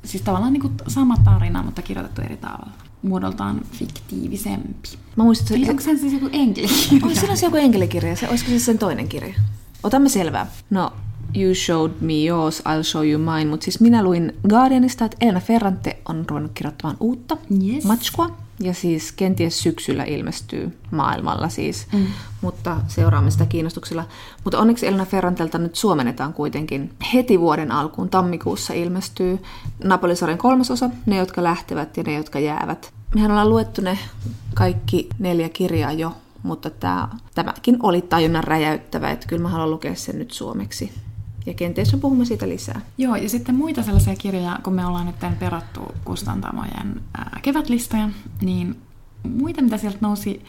Siis 0.05 0.23
tavallaan 0.23 0.53
niin 0.53 0.61
kuin 0.61 0.73
sama 0.87 1.15
tarina, 1.23 1.63
mutta 1.63 1.81
kirjoitettu 1.81 2.21
eri 2.21 2.37
tavalla. 2.37 2.71
Muodoltaan 3.01 3.61
fiktiivisempi. 3.71 4.89
Mä 5.15 5.23
muistan, 5.23 5.45
että 5.45 5.55
Eli 5.55 5.69
onko 5.69 5.81
se 5.81 5.97
siis 5.97 6.13
joku 6.13 6.29
enkelikirja? 6.31 7.07
On 7.07 7.15
siinä 7.15 7.35
joku 7.41 7.57
enkelikirja, 7.57 8.15
se, 8.15 8.29
olisiko 8.29 8.49
siis 8.49 8.65
sen 8.65 8.77
toinen 8.77 9.07
kirja? 9.07 9.33
Otamme 9.83 10.09
selvää. 10.09 10.47
No, 10.69 10.93
you 11.35 11.55
showed 11.55 11.91
me 12.01 12.13
yours, 12.13 12.59
I'll 12.59 12.83
show 12.83 13.07
you 13.07 13.19
mine. 13.19 13.45
Mutta 13.45 13.63
siis 13.63 13.79
minä 13.79 14.03
luin 14.03 14.33
Guardianista, 14.49 15.05
että 15.05 15.17
Elena 15.21 15.39
Ferrante 15.39 16.01
on 16.09 16.25
ruvennut 16.29 16.51
kirjoittamaan 16.53 16.97
uutta 16.99 17.37
yes. 17.63 17.83
matskua. 17.83 18.42
Ja 18.59 18.73
siis 18.73 19.11
kenties 19.11 19.59
syksyllä 19.59 20.03
ilmestyy 20.03 20.77
maailmalla 20.91 21.49
siis, 21.49 21.87
mm. 21.93 22.07
mutta 22.41 22.77
seuraamme 22.87 23.31
sitä 23.31 23.45
kiinnostuksella. 23.45 24.03
Mutta 24.43 24.59
onneksi 24.59 24.87
Elena 24.87 25.05
Ferrantelta 25.05 25.57
nyt 25.57 25.75
suomennetaan 25.75 26.33
kuitenkin 26.33 26.93
heti 27.13 27.39
vuoden 27.39 27.71
alkuun. 27.71 28.09
Tammikuussa 28.09 28.73
ilmestyy 28.73 29.39
Napolisarjan 29.83 30.37
kolmasosa, 30.37 30.89
ne 31.05 31.17
jotka 31.17 31.43
lähtevät 31.43 31.97
ja 31.97 32.03
ne 32.03 32.13
jotka 32.13 32.39
jäävät. 32.39 32.93
Mehän 33.15 33.31
ollaan 33.31 33.49
luettu 33.49 33.81
ne 33.81 33.99
kaikki 34.53 35.09
neljä 35.19 35.49
kirjaa 35.49 35.91
jo, 35.91 36.15
mutta 36.43 36.69
tämä, 36.69 37.07
tämäkin 37.35 37.77
oli 37.83 38.01
tajunnan 38.01 38.43
räjäyttävä, 38.43 39.11
että 39.11 39.27
kyllä 39.27 39.41
mä 39.41 39.49
haluan 39.49 39.71
lukea 39.71 39.95
sen 39.95 40.19
nyt 40.19 40.31
suomeksi 40.31 40.91
ja 41.45 41.53
kenties 41.53 41.93
me 41.93 41.99
puhumme 41.99 42.25
siitä 42.25 42.49
lisää. 42.49 42.81
Joo, 42.97 43.15
ja 43.15 43.29
sitten 43.29 43.55
muita 43.55 43.83
sellaisia 43.83 44.15
kirjoja, 44.15 44.59
kun 44.63 44.73
me 44.73 44.85
ollaan 44.85 45.05
nyt 45.05 45.39
perattu 45.39 45.81
kustantamojen 46.05 47.01
kevätlistoja, 47.41 48.09
niin 48.41 48.81
muita, 49.23 49.61
mitä 49.61 49.77
sieltä 49.77 49.97
nousi 50.01 50.45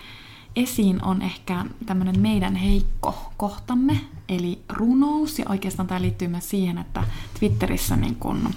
esiin, 0.57 1.04
on 1.04 1.22
ehkä 1.22 1.64
tämmöinen 1.87 2.20
meidän 2.20 2.57
heikko 2.57 3.33
kohtamme, 3.37 4.00
eli 4.28 4.62
runous, 4.68 5.38
ja 5.38 5.44
oikeastaan 5.48 5.88
tämä 5.88 6.02
liittyy 6.02 6.28
myös 6.28 6.50
siihen, 6.50 6.78
että 6.78 7.04
Twitterissä 7.38 7.96
niin 7.96 8.16
kun, 8.16 8.50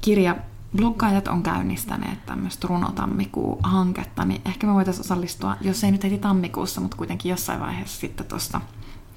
kirja 0.00 0.36
bloggaajat 0.76 1.28
on 1.28 1.42
käynnistäneet 1.42 2.26
tämmöistä 2.26 2.68
runotammikuu-hanketta, 2.68 4.24
niin 4.24 4.40
ehkä 4.44 4.66
me 4.66 4.74
voitaisiin 4.74 5.04
osallistua, 5.04 5.56
jos 5.60 5.84
ei 5.84 5.90
nyt 5.90 6.04
heti 6.04 6.18
tammikuussa, 6.18 6.80
mutta 6.80 6.96
kuitenkin 6.96 7.30
jossain 7.30 7.60
vaiheessa 7.60 8.00
sitten 8.00 8.26
tuosta 8.26 8.60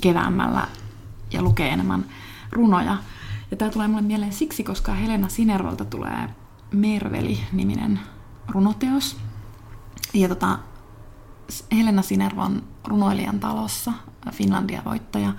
keväämällä 0.02 0.68
ja 1.36 1.42
lukee 1.42 1.70
enemmän 1.70 2.06
runoja. 2.52 2.98
Ja 3.52 3.58
tämä 3.58 3.72
tulee 3.72 3.88
mulle 3.88 4.02
mieleen 4.02 4.34
siksi, 4.34 4.64
koska 4.64 4.94
Helena 4.94 5.30
Sinervalta 5.30 5.86
tulee 5.86 6.30
Merveli-niminen 6.72 8.00
runoteos. 8.48 9.18
Ja 10.14 10.30
tota, 10.30 10.60
Helena 11.72 12.02
Sinervon 12.02 12.64
runoilijan 12.88 13.40
talossa, 13.40 13.94
Finlandia-voittaja, 14.32 15.34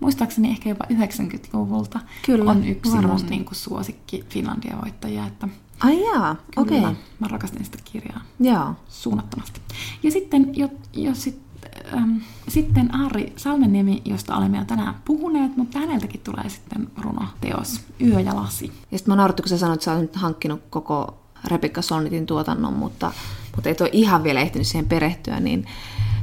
muistaakseni 0.00 0.50
ehkä 0.50 0.68
jopa 0.68 0.84
90-luvulta, 0.84 2.00
Kyllä, 2.26 2.50
on 2.50 2.64
yksi 2.64 2.92
varmasti. 2.92 3.22
mun 3.22 3.30
niin 3.30 3.44
kuin, 3.44 3.56
suosikki 3.56 4.24
Finlandia-voittajia. 4.28 5.26
Että 5.26 5.48
Ai 5.80 6.04
jaa, 6.04 6.36
okei. 6.56 6.78
Okay. 6.78 6.94
Mä 7.20 7.28
rakastin 7.28 7.64
sitä 7.64 7.78
kirjaa 7.84 8.20
Joo. 8.40 8.74
suunnattomasti. 8.88 9.60
Ja 10.02 10.10
sitten, 10.10 10.56
jos, 10.56 10.70
jos 10.92 11.22
sit 11.22 11.45
ähm, 11.94 12.16
sitten 12.48 12.90
Harri 12.90 13.32
Salmeniemi, 13.36 14.02
josta 14.04 14.36
olemme 14.36 14.58
jo 14.58 14.64
tänään 14.64 14.94
puhuneet, 15.04 15.56
mutta 15.56 15.78
häneltäkin 15.78 16.20
tulee 16.24 16.48
sitten 16.48 16.88
runoteos 16.98 17.80
Yö 18.00 18.20
ja 18.20 18.36
lasi. 18.36 18.72
Ja 18.92 18.98
sitten 18.98 19.12
mä 19.12 19.16
naurattu, 19.16 19.42
kun 19.42 19.50
sä 19.50 19.58
sanoit, 19.58 19.74
että 19.74 19.84
sä 19.84 19.92
olet 19.92 20.16
hankkinut 20.16 20.62
koko 20.70 21.22
Rebecca 21.44 21.82
Solnitin 21.82 22.26
tuotannon, 22.26 22.72
mutta, 22.72 23.12
mutta 23.54 23.70
et 23.70 23.80
ole 23.80 23.90
ihan 23.92 24.22
vielä 24.22 24.40
ehtinyt 24.40 24.66
siihen 24.66 24.88
perehtyä, 24.88 25.40
niin 25.40 25.66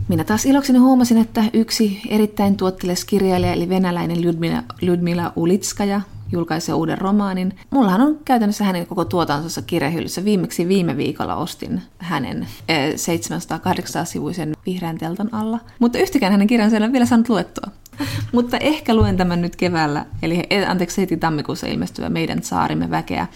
minä 0.08 0.23
taas 0.23 0.45
ilokseni 0.45 0.79
huomasin, 0.79 1.17
että 1.17 1.43
yksi 1.53 2.01
erittäin 2.08 2.58
tuotteles 2.58 3.06
kirjailija, 3.06 3.53
eli 3.53 3.69
venäläinen 3.69 4.27
Ludmila, 4.27 4.63
Ludmila 4.82 5.34
Ulitskaja, 5.36 6.01
julkaisee 6.33 6.75
uuden 6.75 6.97
romaanin. 6.97 7.55
Mullahan 7.69 8.01
on 8.01 8.19
käytännössä 8.25 8.63
hänen 8.63 8.87
koko 8.87 9.05
tuotantonsa 9.05 9.61
kirjahyllyssä. 9.61 10.25
Viimeksi 10.25 10.67
viime 10.67 10.97
viikolla 10.97 11.35
ostin 11.35 11.81
hänen 11.97 12.47
700-800-sivuisen 12.69 14.49
eh, 14.49 14.55
vihreän 14.65 14.97
teltan 14.97 15.33
alla. 15.33 15.59
Mutta 15.79 15.97
yhtäkään 15.97 16.31
hänen 16.31 16.47
kirjansa 16.47 16.77
ei 16.77 16.83
ole 16.83 16.91
vielä 16.91 17.05
saanut 17.05 17.29
luettua. 17.29 17.71
Mutta 18.31 18.57
ehkä 18.57 18.95
luen 18.95 19.17
tämän 19.17 19.41
nyt 19.41 19.55
keväällä, 19.55 20.05
eli 20.21 20.43
eh, 20.49 20.69
anteeksi 20.69 21.01
heti 21.01 21.17
tammikuussa 21.17 21.67
ilmestyvä 21.67 22.09
Meidän 22.09 22.43
saarimme 22.43 22.89
väkeä. 22.89 23.27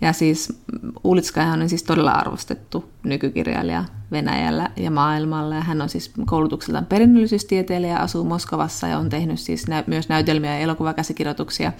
Ja 0.00 0.12
siis 0.12 0.52
Ulitskaja 1.04 1.52
on 1.52 1.68
siis 1.68 1.82
todella 1.82 2.10
arvostettu 2.10 2.84
nykykirjailija 3.02 3.84
Venäjällä 4.12 4.70
ja 4.76 4.90
maailmalla. 4.90 5.54
Ja 5.54 5.60
hän 5.60 5.82
on 5.82 5.88
siis 5.88 6.12
koulutukseltaan 6.26 6.86
perinnöllisyystieteilijä, 6.86 7.96
asuu 7.96 8.24
Moskovassa 8.24 8.86
ja 8.86 8.98
on 8.98 9.08
tehnyt 9.08 9.40
siis 9.40 9.68
nä- 9.68 9.84
myös 9.86 10.08
näytelmiä 10.08 10.54
ja 10.54 10.58
elokuvakäsikirjoituksia 10.58 11.72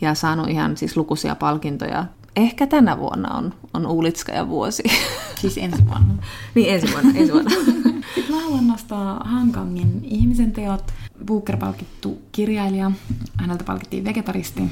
ja 0.00 0.14
saanut 0.14 0.48
ihan 0.48 0.76
siis 0.76 0.96
lukuisia 0.96 1.34
palkintoja. 1.34 2.06
Ehkä 2.36 2.66
tänä 2.66 2.98
vuonna 2.98 3.34
on, 3.34 3.54
on 3.74 3.86
Uulitskaja 3.86 4.48
vuosi. 4.48 4.82
Siis 5.40 5.58
ensi 5.58 5.86
vuonna. 5.86 6.14
niin, 6.54 6.74
ensi 6.74 6.92
vuonna. 6.92 7.12
Ensi 7.14 7.32
vuonna. 7.32 7.50
Sitten 8.14 8.34
mä 8.36 8.42
haluan 8.42 8.66
nostaa 8.66 9.24
Hankangin 9.24 10.00
ihmisen 10.02 10.52
teot. 10.52 10.92
Booker-palkittu 11.26 12.22
kirjailija. 12.32 12.90
Häneltä 13.36 13.64
palkittiin 13.64 14.04
vegetaristi 14.04 14.62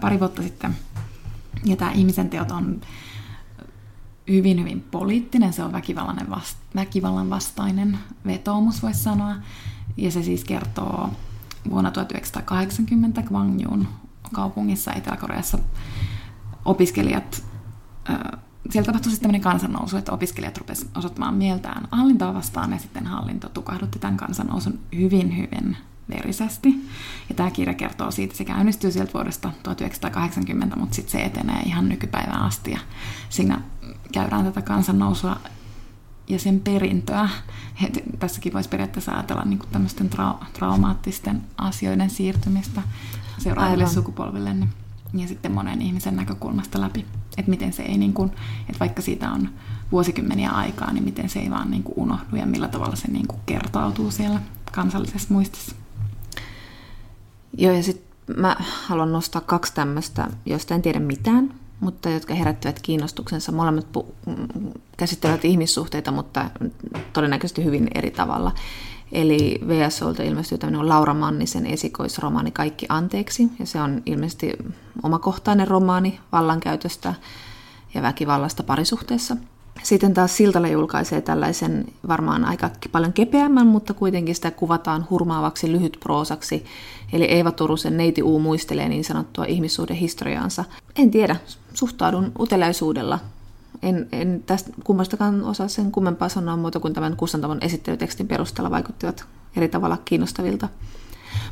pari 0.00 0.20
vuotta 0.20 0.42
sitten. 0.42 0.76
Ja 1.64 1.76
tämä 1.76 1.92
ihmisen 1.92 2.30
teot 2.30 2.50
on 2.50 2.80
hyvin, 4.28 4.60
hyvin 4.60 4.84
poliittinen. 4.90 5.52
Se 5.52 5.62
on 5.62 5.72
väkivallan, 5.72 6.30
vast, 6.30 6.58
väkivallan 6.74 7.30
vastainen 7.30 7.98
vetoomus, 8.26 8.82
voisi 8.82 9.02
sanoa. 9.02 9.34
Ja 9.96 10.10
se 10.10 10.22
siis 10.22 10.44
kertoo 10.44 11.10
vuonna 11.70 11.90
1980 11.90 13.22
Gwangjun 13.22 13.88
kaupungissa 14.32 14.92
Etelä-Koreassa 14.92 15.58
opiskelijat, 16.64 17.44
siellä 18.70 18.86
tapahtui 18.86 19.12
sitten 19.12 19.22
tämmöinen 19.22 19.40
kansannousu, 19.40 19.96
että 19.96 20.12
opiskelijat 20.12 20.58
rupesivat 20.58 20.96
osoittamaan 20.96 21.34
mieltään 21.34 21.88
hallintoa 21.90 22.34
vastaan 22.34 22.72
ja 22.72 22.78
sitten 22.78 23.06
hallinto 23.06 23.48
tukahdutti 23.48 23.98
tämän 23.98 24.16
kansannousun 24.16 24.78
hyvin, 24.96 25.36
hyvin 25.36 25.76
verisesti. 26.08 26.68
Ja 27.28 27.34
tämä 27.34 27.50
kirja 27.50 27.74
kertoo 27.74 28.10
siitä, 28.10 28.36
se 28.36 28.44
käynnistyy 28.44 28.90
sieltä 28.90 29.12
vuodesta 29.12 29.52
1980, 29.62 30.76
mutta 30.76 30.94
sitten 30.94 31.12
se 31.12 31.24
etenee 31.24 31.60
ihan 31.60 31.88
nykypäivään 31.88 32.42
asti 32.42 32.70
ja 32.70 32.78
siinä 33.28 33.60
käydään 34.12 34.44
tätä 34.44 34.62
kansannousua 34.62 35.36
ja 36.28 36.38
sen 36.38 36.60
perintöä. 36.60 37.28
Et 37.84 38.02
tässäkin 38.18 38.52
voisi 38.52 38.68
periaatteessa 38.68 39.12
ajatella 39.12 39.42
niin 39.44 39.58
tämmöisten 39.72 40.10
trau- 40.10 40.44
traumaattisten 40.52 41.42
asioiden 41.58 42.10
siirtymistä 42.10 42.82
seuraaville 43.38 43.84
Aivan. 43.84 43.94
sukupolville 43.94 44.54
niin, 44.54 44.70
ja 45.14 45.28
sitten 45.28 45.52
monen 45.52 45.82
ihmisen 45.82 46.16
näkökulmasta 46.16 46.80
läpi. 46.80 47.06
Että 47.38 47.50
miten 47.50 47.72
se 47.72 47.82
ei, 47.82 47.98
niin 47.98 48.12
kuin, 48.12 48.30
että 48.60 48.80
vaikka 48.80 49.02
siitä 49.02 49.32
on 49.32 49.48
vuosikymmeniä 49.92 50.50
aikaa, 50.50 50.92
niin 50.92 51.04
miten 51.04 51.28
se 51.28 51.38
ei 51.38 51.50
vaan 51.50 51.70
niin 51.70 51.82
kuin 51.82 51.94
unohdu 51.96 52.36
ja 52.36 52.46
millä 52.46 52.68
tavalla 52.68 52.96
se 52.96 53.08
niin 53.08 53.26
kuin 53.26 53.40
kertautuu 53.46 54.10
siellä 54.10 54.40
kansallisessa 54.72 55.34
muistissa. 55.34 55.74
Joo, 57.58 57.72
ja 57.72 57.82
sitten 57.82 58.36
mä 58.36 58.56
haluan 58.86 59.12
nostaa 59.12 59.40
kaksi 59.40 59.74
tämmöistä, 59.74 60.28
joista 60.46 60.74
en 60.74 60.82
tiedä 60.82 61.00
mitään, 61.00 61.54
mutta 61.80 62.10
jotka 62.10 62.34
herättävät 62.34 62.80
kiinnostuksensa. 62.82 63.52
Molemmat 63.52 63.86
pu- 63.98 64.32
käsittelevät 64.96 65.44
ihmissuhteita, 65.44 66.12
mutta 66.12 66.50
todennäköisesti 67.12 67.64
hyvin 67.64 67.88
eri 67.94 68.10
tavalla. 68.10 68.52
Eli 69.12 69.60
VSOlta 69.68 70.22
ilmestyy 70.22 70.58
tämmöinen 70.58 70.88
Laura 70.88 71.14
Mannisen 71.14 71.66
esikoisromaani 71.66 72.50
Kaikki 72.50 72.86
anteeksi, 72.88 73.48
ja 73.58 73.66
se 73.66 73.80
on 73.80 74.02
ilmeisesti 74.06 74.52
omakohtainen 75.02 75.68
romaani 75.68 76.20
vallankäytöstä 76.32 77.14
ja 77.94 78.02
väkivallasta 78.02 78.62
parisuhteessa. 78.62 79.36
Sitten 79.82 80.14
taas 80.14 80.36
Siltala 80.36 80.68
julkaisee 80.68 81.20
tällaisen 81.20 81.86
varmaan 82.08 82.44
aika 82.44 82.70
paljon 82.92 83.12
kepeämmän, 83.12 83.66
mutta 83.66 83.94
kuitenkin 83.94 84.34
sitä 84.34 84.50
kuvataan 84.50 85.06
hurmaavaksi 85.10 85.72
lyhytproosaksi. 85.72 86.64
Eli 87.12 87.24
Eeva 87.24 87.50
Turusen 87.50 87.96
Neiti 87.96 88.22
U 88.22 88.38
muistelee 88.38 88.88
niin 88.88 89.04
sanottua 89.04 89.44
ihmissuhdehistoriaansa. 89.44 90.64
En 90.96 91.10
tiedä, 91.10 91.36
suhtaudun 91.74 92.32
uteliaisuudella. 92.38 93.18
En, 93.82 94.08
en 94.12 94.42
tästä 94.46 94.70
kummastakaan 94.84 95.44
osaa 95.44 95.68
sen 95.68 95.92
kummempaa 95.92 96.28
sanoa 96.28 96.56
muuta 96.56 96.80
kuin 96.80 96.94
tämän 96.94 97.16
kustantamon 97.16 97.58
esittelytekstin 97.60 98.28
perusteella 98.28 98.70
vaikuttivat 98.70 99.24
eri 99.56 99.68
tavalla 99.68 99.98
kiinnostavilta. 100.04 100.68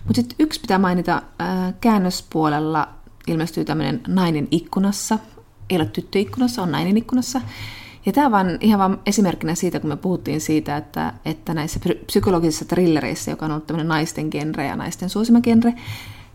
Mutta 0.05 0.21
sitten 0.21 0.37
yksi 0.39 0.61
pitää 0.61 0.79
mainita, 0.79 1.23
ää, 1.39 1.73
käännöspuolella 1.81 2.89
ilmestyy 3.27 3.65
tämmöinen 3.65 4.01
Nainen 4.09 4.49
ikkunassa. 4.51 5.19
Ei 5.71 5.77
ole 5.77 5.87
tyttö 5.87 6.19
ikkunassa, 6.19 6.63
on 6.63 6.73
nainen 6.73 6.97
ikkunassa. 6.97 7.41
Ja 8.07 8.13
tämä 8.13 8.39
on 8.39 8.59
ihan 8.61 8.81
vain 8.81 8.99
esimerkkinä 9.07 9.55
siitä, 9.55 9.81
kun 9.81 9.91
me 9.91 9.97
puhuttiin 9.97 10.41
siitä, 10.41 10.77
että, 10.77 11.13
että 11.25 11.55
näissä 11.55 11.81
psykologisissa 12.07 12.65
trillereissä, 12.65 13.31
joka 13.31 13.45
on 13.45 13.53
ollut 13.53 13.67
tämmöinen 13.67 13.89
naisten 13.89 14.29
genre 14.29 14.67
ja 14.67 14.77
naisten 14.77 15.11
suosima 15.11 15.41
genre, 15.41 15.75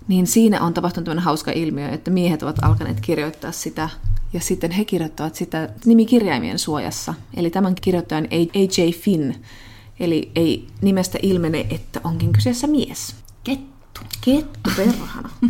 niin 0.08 0.28
siinä 0.28 0.62
on 0.62 0.74
tapahtunut 0.74 1.06
tämmöinen 1.06 1.24
hauska 1.24 1.52
ilmiö, 1.52 1.90
että 1.90 2.12
miehet 2.12 2.44
ovat 2.44 2.64
alkaneet 2.64 3.00
kirjoittaa 3.00 3.52
sitä, 3.52 3.90
ja 4.34 4.40
sitten 4.40 4.72
he 4.72 4.86
kirjoittavat 4.86 5.36
sitä 5.36 5.70
nimikirjaimien 5.86 6.60
suojassa. 6.60 7.14
Eli 7.34 7.50
tämän 7.50 7.76
kirjoittajan 7.76 8.26
A.J. 8.26 8.92
Finn, 8.92 9.34
eli 10.00 10.32
ei 10.36 10.68
nimestä 10.82 11.20
ilmene, 11.22 11.68
että 11.70 12.02
onkin 12.04 12.34
kyseessä 12.34 12.68
mies. 12.68 13.16
Kettu. 13.44 14.02
Kettu, 14.26 14.70
perhana. 14.76 15.30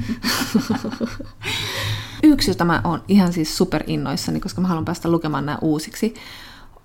Yksi, 2.23 2.51
jota 2.51 2.65
mä 2.65 2.81
oon 2.83 3.03
ihan 3.07 3.33
siis 3.33 3.57
super 3.57 3.83
innoissani, 3.87 4.39
koska 4.39 4.61
mä 4.61 4.67
haluan 4.67 4.85
päästä 4.85 5.11
lukemaan 5.11 5.45
nämä 5.45 5.57
uusiksi, 5.61 6.13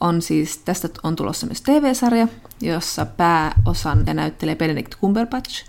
on 0.00 0.22
siis, 0.22 0.58
tästä 0.58 0.88
on 1.02 1.16
tulossa 1.16 1.46
myös 1.46 1.62
TV-sarja, 1.62 2.28
jossa 2.60 3.06
pääosan 3.06 4.04
ja 4.06 4.14
näyttelee 4.14 4.56
Benedict 4.56 4.94
Cumberbatch, 5.00 5.66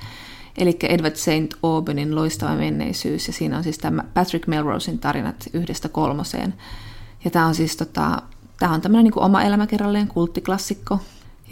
eli 0.58 0.78
Edward 0.84 1.16
St. 1.16 1.54
Auburnyn 1.64 2.16
loistava 2.16 2.56
menneisyys, 2.56 3.28
ja 3.28 3.34
siinä 3.34 3.58
on 3.58 3.64
siis 3.64 3.78
tämä 3.78 4.04
Patrick 4.14 4.48
Melrosein 4.48 5.00
tarinat 5.00 5.50
yhdestä 5.54 5.90
kolmoseen. 5.90 6.54
Ja 7.26 7.32
tämä 7.32 7.46
on 7.46 7.56
siis 7.56 7.78
tota, 7.78 8.22
tämä 8.60 8.74
on 8.74 8.82
tämmöinen 8.82 9.04
niin 9.04 9.24
oma 9.24 9.44
elämäkerralleen 9.44 10.08
kulttiklassikko, 10.08 11.00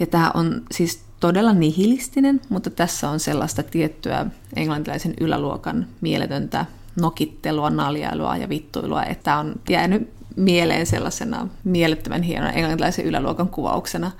ja 0.00 0.06
tämä 0.06 0.30
on 0.34 0.62
siis 0.72 1.00
todella 1.20 1.52
nihilistinen, 1.52 2.40
mutta 2.48 2.70
tässä 2.70 3.10
on 3.10 3.20
sellaista 3.20 3.62
tiettyä 3.62 4.26
englantilaisen 4.56 5.14
yläluokan 5.20 5.86
mieletöntä 6.00 6.66
nokittelua, 7.00 7.70
naljailua 7.70 8.36
ja 8.36 8.48
vittuilua, 8.48 9.02
että 9.02 9.36
on 9.36 9.54
jäänyt 9.68 10.10
mieleen 10.36 10.86
sellaisena 10.86 11.48
mielettömän 11.64 12.22
hienon 12.22 12.50
englantilaisen 12.54 13.04
yläluokan 13.04 13.48
kuvauksena, 13.48 14.10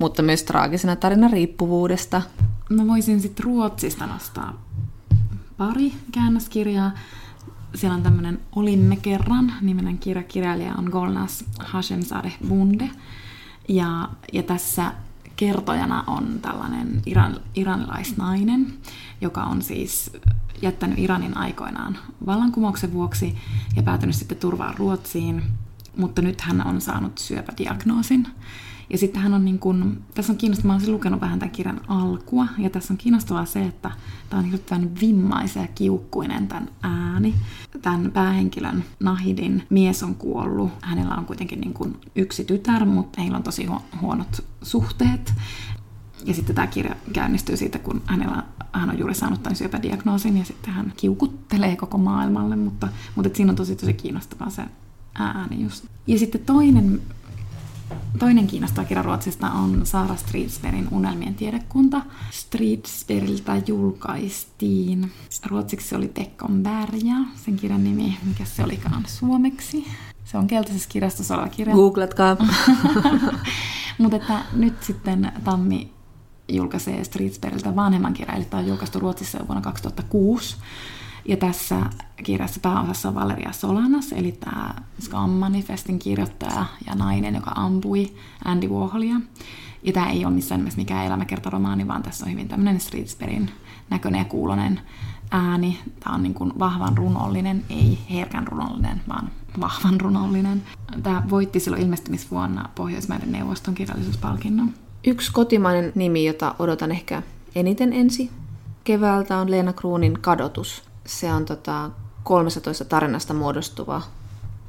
mutta 0.00 0.22
myös 0.22 0.42
traagisena 0.42 0.96
tarina 0.96 1.28
riippuvuudesta. 1.28 2.22
Mä 2.70 2.86
voisin 2.86 3.20
sitten 3.20 3.44
Ruotsista 3.44 4.06
nostaa 4.06 4.62
pari 5.56 5.92
käännöskirjaa. 6.12 6.90
Siellä 7.74 7.96
on 7.96 8.02
tämmöinen 8.02 8.40
Olimme 8.56 8.96
kerran 8.96 9.52
nimenen 9.60 9.98
kirja. 9.98 10.22
Kirjailija 10.22 10.74
on 10.74 10.84
Golnas 10.84 11.44
Hashemzadeh 11.58 12.38
Bunde. 12.48 12.90
Ja, 13.68 14.08
ja 14.32 14.42
tässä 14.42 14.92
kertojana 15.36 16.04
on 16.06 16.38
tällainen 16.42 17.02
iran, 17.06 17.40
iranilaisnainen, 17.54 18.72
joka 19.20 19.42
on 19.42 19.62
siis 19.62 20.10
jättänyt 20.62 20.98
Iranin 20.98 21.36
aikoinaan 21.36 21.98
vallankumouksen 22.26 22.92
vuoksi 22.92 23.36
ja 23.76 23.82
päätynyt 23.82 24.16
sitten 24.16 24.38
turvaan 24.38 24.78
Ruotsiin, 24.78 25.42
mutta 25.96 26.22
nyt 26.22 26.40
hän 26.40 26.66
on 26.66 26.80
saanut 26.80 27.18
syöpädiagnoosin. 27.18 28.26
Ja 28.90 28.98
sitten 28.98 29.22
hän 29.22 29.34
on 29.34 29.44
niin 29.44 29.58
kuin, 29.58 30.02
tässä 30.14 30.32
on 30.32 30.36
kiinnostavaa, 30.36 30.76
olen 30.76 30.92
lukenut 30.92 31.20
vähän 31.20 31.38
tämän 31.38 31.52
kirjan 31.52 31.80
alkua, 31.88 32.46
ja 32.58 32.70
tässä 32.70 32.94
on 32.94 32.98
kiinnostavaa 32.98 33.44
se, 33.44 33.64
että 33.64 33.90
tämä 34.30 34.42
on 34.42 34.50
niin 34.50 34.60
tämän 34.66 35.00
vimmaisen 35.00 35.62
ja 35.62 35.68
kiukkuinen 35.74 36.48
tämän 36.48 36.68
ääni. 36.82 37.34
Tämän 37.82 38.10
päähenkilön 38.12 38.84
Nahidin 39.00 39.62
mies 39.70 40.02
on 40.02 40.14
kuollut. 40.14 40.70
Hänellä 40.82 41.14
on 41.14 41.26
kuitenkin 41.26 41.60
niin 41.60 41.74
kuin 41.74 41.96
yksi 42.16 42.44
tytär, 42.44 42.84
mutta 42.84 43.20
heillä 43.20 43.36
on 43.36 43.42
tosi 43.42 43.66
huonot 44.00 44.44
suhteet. 44.62 45.34
Ja 46.24 46.34
sitten 46.34 46.54
tämä 46.54 46.66
kirja 46.66 46.96
käynnistyy 47.12 47.56
siitä, 47.56 47.78
kun 47.78 48.02
hänellä, 48.06 48.42
hän 48.72 48.90
on 48.90 48.98
juuri 48.98 49.14
saanut 49.14 49.42
tämän 49.42 49.56
syöpädiagnoosin 49.56 50.36
ja 50.36 50.44
sitten 50.44 50.74
hän 50.74 50.92
kiukuttelee 50.96 51.76
koko 51.76 51.98
maailmalle, 51.98 52.56
mutta, 52.56 52.88
mutta 53.14 53.30
siinä 53.36 53.52
on 53.52 53.56
tosi 53.56 53.76
tosi 53.76 53.92
kiinnostavaa 53.92 54.50
se 54.50 54.62
ääni 55.14 55.62
just. 55.62 55.84
Ja 56.06 56.18
sitten 56.18 56.40
toinen, 56.40 57.00
toinen 58.18 58.46
kiinnostava 58.46 58.86
kirja 58.86 59.02
Ruotsista 59.02 59.50
on 59.50 59.86
Saara 59.86 60.16
Stridsbergin 60.16 60.88
Unelmien 60.90 61.34
tiedekunta. 61.34 62.02
Stridsbergiltä 62.30 63.62
julkaistiin, 63.66 65.12
ruotsiksi 65.46 65.88
se 65.88 65.96
oli 65.96 66.08
Tekkon 66.08 66.62
Berja, 66.62 67.16
sen 67.44 67.56
kirjan 67.56 67.84
nimi, 67.84 68.18
mikä 68.24 68.44
se 68.44 68.64
olikaan 68.64 69.04
suomeksi. 69.06 69.86
Se 70.24 70.38
on 70.38 70.46
keltaisessa 70.46 70.88
kirjastossa 70.88 71.34
oleva 71.34 71.48
kirja. 71.48 71.74
Googletkaa. 71.74 72.36
Mutta 73.98 74.16
että 74.16 74.42
nyt 74.52 74.82
sitten 74.82 75.32
Tammi 75.44 75.92
julkaisee 76.48 77.04
Stridsbergiltä 77.04 77.76
vanhemman 77.76 78.12
kirjan, 78.12 78.36
eli 78.36 78.44
tämä 78.44 78.60
on 78.60 78.68
julkaistu 78.68 78.98
Ruotsissa 78.98 79.38
jo 79.38 79.46
vuonna 79.46 79.62
2006. 79.62 80.56
Ja 81.28 81.36
tässä 81.36 81.80
kirjassa 82.24 82.60
pääosassa 82.60 83.08
on 83.08 83.14
Valeria 83.14 83.52
Solanas, 83.52 84.12
eli 84.12 84.32
tämä 84.32 84.74
Scam 85.00 85.30
Manifestin 85.30 85.98
kirjoittaja 85.98 86.66
ja 86.86 86.94
nainen, 86.94 87.34
joka 87.34 87.52
ampui 87.54 88.14
Andy 88.44 88.68
Warholia. 88.68 89.20
Ja 89.82 89.92
tämä 89.92 90.10
ei 90.10 90.24
ole 90.24 90.34
missään 90.34 90.60
nimessä 90.60 90.78
mikään 90.78 91.06
elämäkertaromaani, 91.06 91.88
vaan 91.88 92.02
tässä 92.02 92.24
on 92.24 92.32
hyvin 92.32 92.48
tämmöinen 92.48 92.80
Stridsbergin 92.80 93.50
näköinen 93.90 94.18
ja 94.18 94.24
kuulonen 94.24 94.80
ääni. 95.30 95.78
Tämä 96.00 96.14
on 96.14 96.22
niin 96.22 96.34
kuin 96.34 96.52
vahvan 96.58 96.98
runollinen, 96.98 97.64
ei 97.70 97.98
herkän 98.10 98.46
runollinen, 98.46 99.00
vaan 99.08 99.30
vahvan 99.60 100.00
runollinen. 100.00 100.62
Tämä 101.02 101.22
voitti 101.30 101.60
silloin 101.60 101.82
ilmestymisvuonna 101.82 102.68
Pohjoismaiden 102.74 103.32
neuvoston 103.32 103.74
kirjallisuuspalkinnon. 103.74 104.74
Yksi 105.06 105.32
kotimainen 105.32 105.92
nimi, 105.94 106.26
jota 106.26 106.54
odotan 106.58 106.90
ehkä 106.90 107.22
eniten 107.54 107.92
ensi 107.92 108.30
keväältä, 108.84 109.38
on 109.38 109.50
Leena 109.50 109.72
Kruunin 109.72 110.18
Kadotus. 110.20 110.89
Se 111.10 111.32
on 111.32 111.44
tota 111.44 111.90
13 112.22 112.84
tarinasta 112.84 113.34
muodostuva 113.34 114.02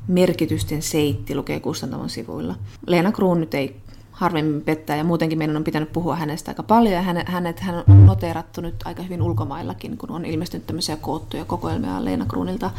merkitysten 0.08 0.82
seitti, 0.82 1.36
lukee 1.36 1.60
kustantamon 1.60 2.10
sivuilla. 2.10 2.56
Leena 2.88 3.12
Kruun 3.12 3.40
nyt 3.40 3.54
ei 3.54 3.82
harvemmin 4.12 4.62
pettää 4.62 4.96
ja 4.96 5.04
muutenkin 5.04 5.38
meidän 5.38 5.58
on 5.58 5.64
pitänyt 5.64 5.94
puhua 5.94 6.16
hänestä 6.16 6.52
aika 6.52 6.64
paljon 6.64 6.94
ja 6.94 7.02
hänet, 7.02 7.60
hän 7.60 7.84
on 7.88 8.06
noteerattu 8.06 8.62
nyt 8.62 8.76
aika 8.86 9.04
hyvin 9.04 9.22
ulkomaillakin, 9.22 9.98
kun 9.98 10.12
on 10.12 10.26
ilmestynyt 10.26 10.68
tämmöisiä 10.68 10.98
koottuja 10.98 11.46
kokoelmia 11.46 12.06
Leena 12.06 12.26
Kruunilta. 12.26 12.72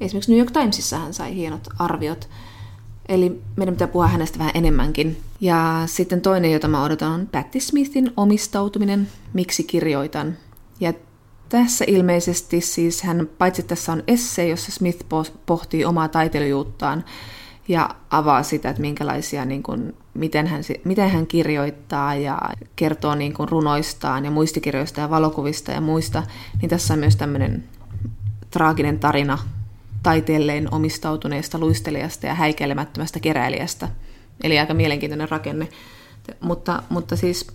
Esimerkiksi 0.00 0.32
New 0.32 0.38
York 0.38 0.50
Timesissa 0.50 0.98
hän 0.98 1.14
sai 1.14 1.34
hienot 1.34 1.68
arviot 1.78 2.28
Eli 3.08 3.42
meidän 3.56 3.74
pitää 3.74 3.88
puhua 3.88 4.06
hänestä 4.08 4.38
vähän 4.38 4.52
enemmänkin. 4.54 5.20
Ja 5.40 5.82
sitten 5.86 6.20
toinen, 6.20 6.52
jota 6.52 6.68
mä 6.68 6.84
odotan, 6.84 7.12
on 7.12 7.28
Patti 7.32 7.60
Smithin 7.60 8.12
omistautuminen, 8.16 9.08
miksi 9.32 9.64
kirjoitan. 9.64 10.36
Ja 10.80 10.92
tässä 11.52 11.84
ilmeisesti 11.88 12.60
siis 12.60 13.02
hän, 13.02 13.28
paitsi 13.38 13.62
tässä 13.62 13.92
on 13.92 14.02
esse, 14.06 14.48
jossa 14.48 14.72
Smith 14.72 15.04
pohtii 15.46 15.84
omaa 15.84 16.08
taiteilijuuttaan 16.08 17.04
ja 17.68 17.90
avaa 18.10 18.42
sitä, 18.42 18.70
että 18.70 18.80
minkälaisia, 18.80 19.44
niin 19.44 19.62
kuin, 19.62 19.94
miten, 20.14 20.46
hän, 20.46 20.62
miten 20.84 21.10
hän 21.10 21.26
kirjoittaa 21.26 22.14
ja 22.14 22.38
kertoo 22.76 23.14
niin 23.14 23.32
kuin, 23.32 23.48
runoistaan 23.48 24.24
ja 24.24 24.30
muistikirjoista 24.30 25.00
ja 25.00 25.10
valokuvista 25.10 25.72
ja 25.72 25.80
muista, 25.80 26.22
niin 26.60 26.68
tässä 26.70 26.94
on 26.94 27.00
myös 27.00 27.16
tämmöinen 27.16 27.64
traaginen 28.50 28.98
tarina 28.98 29.38
taiteelleen 30.02 30.74
omistautuneesta 30.74 31.58
luistelijasta 31.58 32.26
ja 32.26 32.34
häikeilemättömästä 32.34 33.20
keräilijästä, 33.20 33.88
Eli 34.42 34.58
aika 34.58 34.74
mielenkiintoinen 34.74 35.28
rakenne. 35.28 35.68
Mutta, 36.40 36.82
mutta 36.88 37.16
siis 37.16 37.46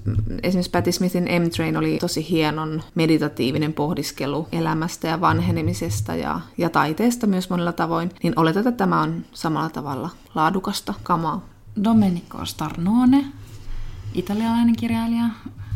esimerkiksi 0.43 0.71
Patti 0.71 0.91
Smithin 0.91 1.23
M-Train 1.23 1.77
oli 1.77 1.97
tosi 2.01 2.29
hienon 2.29 2.83
meditatiivinen 2.95 3.73
pohdiskelu 3.73 4.47
elämästä 4.51 5.07
ja 5.07 5.21
vanhenemisesta 5.21 6.15
ja, 6.15 6.39
ja 6.57 6.69
taiteesta 6.69 7.27
myös 7.27 7.49
monella 7.49 7.73
tavoin, 7.73 8.11
niin 8.23 8.33
oletetaan, 8.35 8.67
että 8.67 8.77
tämä 8.83 9.01
on 9.01 9.25
samalla 9.33 9.69
tavalla 9.69 10.09
laadukasta 10.35 10.93
kamaa. 11.03 11.45
Domenico 11.83 12.45
Starnone, 12.45 13.25
italialainen 14.13 14.75
kirjailija, 14.75 15.29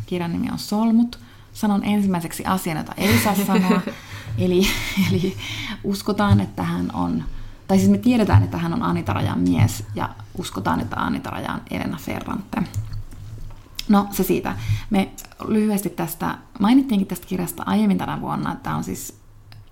kirjan 0.06 0.32
nimi 0.32 0.50
on 0.52 0.60
Solmut. 0.60 1.20
Sanon 1.54 1.84
ensimmäiseksi 1.84 2.46
asian, 2.46 2.78
jota 2.78 2.94
ei 2.98 3.20
saa 3.20 3.36
sanoa. 3.48 3.82
eli, 4.38 4.68
eli 5.10 5.38
uskotaan, 5.84 6.40
että 6.40 6.64
hän 6.64 6.96
on, 6.96 7.24
tai 7.68 7.78
siis 7.78 7.92
me 7.92 7.98
tiedetään, 7.98 8.44
että 8.44 8.58
hän 8.58 8.74
on 8.74 8.84
Anita 8.84 9.14
Rajan 9.14 9.40
mies, 9.40 9.84
ja 9.96 10.10
uskotaan, 10.42 10.80
että 10.80 10.96
Anita 10.96 11.30
Raja 11.30 11.54
on 11.54 11.62
Elena 11.72 11.98
Ferrante. 11.98 12.64
No 13.90 14.08
se 14.12 14.24
siitä. 14.24 14.56
Me 14.90 15.12
lyhyesti 15.48 15.90
tästä, 15.90 16.38
mainittiinkin 16.60 17.08
tästä 17.08 17.28
kirjasta 17.28 17.64
aiemmin 17.66 17.98
tänä 17.98 18.22
vuonna, 18.22 18.52
että 18.52 18.76
on 18.76 18.84
siis 18.84 19.22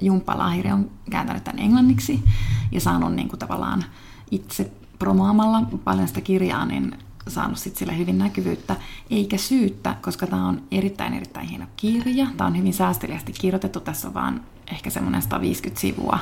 Jumppa 0.02 0.38
Lahiri 0.38 0.72
on 0.72 0.92
kääntänyt 1.12 1.44
tämän 1.44 1.60
englanniksi 1.60 2.24
ja 2.72 2.82
saanut 2.82 3.14
niin 3.14 3.30
kuin 3.30 3.40
tavallaan 3.40 3.86
itse 4.32 4.72
promoamalla 5.00 5.62
paljon 5.84 6.08
sitä 6.08 6.22
kirjaa, 6.22 6.66
niin 6.66 6.98
saanut 7.28 7.58
sit 7.58 7.76
sille 7.76 7.98
hyvin 7.98 8.18
näkyvyyttä, 8.18 8.76
eikä 9.10 9.38
syyttä, 9.38 9.96
koska 10.02 10.28
tämä 10.28 10.48
on 10.48 10.62
erittäin 10.72 11.14
erittäin 11.14 11.48
hieno 11.48 11.66
kirja. 11.78 12.28
Tämä 12.38 12.48
on 12.48 12.58
hyvin 12.58 12.74
säästeliästi 12.74 13.32
kirjoitettu, 13.32 13.80
tässä 13.80 14.08
on 14.08 14.14
vaan 14.14 14.42
ehkä 14.72 14.90
semmoinen 14.90 15.22
150 15.22 15.82
sivua, 15.82 16.20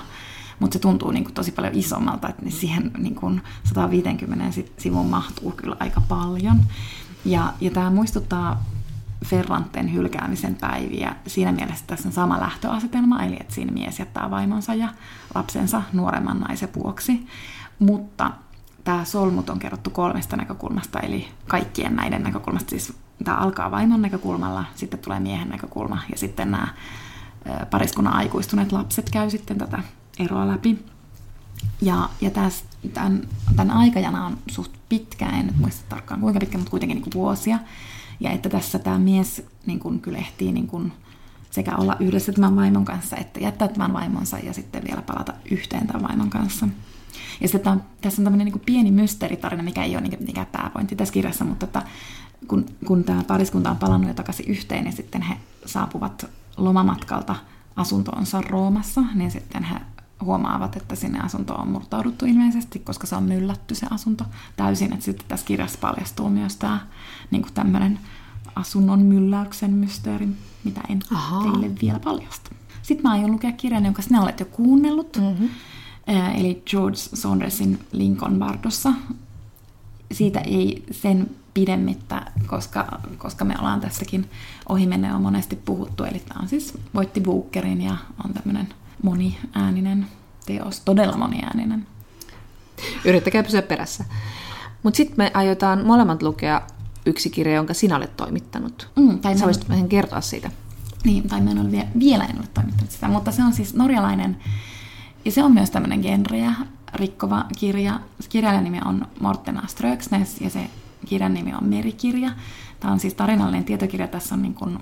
mutta 0.60 0.74
se 0.74 0.80
tuntuu 0.80 1.12
niin 1.12 1.24
kuin 1.24 1.34
tosi 1.34 1.52
paljon 1.52 1.76
isommalta, 1.76 2.30
että 2.30 2.50
siihen 2.50 2.92
niin 2.98 3.16
kuin 3.16 3.42
150 3.64 4.62
sivun 4.78 5.10
mahtuu 5.10 5.52
kyllä 5.52 5.76
aika 5.80 6.02
paljon. 6.02 6.60
Ja, 7.26 7.54
ja 7.62 7.72
tämä 7.72 7.90
muistuttaa 7.90 8.64
Ferranten 9.26 9.94
hylkäämisen 9.94 10.56
päiviä. 10.56 11.16
Siinä 11.28 11.52
mielessä 11.52 11.84
tässä 11.88 12.10
on 12.10 12.14
sama 12.14 12.40
lähtöasetelma, 12.40 13.24
eli 13.24 13.38
että 13.40 13.54
siinä 13.54 13.72
mies 13.72 14.00
jättää 14.00 14.32
vaimonsa 14.32 14.74
ja 14.74 14.90
lapsensa 15.36 15.82
nuoremman 15.94 16.40
naisen 16.40 16.70
vuoksi. 16.76 17.28
Mutta 17.80 18.32
tämä 18.84 19.06
solmut 19.06 19.50
on 19.50 19.60
kerrottu 19.60 19.90
kolmesta 19.90 20.38
näkökulmasta, 20.38 21.00
eli 21.00 21.28
kaikkien 21.48 21.96
näiden 21.96 22.24
näkökulmasta. 22.24 22.70
Siis 22.70 22.94
tämä 23.24 23.38
alkaa 23.38 23.72
vaimon 23.72 24.02
näkökulmalla, 24.02 24.66
sitten 24.76 25.00
tulee 25.00 25.20
miehen 25.20 25.50
näkökulma 25.50 26.00
ja 26.12 26.18
sitten 26.18 26.52
nämä 26.52 26.68
pariskunnan 27.70 28.14
aikuistuneet 28.14 28.72
lapset 28.72 29.10
käy 29.10 29.30
sitten 29.30 29.58
tätä 29.58 29.84
eroa 30.20 30.48
läpi. 30.48 30.86
Ja, 31.82 32.10
ja 32.22 32.32
täs, 32.32 32.64
tämän, 32.94 33.28
tämän 33.56 33.78
aikajana 33.78 34.26
on 34.26 34.38
suht 34.48 34.72
pitkä, 34.90 35.30
en 35.30 35.54
muista 35.58 35.86
tarkkaan 35.90 36.22
kuinka 36.22 36.40
pitkä, 36.40 36.58
mutta 36.58 36.72
kuitenkin 36.72 36.96
niin 36.96 37.04
kuin 37.04 37.14
vuosia. 37.14 37.60
Ja 38.20 38.32
että 38.32 38.50
tässä 38.50 38.80
tämä 38.80 39.00
mies 39.00 39.46
niin 39.66 39.80
kuin 39.80 40.00
kyllä 40.00 40.18
ehtii 40.18 40.52
niin 40.52 40.68
kuin 40.68 40.94
sekä 41.52 41.76
olla 41.76 41.96
yhdessä 42.00 42.32
tämän 42.32 42.56
vaimon 42.56 42.86
kanssa, 42.86 43.18
että 43.18 43.40
jättää 43.40 43.68
tämän 43.68 43.94
vaimonsa 43.94 44.40
ja 44.40 44.54
sitten 44.54 44.84
vielä 44.88 45.02
palata 45.02 45.34
yhteen 45.52 45.88
tämän 45.88 46.04
vaimon 46.04 46.30
kanssa. 46.30 46.68
Ja 47.42 47.48
sitten 47.48 47.72
on, 47.72 47.84
tässä 48.02 48.22
on 48.22 48.24
tämmöinen 48.24 48.46
niin 48.46 48.62
pieni 48.66 48.92
mysteeritarina, 48.92 49.64
mikä 49.64 49.84
ei 49.84 49.96
ole 49.96 50.02
niin 50.02 50.26
mikään 50.26 50.48
pääpointti 50.52 50.96
tässä 50.96 51.14
kirjassa, 51.14 51.46
mutta 51.46 51.66
että 51.66 51.82
kun, 52.48 52.66
kun 52.86 53.04
tämä 53.04 53.24
pariskunta 53.24 53.72
on 53.72 53.78
palannut 53.78 54.08
jo 54.08 54.14
takaisin 54.14 54.46
yhteen 54.48 54.86
ja 54.86 54.92
sitten 54.92 55.22
he 55.22 55.38
saapuvat 55.66 56.26
lomamatkalta 56.58 57.36
asuntoonsa 57.76 58.42
Roomassa, 58.42 59.02
niin 59.16 59.32
sitten 59.32 59.64
he 59.64 59.76
huomaavat, 60.22 60.76
että 60.76 60.96
sinne 60.96 61.20
asuntoon 61.20 61.62
on 61.62 61.68
murtauduttu 61.68 62.26
ilmeisesti, 62.26 62.80
koska 62.80 63.08
se 63.08 63.16
on 63.16 63.24
myllätty 63.24 63.76
se 63.76 63.88
asunto 63.90 64.26
täysin. 64.56 64.94
Että 64.94 65.06
sitten 65.06 65.28
tässä 65.28 65.46
kirjassa 65.46 65.80
paljastuu 65.82 66.30
myös 66.30 66.56
tämä 66.56 66.80
niin 67.32 67.46
tämmöinen 67.54 68.00
asunnon 68.56 69.00
mylläyksen 69.00 69.72
mysteeri, 69.72 70.28
mitä 70.64 70.82
en 70.90 71.00
Aha. 71.12 71.44
teille 71.44 71.72
vielä 71.82 72.00
paljasta. 72.00 72.52
Sitten 72.82 73.04
mä 73.04 73.12
aion 73.12 73.32
lukea 73.32 73.52
kirjan, 73.52 73.86
jonka 73.86 74.02
sinä 74.02 74.22
olet 74.22 74.40
jo 74.40 74.46
kuunnellut. 74.46 75.18
Mm-hmm. 75.18 75.50
Eli 76.36 76.64
George 76.66 76.98
Saundersin 76.98 77.80
Lincoln 77.92 78.40
Bardossa. 78.40 78.94
Siitä 80.12 80.40
ei 80.40 80.86
sen 80.92 81.30
pidemmittä, 81.54 82.32
koska, 82.46 83.00
koska 83.18 83.46
me 83.46 83.56
ollaan 83.60 83.82
tässäkin 83.82 84.30
ohimennen 84.70 85.16
on 85.16 85.22
monesti 85.22 85.56
puhuttu. 85.56 86.04
Eli 86.04 86.20
tämä 86.20 86.40
on 86.42 86.48
siis 86.48 86.74
voitti 86.94 87.22
Bookerin 87.22 87.82
ja 87.82 87.98
on 88.26 88.34
tämmöinen 88.34 88.68
moniääninen 89.04 90.08
teos, 90.46 90.80
todella 90.80 91.18
moniääninen. 91.18 91.88
Yrittäkää 93.06 93.44
pysyä 93.44 93.62
perässä. 93.62 94.06
Mutta 94.84 94.98
sitten 94.98 95.18
me 95.18 95.32
aiotaan 95.34 95.86
molemmat 95.86 96.24
lukea 96.24 96.62
yksi 97.06 97.30
kirja, 97.30 97.56
jonka 97.56 97.74
sinä 97.74 97.96
olet 97.96 98.18
toimittanut. 98.18 98.90
Mm, 98.96 99.20
tai 99.20 99.38
Sä 99.38 99.46
voisit 99.46 99.70
vähän 99.70 99.90
kertoa 99.90 100.22
siitä. 100.22 100.52
Niin, 101.04 101.28
tai 101.28 101.42
mä 101.42 101.52
en 101.52 101.60
ole 101.60 101.72
vielä, 101.72 101.88
vielä 102.00 102.26
en 102.26 102.38
ole 102.38 102.48
toimittanut 102.54 102.92
sitä, 102.92 103.08
mutta 103.08 103.32
se 103.32 103.44
on 103.44 103.54
siis 103.54 103.74
norjalainen, 103.74 104.38
ja 105.26 105.32
se 105.32 105.44
on 105.44 105.54
myös 105.54 105.70
tämmöinen 105.70 106.00
genreä 106.00 106.56
rikkova 106.94 107.46
kirja. 107.58 108.00
Kirjailijan 108.30 108.64
nimi 108.64 108.80
on 108.86 109.08
Mortena 109.20 109.68
Ströksnes, 109.68 110.42
ja 110.42 110.50
se 110.50 110.70
kirjan 111.06 111.34
nimi 111.34 111.54
on 111.54 111.64
Merikirja. 111.64 112.32
Tämä 112.80 112.94
on 112.94 113.00
siis 113.00 113.14
tarinallinen 113.14 113.66
tietokirja. 113.66 114.08
Tässä 114.08 114.36
on 114.36 114.42
niin 114.42 114.54
kuin, 114.54 114.80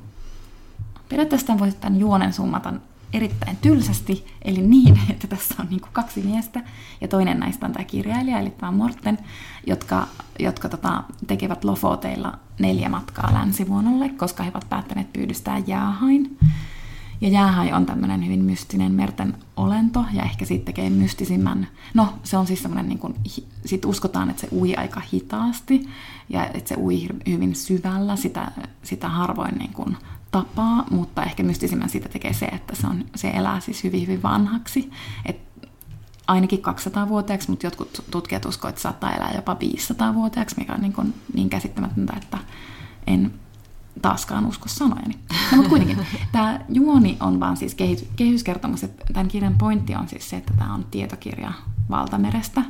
periaatteessa 1.09 1.47
tämän 1.47 1.59
voisi 1.59 1.78
tämän 1.78 1.99
juonen 1.99 2.34
summata 2.34 2.74
erittäin 3.14 3.58
tylsästi, 3.58 4.28
eli 4.41 4.62
niin, 4.62 4.99
että 5.12 5.28
tässä 5.28 5.56
on 5.60 5.68
niin 5.70 5.82
kuin 5.82 5.93
kaksi 5.93 6.22
miestä, 6.22 6.62
ja 7.01 7.08
toinen 7.08 7.39
näistä 7.39 7.66
on 7.66 7.74
tämä 7.74 7.86
kirjailija, 7.86 8.39
eli 8.39 8.49
tämä 8.49 8.72
Morten, 8.72 9.18
jotka, 9.68 10.08
jotka 10.39 10.70
tota, 10.70 11.03
tekevät 11.28 11.64
Lofoteilla 11.64 12.39
neljä 12.60 12.89
matkaa 12.89 13.34
länsivuonolle, 13.34 14.10
koska 14.10 14.43
he 14.43 14.51
ovat 14.53 14.70
päättäneet 14.70 15.14
pyydystää 15.14 15.58
jäähain. 15.58 16.38
Ja 17.22 17.28
jäähai 17.30 17.74
on 17.74 17.86
tämmöinen 17.86 18.26
hyvin 18.26 18.43
mystinen 18.43 18.91
merten 18.91 19.38
olento, 19.58 20.06
ja 20.14 20.24
ehkä 20.24 20.45
siitä 20.45 20.66
tekee 20.66 20.89
mystisimmän, 20.89 21.68
no 21.93 22.14
se 22.24 22.38
on 22.38 22.47
siis 22.47 22.62
semmoinen, 22.62 22.89
niin 22.89 23.16
sit 23.66 23.86
uskotaan, 23.86 24.30
että 24.30 24.41
se 24.41 24.47
ui 24.51 24.76
aika 24.76 25.01
hitaasti, 25.14 25.89
ja 26.30 26.45
että 26.45 26.70
se 26.70 26.76
ui 26.78 27.08
hyvin 27.30 27.56
syvällä, 27.56 28.16
sitä, 28.16 28.51
sitä 28.84 29.10
harvoin 29.10 29.58
niin 29.58 29.74
kuin, 29.74 29.97
tapaa, 30.36 30.86
mutta 30.91 31.23
ehkä 31.23 31.43
mystisimmän 31.43 31.89
siitä 31.89 32.09
tekee 32.09 32.33
se, 32.33 32.45
että 32.45 32.75
se, 32.75 32.88
on, 32.88 33.05
se 33.15 33.29
elää 33.29 33.59
siis 33.59 33.83
hyvin, 33.83 34.01
hyvin 34.01 34.23
vanhaksi. 34.23 34.91
Et 35.25 35.39
ainakin 36.27 36.59
200-vuotiaaksi, 36.59 37.49
mutta 37.49 37.65
jotkut 37.65 38.03
tutkijat 38.11 38.45
uskovat, 38.45 38.69
että 38.69 38.81
saattaa 38.81 39.13
elää 39.13 39.31
jopa 39.36 39.53
500-vuotiaaksi, 39.53 40.55
mikä 40.57 40.73
on 40.73 40.81
niin, 40.81 40.93
kuin 40.93 41.13
niin 41.33 41.49
käsittämätöntä, 41.49 42.13
että 42.17 42.38
en 43.07 43.33
taaskaan 44.01 44.45
usko 44.45 44.69
sanojani. 44.69 45.19
No, 45.51 45.55
mutta 45.55 45.69
kuitenkin, 45.69 45.97
tämä 46.31 46.59
juoni 46.69 47.17
on 47.19 47.39
vaan 47.39 47.57
siis 47.57 47.75
kehyskertomus, 48.15 48.83
että 48.83 49.05
tämän 49.13 49.27
kirjan 49.27 49.57
pointti 49.57 49.95
on 49.95 50.07
siis 50.07 50.29
se, 50.29 50.36
että 50.36 50.53
tämä 50.57 50.73
on 50.73 50.83
tietokirja 50.83 51.51
valtamerestä. 51.89 52.61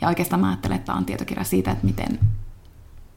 Ja 0.00 0.08
oikeastaan 0.08 0.40
mä 0.40 0.48
ajattelen, 0.48 0.76
että 0.76 0.86
tämä 0.86 0.98
on 0.98 1.04
tietokirja 1.04 1.44
siitä, 1.44 1.70
että 1.70 1.86
miten 1.86 2.18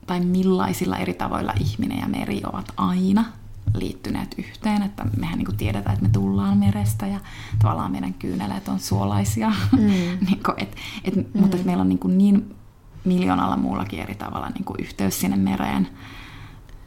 tai 0.08 0.20
millaisilla 0.20 0.98
eri 0.98 1.14
tavoilla 1.14 1.54
ihminen 1.60 2.00
ja 2.00 2.08
meri 2.08 2.42
ovat 2.46 2.74
aina 2.78 3.26
liittyneet 3.74 4.36
yhteen, 4.38 4.82
että 4.82 5.06
mehän 5.18 5.40
niin 5.40 5.58
tiedetään, 5.58 5.94
että 5.94 6.06
me 6.06 6.12
tullaan 6.12 6.58
merestä 6.58 7.08
ja 7.08 7.20
tavallaan 7.60 7.92
meidän 7.92 8.14
kyyneleet 8.14 8.68
on 8.68 8.80
suolaisia, 8.80 9.52
mm. 9.72 9.88
niin 10.28 10.44
kuin, 10.46 10.56
et, 10.58 10.76
et, 11.04 11.16
mm. 11.16 11.26
mutta 11.34 11.58
että 11.58 11.66
meillä 11.68 11.82
on 11.82 11.90
niin, 11.90 12.18
niin 12.18 12.56
miljoonalla 13.06 13.58
muullakin 13.58 14.00
eri 14.00 14.16
tavalla 14.16 14.50
niin 14.50 14.66
yhteys 14.80 15.20
sinne 15.20 15.38
mereen. 15.38 15.88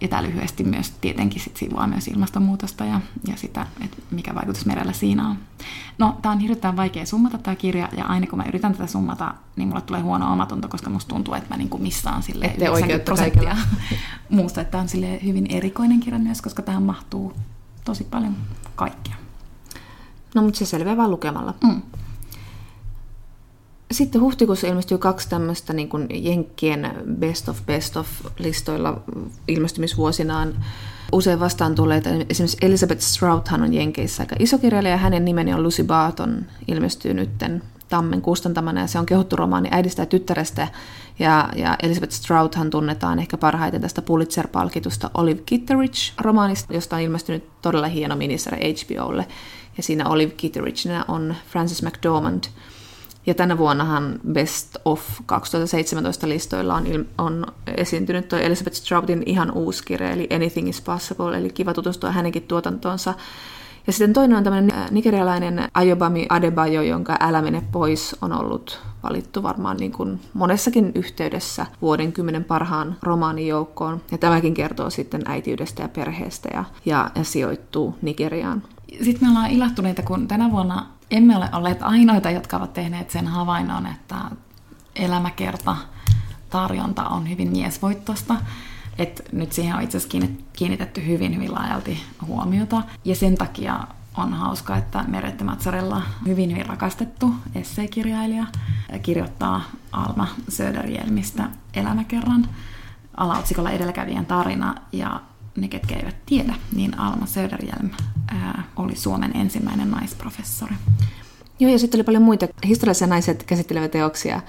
Ja 0.00 0.08
tämä 0.08 0.22
lyhyesti 0.22 0.64
myös 0.64 0.90
tietenkin 0.90 1.42
sit 1.42 1.56
sivua 1.56 1.86
myös 1.86 2.08
ilmastonmuutosta 2.08 2.84
ja, 2.84 3.00
ja 3.28 3.36
sitä, 3.36 3.66
että 3.84 3.96
mikä 4.10 4.34
vaikutus 4.34 4.66
merellä 4.66 4.92
siinä 4.92 5.28
on. 5.28 5.36
No, 5.98 6.18
tämä 6.22 6.32
on 6.32 6.38
hirveän 6.38 6.76
vaikea 6.76 7.06
summata 7.06 7.38
tämä 7.38 7.56
kirja, 7.56 7.88
ja 7.96 8.04
aina 8.04 8.26
kun 8.26 8.38
mä 8.38 8.44
yritän 8.48 8.72
tätä 8.72 8.86
summata, 8.86 9.34
niin 9.56 9.68
mulle 9.68 9.80
tulee 9.80 10.00
huono 10.00 10.32
omatunto, 10.32 10.68
koska 10.68 10.90
musta 10.90 11.08
tuntuu, 11.08 11.34
että 11.34 11.48
mä 11.50 11.56
niinku 11.56 11.78
missaan 11.78 12.22
sille 12.22 12.46
90 12.46 13.04
prosenttia 13.04 13.56
muusta. 14.28 14.64
Tämä 14.64 14.82
on 14.82 14.88
sille 14.88 15.20
hyvin 15.24 15.46
erikoinen 15.48 16.00
kirja 16.00 16.18
myös, 16.18 16.42
koska 16.42 16.62
tähän 16.62 16.82
mahtuu 16.82 17.32
tosi 17.84 18.04
paljon 18.04 18.36
kaikkea. 18.74 19.14
No, 20.34 20.42
mutta 20.42 20.58
se 20.58 20.66
selviää 20.66 20.96
vaan 20.96 21.10
lukemalla. 21.10 21.54
Mm. 21.64 21.82
Sitten 23.90 24.20
huhtikuussa 24.20 24.66
ilmestyy 24.66 24.98
kaksi 24.98 25.28
tämmöistä 25.28 25.72
niin 25.72 25.88
kuin 25.88 26.06
Jenkkien 26.10 26.94
best 27.18 27.48
of 27.48 27.66
best 27.66 27.96
of 27.96 28.08
listoilla 28.38 29.02
ilmestymisvuosinaan 29.48 30.64
usein 31.12 31.40
vastaan 31.40 31.74
tulleita. 31.74 32.10
Esimerkiksi 32.28 32.56
Elizabeth 32.62 33.00
Strouthan 33.00 33.62
on 33.62 33.74
Jenkeissä 33.74 34.22
aika 34.22 34.36
iso 34.38 34.58
kirjailija. 34.58 34.96
Hänen 34.96 35.24
nimeni 35.24 35.54
on 35.54 35.62
Lucy 35.62 35.84
Barton, 35.84 36.46
ilmestyy 36.68 37.14
nytten 37.14 37.62
Tammen 37.88 38.22
kustantamana 38.22 38.80
ja 38.80 38.86
se 38.86 38.98
on 38.98 39.06
kehuttu 39.06 39.36
romaani 39.36 39.68
äidistä 39.72 40.02
ja 40.02 40.06
tyttärestä. 40.06 40.68
Ja, 41.18 41.48
ja 41.56 41.76
Elizabeth 41.82 42.12
Strouthan 42.12 42.70
tunnetaan 42.70 43.18
ehkä 43.18 43.36
parhaiten 43.36 43.80
tästä 43.80 44.02
Pulitzer-palkitusta 44.02 45.10
Olive 45.14 45.40
Kitteridge-romaanista, 45.46 46.74
josta 46.74 46.96
on 46.96 47.02
ilmestynyt 47.02 47.44
todella 47.62 47.86
hieno 47.86 48.16
minisarja 48.16 48.66
HBOlle. 48.68 49.26
Ja 49.76 49.82
siinä 49.82 50.08
Olive 50.08 50.32
Kitteridge 50.36 50.90
on 51.08 51.34
Frances 51.52 51.82
McDormand– 51.82 52.44
Ja 53.26 53.34
tänä 53.34 53.58
vuonnahan 53.58 54.20
Best 54.32 54.76
of 54.84 55.02
2017 55.26 56.28
listoilla 56.28 56.74
on, 56.74 56.84
on 57.18 57.46
esiintynyt 57.76 58.28
tuo 58.28 58.38
Elizabeth 58.38 58.76
Stroutin 58.76 59.22
ihan 59.26 59.50
uusi 59.50 59.84
kirja, 59.84 60.10
eli 60.10 60.28
Anything 60.34 60.68
is 60.68 60.80
Possible, 60.80 61.38
eli 61.38 61.50
kiva 61.50 61.74
tutustua 61.74 62.12
hänenkin 62.12 62.42
tuotantoonsa. 62.42 63.14
Ja 63.86 63.92
sitten 63.92 64.12
toinen 64.12 64.38
on 64.38 64.44
tämmöinen 64.44 64.74
äh, 64.74 64.90
nigerialainen 64.90 65.68
Ayobami 65.74 66.26
Adebayo, 66.28 66.82
jonka 66.82 67.16
Älä 67.20 67.42
mene 67.42 67.62
pois 67.72 68.16
on 68.22 68.32
ollut 68.32 68.80
valittu 69.02 69.42
varmaan 69.42 69.76
niin 69.76 69.92
kuin 69.92 70.20
monessakin 70.34 70.92
yhteydessä 70.94 71.66
vuoden 71.82 72.12
kymmenen 72.12 72.44
parhaan 72.44 72.96
romaanijoukkoon. 73.02 74.00
Ja 74.10 74.18
tämäkin 74.18 74.54
kertoo 74.54 74.90
sitten 74.90 75.22
äitiydestä 75.26 75.82
ja 75.82 75.88
perheestä 75.88 76.48
ja, 76.52 76.64
ja, 76.84 77.10
ja 77.14 77.24
sijoittuu 77.24 77.96
Nigeriaan. 78.02 78.62
Sitten 79.02 79.28
me 79.28 79.28
ollaan 79.28 79.50
ilahtuneita, 79.50 80.02
kun 80.02 80.28
tänä 80.28 80.50
vuonna 80.50 80.86
emme 81.10 81.36
ole 81.36 81.48
olleet 81.52 81.82
ainoita, 81.82 82.30
jotka 82.30 82.56
ovat 82.56 82.72
tehneet 82.72 83.10
sen 83.10 83.26
havainnon, 83.26 83.86
että 83.86 84.16
elämäkerta 84.96 85.76
tarjonta 86.50 87.08
on 87.08 87.30
hyvin 87.30 87.50
miesvoittosta. 87.50 88.36
Et 88.98 89.28
nyt 89.32 89.52
siihen 89.52 89.76
on 89.76 89.82
itse 89.82 89.98
asiassa 89.98 90.28
kiinnitetty 90.52 91.06
hyvin, 91.06 91.36
hyvin 91.36 91.54
laajalti 91.54 92.02
huomiota. 92.26 92.82
Ja 93.04 93.16
sen 93.16 93.34
takia 93.34 93.86
on 94.16 94.34
hauska, 94.34 94.76
että 94.76 95.04
Merette 95.08 95.44
Matsarella, 95.44 96.02
hyvin, 96.26 96.50
hyvin 96.50 96.66
rakastettu 96.66 97.34
esseekirjailija, 97.54 98.46
kirjoittaa 99.02 99.62
Alma 99.92 100.26
Söderjelmistä 100.48 101.48
elämäkerran 101.74 102.48
alaotsikolla 103.16 103.70
edelläkävijän 103.70 104.26
tarina. 104.26 104.74
Ja 104.92 105.20
ne, 105.60 105.68
ketkä 105.68 105.96
eivät 105.96 106.16
tiedä, 106.26 106.54
niin 106.72 106.98
Alma 106.98 107.26
Söderjelm 107.26 107.90
ää, 108.28 108.64
oli 108.76 108.96
Suomen 108.96 109.36
ensimmäinen 109.36 109.90
naisprofessori. 109.90 110.74
Joo, 111.60 111.72
ja 111.72 111.78
sitten 111.78 111.98
oli 111.98 112.04
paljon 112.04 112.22
muita 112.22 112.48
historiallisia 112.64 113.06
naiset 113.06 113.42
käsitteleviä 113.42 113.88
teoksia. 113.88 114.40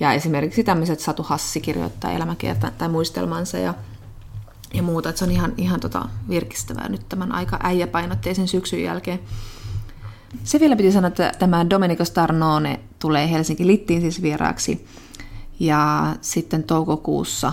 Ja 0.00 0.12
esimerkiksi 0.12 0.64
tämmöiset 0.64 1.00
Satu 1.00 1.22
Hassi 1.22 1.60
kirjoittaa 1.60 2.12
elämäkerta 2.12 2.70
tai 2.78 2.88
muistelmansa 2.88 3.58
ja, 3.58 3.74
ja 4.74 4.82
muuta. 4.82 5.08
Että 5.08 5.18
se 5.18 5.24
on 5.24 5.30
ihan, 5.30 5.52
ihan 5.56 5.80
tota 5.80 6.08
virkistävää 6.28 6.88
nyt 6.88 7.08
tämän 7.08 7.32
aika 7.32 7.58
äijäpainotteisen 7.62 8.48
syksyn 8.48 8.82
jälkeen. 8.82 9.20
Se 10.44 10.60
vielä 10.60 10.76
piti 10.76 10.92
sanoa, 10.92 11.08
että 11.08 11.32
tämä 11.38 11.70
Domenico 11.70 12.04
Starnone 12.04 12.80
tulee 12.98 13.30
Helsinki 13.30 13.66
Littiin 13.66 14.00
siis 14.00 14.22
vieraaksi. 14.22 14.86
Ja 15.60 16.16
sitten 16.20 16.62
toukokuussa 16.62 17.52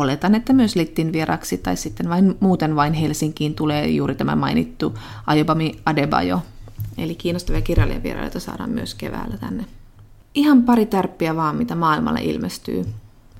oletan, 0.00 0.34
että 0.34 0.52
myös 0.52 0.76
Littin 0.76 1.12
vieraksi 1.12 1.58
tai 1.58 1.76
sitten 1.76 2.08
vain, 2.08 2.36
muuten 2.40 2.76
vain 2.76 2.92
Helsinkiin 2.92 3.54
tulee 3.54 3.88
juuri 3.88 4.14
tämä 4.14 4.36
mainittu 4.36 4.98
Ayobami 5.26 5.72
Adebayo. 5.86 6.42
Eli 6.98 7.14
kiinnostavia 7.14 7.60
kirjailijavierailijoita 7.60 8.40
saadaan 8.40 8.70
myös 8.70 8.94
keväällä 8.94 9.36
tänne. 9.36 9.64
Ihan 10.34 10.62
pari 10.62 10.86
tärppiä 10.86 11.36
vaan, 11.36 11.56
mitä 11.56 11.74
maailmalle 11.74 12.20
ilmestyy. 12.22 12.84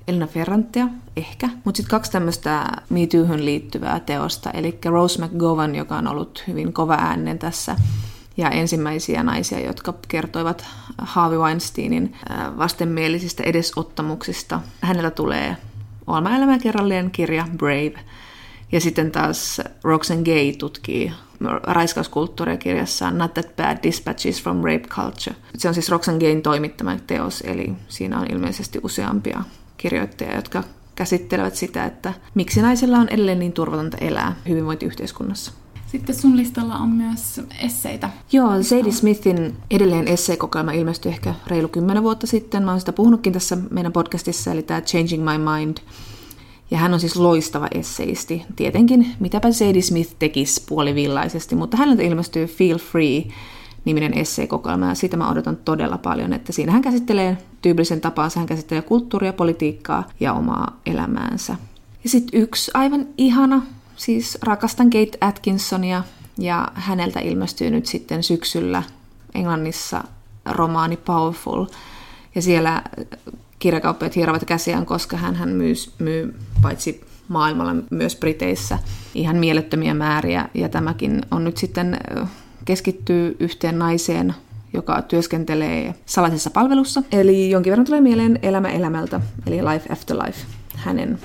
Elina 0.07 0.27
Ferrantia, 0.27 0.87
ehkä, 1.17 1.49
mutta 1.63 1.77
sitten 1.77 1.91
kaksi 1.91 2.11
tämmöistä 2.11 2.65
Me 2.89 2.99
liittyvää 3.35 3.99
teosta, 3.99 4.51
eli 4.51 4.79
Rose 4.85 5.25
McGowan, 5.25 5.75
joka 5.75 5.97
on 5.97 6.07
ollut 6.07 6.43
hyvin 6.47 6.73
kova 6.73 6.93
äänen 6.93 7.39
tässä, 7.39 7.75
ja 8.37 8.49
ensimmäisiä 8.49 9.23
naisia, 9.23 9.59
jotka 9.59 9.93
kertoivat 10.07 10.65
Harvey 10.97 11.39
Weinsteinin 11.39 12.15
vastenmielisistä 12.57 13.43
edesottamuksista. 13.43 14.61
Hänellä 14.81 15.11
tulee 15.11 15.57
Olma 16.07 16.35
elämäkerrallinen 16.35 17.11
kirja 17.11 17.47
Brave. 17.57 17.93
Ja 18.71 18.81
sitten 18.81 19.11
taas 19.11 19.61
Roxanne 19.83 20.23
Gay 20.23 20.53
tutkii 20.57 21.11
raiskauskulttuuria 21.63 22.57
kirjassaan 22.57 23.17
Not 23.17 23.33
That 23.33 23.55
Bad 23.55 23.77
Dispatches 23.83 24.43
from 24.43 24.57
Rape 24.57 24.87
Culture. 24.87 25.35
Se 25.57 25.67
on 25.67 25.73
siis 25.73 25.89
Roxanne 25.89 26.19
Gayn 26.19 26.41
toimittama 26.41 26.97
teos, 27.07 27.41
eli 27.41 27.73
siinä 27.87 28.19
on 28.19 28.25
ilmeisesti 28.31 28.79
useampia 28.83 29.43
kirjoittajia, 29.77 30.35
jotka 30.35 30.63
käsittelevät 30.95 31.55
sitä, 31.55 31.85
että 31.85 32.13
miksi 32.35 32.61
naisilla 32.61 32.97
on 32.97 33.09
edelleen 33.09 33.39
niin 33.39 33.53
turvatonta 33.53 33.97
elää 33.97 34.35
hyvinvointiyhteiskunnassa. 34.47 35.51
Sitten 35.87 36.15
sun 36.15 36.37
listalla 36.37 36.75
on 36.75 36.89
myös 36.89 37.41
esseitä. 37.61 38.09
Joo, 38.31 38.63
Sadie 38.63 38.91
Smithin 38.91 39.55
edelleen 39.71 40.07
esseekokoelma 40.07 40.71
ilmestyi 40.71 41.11
ehkä 41.11 41.33
reilu 41.47 41.67
kymmenen 41.67 42.03
vuotta 42.03 42.27
sitten. 42.27 42.63
Mä 42.63 42.71
oon 42.71 42.79
sitä 42.79 42.93
puhunutkin 42.93 43.33
tässä 43.33 43.57
meidän 43.71 43.91
podcastissa, 43.91 44.51
eli 44.51 44.63
tämä 44.63 44.81
Changing 44.81 45.23
My 45.23 45.37
Mind. 45.37 45.77
Ja 46.71 46.77
hän 46.77 46.93
on 46.93 46.99
siis 46.99 47.15
loistava 47.15 47.67
esseisti. 47.71 48.43
Tietenkin, 48.55 49.15
mitäpä 49.19 49.51
Sadie 49.51 49.81
Smith 49.81 50.15
tekisi 50.19 50.63
puolivillaisesti, 50.69 51.55
mutta 51.55 51.77
häneltä 51.77 52.03
ilmestyy 52.03 52.45
Feel 52.45 52.77
Free 52.77 53.23
niminen 53.85 54.13
esseekokoelma, 54.13 54.87
ja 54.87 54.95
siitä 54.95 55.17
mä 55.17 55.31
odotan 55.31 55.57
todella 55.65 55.97
paljon, 55.97 56.33
että 56.33 56.51
siinä 56.51 56.71
hän 56.71 56.81
käsittelee 56.81 57.37
tyypillisen 57.61 58.01
tapaansa, 58.01 58.39
hän 58.39 58.47
käsittelee 58.47 58.81
kulttuuria, 58.81 59.33
politiikkaa 59.33 60.07
ja 60.19 60.33
omaa 60.33 60.79
elämäänsä. 60.85 61.55
Ja 62.03 62.09
sitten 62.09 62.41
yksi 62.41 62.71
aivan 62.73 63.07
ihana 63.17 63.61
siis 63.97 64.37
rakastan 64.41 64.89
Kate 64.89 65.17
Atkinsonia 65.21 66.03
ja 66.37 66.67
häneltä 66.73 67.19
ilmestyy 67.19 67.69
nyt 67.69 67.85
sitten 67.85 68.23
syksyllä 68.23 68.83
Englannissa 69.35 70.03
romaani 70.45 70.97
Powerful. 70.97 71.65
Ja 72.35 72.41
siellä 72.41 72.83
kirjakauppiat 73.59 74.15
hierovat 74.15 74.45
käsiään, 74.45 74.85
koska 74.85 75.17
hän, 75.17 75.35
hän 75.35 75.49
myy, 75.49 75.73
myy 75.99 76.39
paitsi 76.61 77.01
maailmalla 77.27 77.75
myös 77.89 78.15
Briteissä 78.15 78.79
ihan 79.15 79.35
mielettömiä 79.37 79.93
määriä. 79.93 80.49
Ja 80.53 80.69
tämäkin 80.69 81.21
on 81.31 81.43
nyt 81.43 81.57
sitten 81.57 81.97
keskittyy 82.65 83.37
yhteen 83.39 83.79
naiseen, 83.79 84.35
joka 84.73 85.01
työskentelee 85.01 85.95
salaisessa 86.05 86.49
palvelussa. 86.49 87.03
Eli 87.11 87.49
jonkin 87.49 87.71
verran 87.71 87.85
tulee 87.85 88.01
mieleen 88.01 88.39
Elämä 88.41 88.69
elämältä, 88.69 89.21
eli 89.47 89.57
Life 89.57 89.93
After 89.93 90.17
Life, 90.17 90.39
hänen 90.75 91.19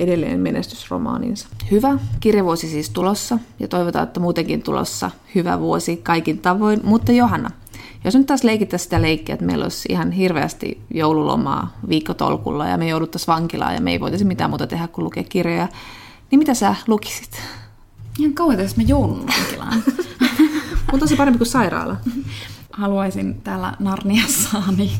edelleen 0.00 0.40
menestysromaaninsa. 0.40 1.48
Hyvä 1.70 1.98
kirjavuosi 2.20 2.68
siis 2.68 2.90
tulossa 2.90 3.38
ja 3.58 3.68
toivotaan, 3.68 4.06
että 4.06 4.20
muutenkin 4.20 4.62
tulossa 4.62 5.10
hyvä 5.34 5.60
vuosi 5.60 5.96
kaikin 5.96 6.38
tavoin. 6.38 6.80
Mutta 6.84 7.12
Johanna, 7.12 7.50
jos 8.04 8.14
nyt 8.14 8.26
taas 8.26 8.44
leikittäisiin 8.44 8.86
sitä 8.86 9.02
leikkiä, 9.02 9.32
että 9.32 9.46
meillä 9.46 9.62
olisi 9.62 9.88
ihan 9.92 10.12
hirveästi 10.12 10.80
joululomaa 10.94 11.76
viikkotolkulla 11.88 12.68
ja 12.68 12.78
me 12.78 12.88
jouduttaisiin 12.88 13.34
vankilaan 13.34 13.74
ja 13.74 13.80
me 13.80 13.90
ei 13.90 14.00
voitaisi 14.00 14.24
mitään 14.24 14.50
muuta 14.50 14.66
tehdä 14.66 14.88
kuin 14.88 15.04
lukea 15.04 15.24
kirjoja, 15.24 15.68
niin 16.30 16.38
mitä 16.38 16.54
sä 16.54 16.74
lukisit? 16.86 17.42
Ihan 18.18 18.32
kauan, 18.32 18.60
jos 18.60 18.76
mä 18.76 18.82
joulun 18.82 19.26
vankilaan. 19.26 19.82
Mutta 20.92 20.98
tosi 20.98 21.16
parempi 21.16 21.38
kuin 21.38 21.48
sairaala. 21.48 21.96
Haluaisin 22.72 23.40
täällä 23.40 23.76
Narniassaani 23.78 24.92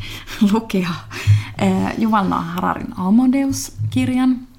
lukea 0.53 0.91
eh, 1.59 1.99
Juval 1.99 2.29
Noah 2.29 2.47
Hararin 2.47 2.89
Amadeus-kirjan, 2.97 4.50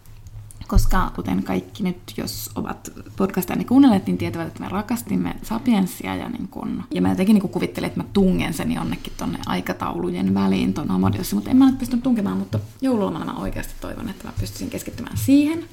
koska 0.72 1.12
kuten 1.16 1.44
kaikki 1.44 1.84
nyt, 1.84 1.98
jos 2.18 2.50
ovat 2.56 2.92
podcastani 3.18 3.66
kuunnelleet, 3.66 4.06
niin 4.06 4.18
tietävät, 4.18 4.48
että 4.48 4.60
me 4.60 4.70
rakastimme 4.70 5.36
Sapiensia 5.44 6.16
ja, 6.16 6.30
niin 6.30 6.48
kun, 6.48 6.84
ja 6.92 7.02
mä 7.02 7.10
jotenkin 7.10 7.34
niin 7.34 7.50
kuvittelin, 7.50 7.88
että 7.88 8.00
mä 8.00 8.06
tungen 8.14 8.54
sen 8.54 8.72
jonnekin 8.72 9.14
tonne 9.18 9.40
aikataulujen 9.46 10.34
väliin 10.34 10.74
ton 10.74 10.92
Amadiossa, 10.92 11.36
mutta 11.36 11.50
en 11.50 11.58
mä 11.58 11.66
nyt 11.66 11.80
pystynyt 11.80 12.04
tunkemaan, 12.04 12.38
mutta 12.38 12.60
joululomana 12.82 13.26
mä 13.26 13.34
oikeasti 13.34 13.74
toivon, 13.82 14.10
että 14.10 14.28
mä 14.28 14.34
pystyisin 14.40 14.70
keskittymään 14.70 15.18
siihen. 15.18 15.64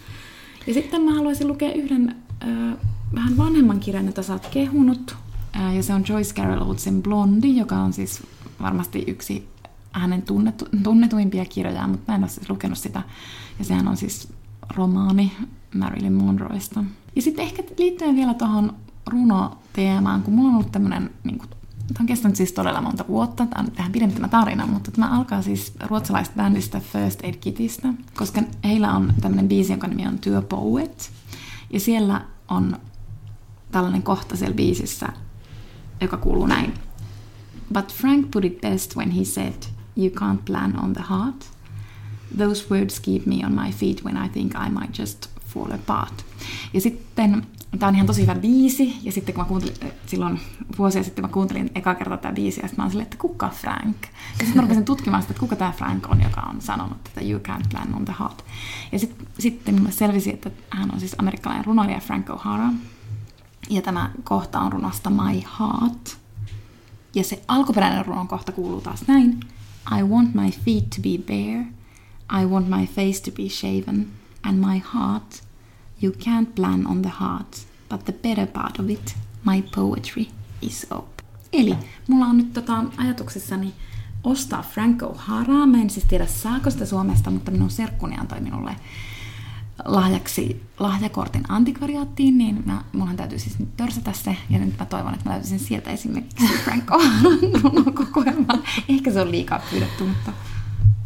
Ja 0.67 0.75
sitten 0.75 1.03
mä 1.03 1.15
haluaisin 1.15 1.49
lukea 1.49 1.73
yhden 1.73 2.17
äh, 2.43 2.77
vähän 3.15 3.37
vanhemman 3.37 3.81
kirjan, 3.81 4.07
jota 4.07 4.23
sä 4.23 4.33
oot 4.33 4.47
kehunut, 4.47 5.17
äh, 5.57 5.77
ja 5.77 5.83
se 5.83 5.95
on 5.95 6.05
Joyce 6.09 6.35
Carol 6.35 6.69
Oatesin 6.69 7.03
Blondi, 7.03 7.57
joka 7.57 7.77
on 7.77 7.93
siis 7.93 8.23
varmasti 8.63 9.05
yksi 9.07 9.49
hänen 9.93 10.23
tunnetu, 10.23 10.65
tunnetuimpia 10.83 11.45
kirjoja, 11.45 11.87
mutta 11.87 12.13
mä 12.13 12.17
en 12.17 12.23
ole 12.23 12.31
siis 12.31 12.51
lukenut 12.51 12.79
sitä. 12.79 13.03
Ja 13.59 13.65
sehän 13.65 13.89
on 13.89 13.97
siis 13.97 14.38
romaani 14.75 15.33
Marilyn 15.75 16.13
Monroesta. 16.13 16.85
Ja 17.17 17.23
sitten 17.23 17.45
ehkä 17.45 17.63
liittyen 17.79 18.17
vielä 18.17 18.35
tuohon 18.35 18.75
runoteemaan, 19.07 20.23
kun 20.23 20.35
mulla 20.35 20.49
on 20.49 20.55
ollut 20.55 20.73
tämmöinen, 20.73 21.11
niin 21.25 21.39
tämä 21.39 22.01
on 22.01 22.07
kestänyt 22.07 22.37
siis 22.37 22.53
todella 22.53 22.81
monta 22.81 23.05
vuotta, 23.09 23.47
tämä 23.47 23.63
on 23.63 23.73
vähän 23.79 23.93
pidempi 23.93 24.15
tämä 24.15 24.29
tarina, 24.29 24.67
mutta 24.67 24.91
tämä 24.91 25.11
alkaa 25.11 25.43
siis 25.43 25.73
ruotsalaista 25.87 26.35
bändistä 26.37 26.81
First 26.81 27.25
Aid 27.25 27.35
Kitistä, 27.35 27.89
koska 28.17 28.43
heillä 28.65 28.93
on 28.93 29.13
tämmöinen 29.21 29.49
biisi, 29.49 29.73
jonka 29.73 29.87
nimi 29.87 30.07
on 30.07 30.19
Työ 30.19 30.43
Poet, 30.43 31.11
ja 31.71 31.81
siellä 31.81 32.21
on 32.49 32.77
tällainen 33.71 34.03
kohta 34.03 34.37
siellä 34.37 34.55
biisissä, 34.55 35.09
joka 36.01 36.17
kuuluu 36.17 36.47
näin. 36.47 36.75
But 37.75 37.93
Frank 37.93 38.31
put 38.31 38.45
it 38.45 38.61
best 38.61 38.97
when 38.97 39.11
he 39.11 39.25
said, 39.25 39.63
you 39.97 40.09
can't 40.09 40.39
plan 40.45 40.85
on 40.85 40.93
the 40.93 41.05
heart– 41.11 41.51
Those 42.37 42.67
words 42.71 43.01
keep 43.01 43.27
me 43.27 43.47
on 43.47 43.53
my 43.53 43.73
feet 43.73 44.05
when 44.05 44.25
I 44.25 44.29
think 44.29 44.55
I 44.55 44.71
might 44.71 44.99
just 44.99 45.27
fall 45.47 45.73
apart. 45.73 46.25
Ja 46.75 46.81
sitten, 46.81 47.47
tämä 47.79 47.89
on 47.89 47.95
ihan 47.95 48.07
tosi 48.07 48.23
hyvä 48.23 48.35
biisi, 48.35 48.99
ja 49.03 49.13
sitten 49.13 49.35
kun 49.35 49.45
mä 49.45 49.49
kuuntelin, 49.49 49.75
silloin 50.07 50.41
vuosia 50.79 51.03
sitten 51.03 51.25
mä 51.25 51.29
kuuntelin 51.29 51.71
eka 51.75 51.95
kertaa 51.95 52.19
tämä 52.19 52.35
biisi, 52.35 52.61
ja 52.61 52.69
sitten 52.69 52.77
mä 52.77 52.85
olin 52.85 52.91
silleen, 52.91 53.07
että 53.07 53.17
kuka 53.17 53.49
Frank? 53.49 53.97
Ja 54.03 54.39
sitten 54.39 54.55
mä 54.55 54.63
rupesin 54.63 54.85
tutkimaan 54.85 55.23
sitä, 55.23 55.33
että 55.33 55.41
kuka 55.41 55.57
tämä 55.57 55.73
Frank 55.73 56.11
on, 56.11 56.23
joka 56.23 56.41
on 56.41 56.61
sanonut, 56.61 56.99
että 57.07 57.21
you 57.21 57.41
can't 57.41 57.69
plan 57.71 57.95
on 57.95 58.05
the 58.05 58.15
heart. 58.19 58.45
Ja 58.93 58.99
sit, 58.99 59.15
sitten 59.39 59.75
mulle 59.75 59.93
selvisi, 59.93 60.31
että 60.31 60.51
hän 60.71 60.91
on 60.95 61.01
siis 61.01 61.17
amerikkalainen 61.19 61.65
runoilija 61.65 62.01
Frank 62.01 62.29
O'Hara, 62.29 62.75
ja 63.71 63.83
tämä 63.83 64.11
kohta 64.25 64.61
on 64.61 64.73
runosta 64.73 65.11
My 65.11 65.43
Heart, 65.59 66.19
Ja 67.15 67.25
se 67.25 67.43
alkuperäinen 67.49 68.07
runon 68.07 68.29
kohta 68.29 68.53
kuuluu 68.53 68.81
taas 68.81 69.07
näin. 69.07 69.41
I 69.99 70.03
want 70.03 70.35
my 70.35 70.51
feet 70.51 70.91
to 70.91 71.03
be 71.03 71.19
bare. 71.27 71.78
I 72.31 72.47
want 72.47 72.69
my 72.69 72.87
face 72.87 73.31
to 73.31 73.31
be 73.31 73.49
shaven. 73.49 74.07
And 74.43 74.59
my 74.59 74.83
heart, 74.95 75.43
you 76.03 76.13
can't 76.13 76.55
plan 76.55 76.87
on 76.87 77.03
the 77.03 77.13
heart, 77.21 77.67
but 77.89 78.05
the 78.05 78.13
better 78.13 78.47
part 78.47 78.79
of 78.79 78.91
it, 78.91 79.17
my 79.45 79.63
poetry, 79.75 80.27
is 80.63 80.87
open. 80.91 81.27
Eli 81.53 81.77
mulla 82.09 82.27
on 82.27 82.37
nyt 82.37 82.53
tota 82.53 82.85
ajatuksissani 82.97 83.75
ostaa 84.25 84.63
Franco 84.63 85.15
Haraa. 85.19 85.67
Mä 85.67 85.81
en 85.81 85.91
siis 85.91 86.07
tiedä 86.07 86.27
saako 86.27 86.71
sitä 86.71 86.87
Suomesta, 86.87 87.31
mutta 87.31 87.51
minun 87.51 87.71
serkkuni 87.71 88.17
antoi 88.17 88.41
minulle 88.41 88.77
lahjaksi 89.85 90.63
lahjakortin 90.79 91.45
antikvariaattiin, 91.49 92.39
niin 92.39 92.63
mä, 92.67 92.85
munhan 92.93 93.17
täytyy 93.17 93.39
siis 93.39 93.59
nyt 93.59 93.77
törsätä 93.77 94.13
se, 94.13 94.37
ja 94.51 94.59
nyt 94.59 94.79
mä 94.79 94.87
toivon, 94.87 95.15
että 95.15 95.29
mä 95.29 95.33
löytäisin 95.33 95.59
sieltä 95.59 95.91
esimerkiksi 95.91 96.47
Franco 96.65 97.03
kokoelman. 97.95 98.63
Ehkä 98.89 99.13
se 99.13 99.21
on 99.21 99.31
liikaa 99.31 99.61
pyydetty, 99.71 100.05
mutta, 100.05 100.33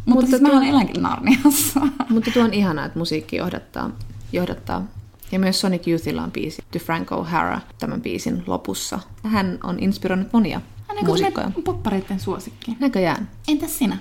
mutta, 0.05 0.21
mutta 0.21 0.37
siis 0.37 0.41
tuo, 0.51 0.59
mä 0.59 0.67
elänkin 0.69 1.01
Narniassa. 1.03 1.81
Mutta 2.09 2.31
tuo 2.31 2.43
on 2.43 2.53
ihanaa, 2.53 2.85
että 2.85 2.99
musiikki 2.99 3.35
johdattaa, 3.35 3.89
johdattaa. 4.31 4.83
Ja 5.31 5.39
myös 5.39 5.61
Sonic 5.61 5.87
Youthilla 5.87 6.23
on 6.23 6.31
biisi 6.31 6.61
The 6.71 6.79
Franco 6.79 7.23
O'Hara 7.23 7.59
tämän 7.79 8.01
biisin 8.01 8.43
lopussa. 8.47 8.99
Hän 9.23 9.59
on 9.63 9.79
inspiroinut 9.79 10.33
monia 10.33 10.61
Hän 10.87 10.97
on 10.97 11.05
muusikkoja. 11.05 11.51
poppareiden 11.63 12.19
suosikki. 12.19 12.77
Näköjään. 12.79 13.29
Entäs 13.47 13.77
sinä? 13.77 13.97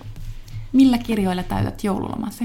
Millä 0.72 0.98
kirjoilla 0.98 1.42
täytät 1.42 1.84
joululomasi? 1.84 2.44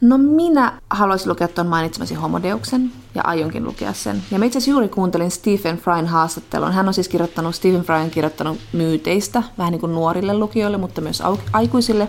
No 0.00 0.18
minä 0.18 0.72
haluaisin 0.90 1.28
lukea 1.28 1.48
tuon 1.48 1.66
mainitsemasi 1.66 2.14
Homodeuksen 2.14 2.92
ja 3.14 3.22
aionkin 3.24 3.64
lukea 3.64 3.92
sen. 3.92 4.22
Ja 4.30 4.38
mä 4.38 4.44
itse 4.44 4.58
asiassa 4.58 4.70
juuri 4.70 4.88
kuuntelin 4.88 5.30
Stephen 5.30 5.76
Fryn 5.78 6.06
haastattelun. 6.06 6.72
Hän 6.72 6.88
on 6.88 6.94
siis 6.94 7.08
kirjoittanut, 7.08 7.54
Stephen 7.54 7.82
Fry 7.82 7.94
on 7.94 8.10
kirjoittanut 8.10 8.58
myyteistä, 8.72 9.42
vähän 9.58 9.72
niin 9.72 9.80
kuin 9.80 9.94
nuorille 9.94 10.34
lukijoille, 10.38 10.78
mutta 10.78 11.00
myös 11.00 11.22
aikuisille. 11.52 12.08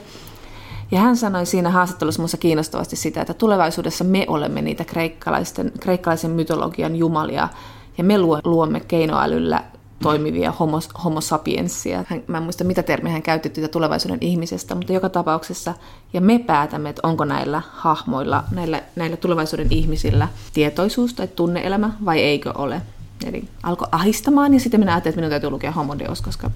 Ja 0.91 0.99
hän 0.99 1.17
sanoi 1.17 1.45
siinä 1.45 1.69
haastattelussa 1.69 2.21
minusta 2.21 2.37
kiinnostavasti 2.37 2.95
sitä, 2.95 3.21
että 3.21 3.33
tulevaisuudessa 3.33 4.03
me 4.03 4.25
olemme 4.27 4.61
niitä 4.61 4.85
kreikkalaisten, 4.85 5.71
kreikkalaisen 5.79 6.31
mytologian 6.31 6.95
jumalia, 6.95 7.49
ja 7.97 8.03
me 8.03 8.17
luomme 8.43 8.79
keinoälyllä 8.79 9.63
toimivia 10.03 10.51
homo, 10.51 10.79
homo 11.03 11.21
sapienssia. 11.21 12.03
Hän, 12.07 12.23
mä 12.27 12.37
en 12.37 12.43
muista, 12.43 12.63
mitä 12.63 12.83
termiä 12.83 13.13
hän 13.13 13.21
käytti 13.21 13.49
tätä 13.49 13.67
tulevaisuuden 13.67 14.17
ihmisestä, 14.21 14.75
mutta 14.75 14.93
joka 14.93 15.09
tapauksessa, 15.09 15.73
ja 16.13 16.21
me 16.21 16.39
päätämme, 16.39 16.89
että 16.89 17.07
onko 17.07 17.25
näillä 17.25 17.61
hahmoilla, 17.71 18.43
näillä, 18.51 18.81
näillä 18.95 19.17
tulevaisuuden 19.17 19.67
ihmisillä 19.69 20.27
tietoisuus 20.53 21.13
tai 21.13 21.27
tunneelämä 21.27 21.89
vai 22.05 22.19
eikö 22.19 22.51
ole. 22.55 22.81
Eli 23.25 23.43
alkoi 23.63 23.87
ahistamaan, 23.91 24.53
ja 24.53 24.59
sitten 24.59 24.79
minä 24.79 24.91
ajattelin, 24.91 25.11
että 25.11 25.21
minun 25.21 25.29
täytyy 25.29 25.49
lukea 25.49 25.71
Homodeus, 25.71 26.21
koska 26.21 26.51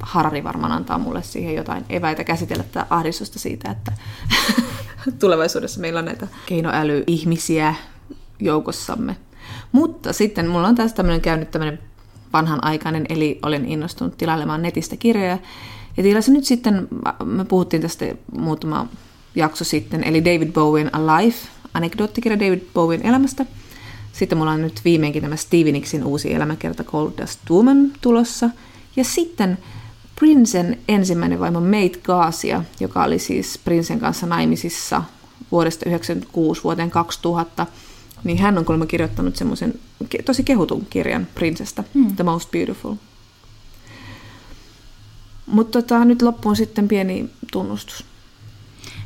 Harari 0.00 0.44
varmaan 0.44 0.72
antaa 0.72 0.98
mulle 0.98 1.22
siihen 1.22 1.54
jotain 1.54 1.84
eväitä 1.88 2.24
käsitellä 2.24 2.62
tätä 2.62 2.86
ahdistusta 2.90 3.38
siitä, 3.38 3.70
että 3.70 3.92
tulevaisuudessa 5.20 5.80
meillä 5.80 5.98
on 5.98 6.04
näitä 6.04 6.28
keinoälyihmisiä 6.46 7.74
joukossamme. 8.40 9.16
Mutta 9.72 10.12
sitten 10.12 10.48
mulla 10.48 10.68
on 10.68 10.74
taas 10.74 10.92
tämmöinen 10.92 11.20
käynyt 11.20 11.50
tämmöinen 11.50 11.78
vanhanaikainen, 12.32 13.06
eli 13.08 13.38
olen 13.42 13.64
innostunut 13.64 14.18
tilailemaan 14.18 14.62
netistä 14.62 14.96
kirjoja. 14.96 15.38
Ja 15.96 16.02
tilasin 16.02 16.34
nyt 16.34 16.44
sitten, 16.44 16.88
me 17.24 17.44
puhuttiin 17.44 17.82
tästä 17.82 18.04
muutama 18.38 18.86
jakso 19.34 19.64
sitten, 19.64 20.04
eli 20.04 20.24
David 20.24 20.52
Bowen 20.52 20.94
Alive, 20.94 21.36
anekdoottikirja 21.74 22.40
David 22.40 22.60
Bowen 22.74 23.06
elämästä. 23.06 23.46
Sitten 24.12 24.38
mulla 24.38 24.50
on 24.50 24.62
nyt 24.62 24.80
viimeinkin 24.84 25.22
tämä 25.22 25.36
Steven 25.36 25.72
Nicks 25.72 25.94
uusi 26.04 26.34
elämäkerta 26.34 26.84
Cold 26.84 27.12
Dust 27.20 27.40
Woman 27.50 27.92
tulossa. 28.00 28.50
Ja 28.96 29.04
sitten 29.04 29.58
Princen 30.18 30.78
ensimmäinen 30.88 31.40
vaimo 31.40 31.60
Mate 31.60 32.00
Gaasia, 32.04 32.64
joka 32.80 33.04
oli 33.04 33.18
siis 33.18 33.58
Princen 33.64 34.00
kanssa 34.00 34.26
naimisissa 34.26 35.02
vuodesta 35.52 35.84
1996 35.84 36.64
vuoteen 36.64 36.90
2000, 36.90 37.66
niin 38.24 38.38
hän 38.38 38.58
on 38.58 38.64
kuulemma 38.64 38.86
kirjoittanut 38.86 39.36
semmoisen 39.36 39.74
tosi 40.24 40.42
kehutun 40.42 40.86
kirjan 40.90 41.26
Princestä, 41.34 41.84
hmm. 41.94 42.16
The 42.16 42.24
Most 42.24 42.50
Beautiful. 42.50 42.94
Mutta 45.46 45.82
tota, 45.82 46.04
nyt 46.04 46.22
loppuun 46.22 46.56
sitten 46.56 46.88
pieni 46.88 47.30
tunnustus. 47.52 48.04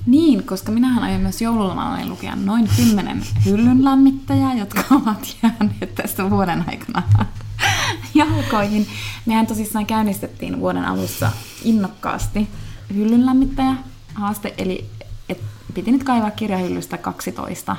Niin, 0.06 0.42
koska 0.42 0.72
minähän 0.72 1.02
aion 1.04 1.20
myös 1.20 1.42
joululomalla 1.42 2.06
lukea 2.06 2.36
noin 2.36 2.68
kymmenen 2.76 3.22
hyllyn 3.44 3.84
lämmittäjää, 3.84 4.54
jotka 4.54 4.82
ovat 5.02 5.36
jääneet 5.42 5.94
tästä 5.94 6.30
vuoden 6.30 6.64
aikana 6.68 7.02
jalkoihin. 8.14 8.86
Mehän 9.26 9.46
tosissaan 9.46 9.86
käynnistettiin 9.86 10.60
vuoden 10.60 10.84
alussa 10.84 11.30
innokkaasti 11.64 12.48
hyllyn 12.94 13.26
lämmittäjä 13.26 13.74
haaste, 14.14 14.54
eli 14.58 14.90
et 15.28 15.40
piti 15.74 15.92
nyt 15.92 16.04
kaivaa 16.04 16.30
kirjahyllystä 16.30 16.98
12 16.98 17.76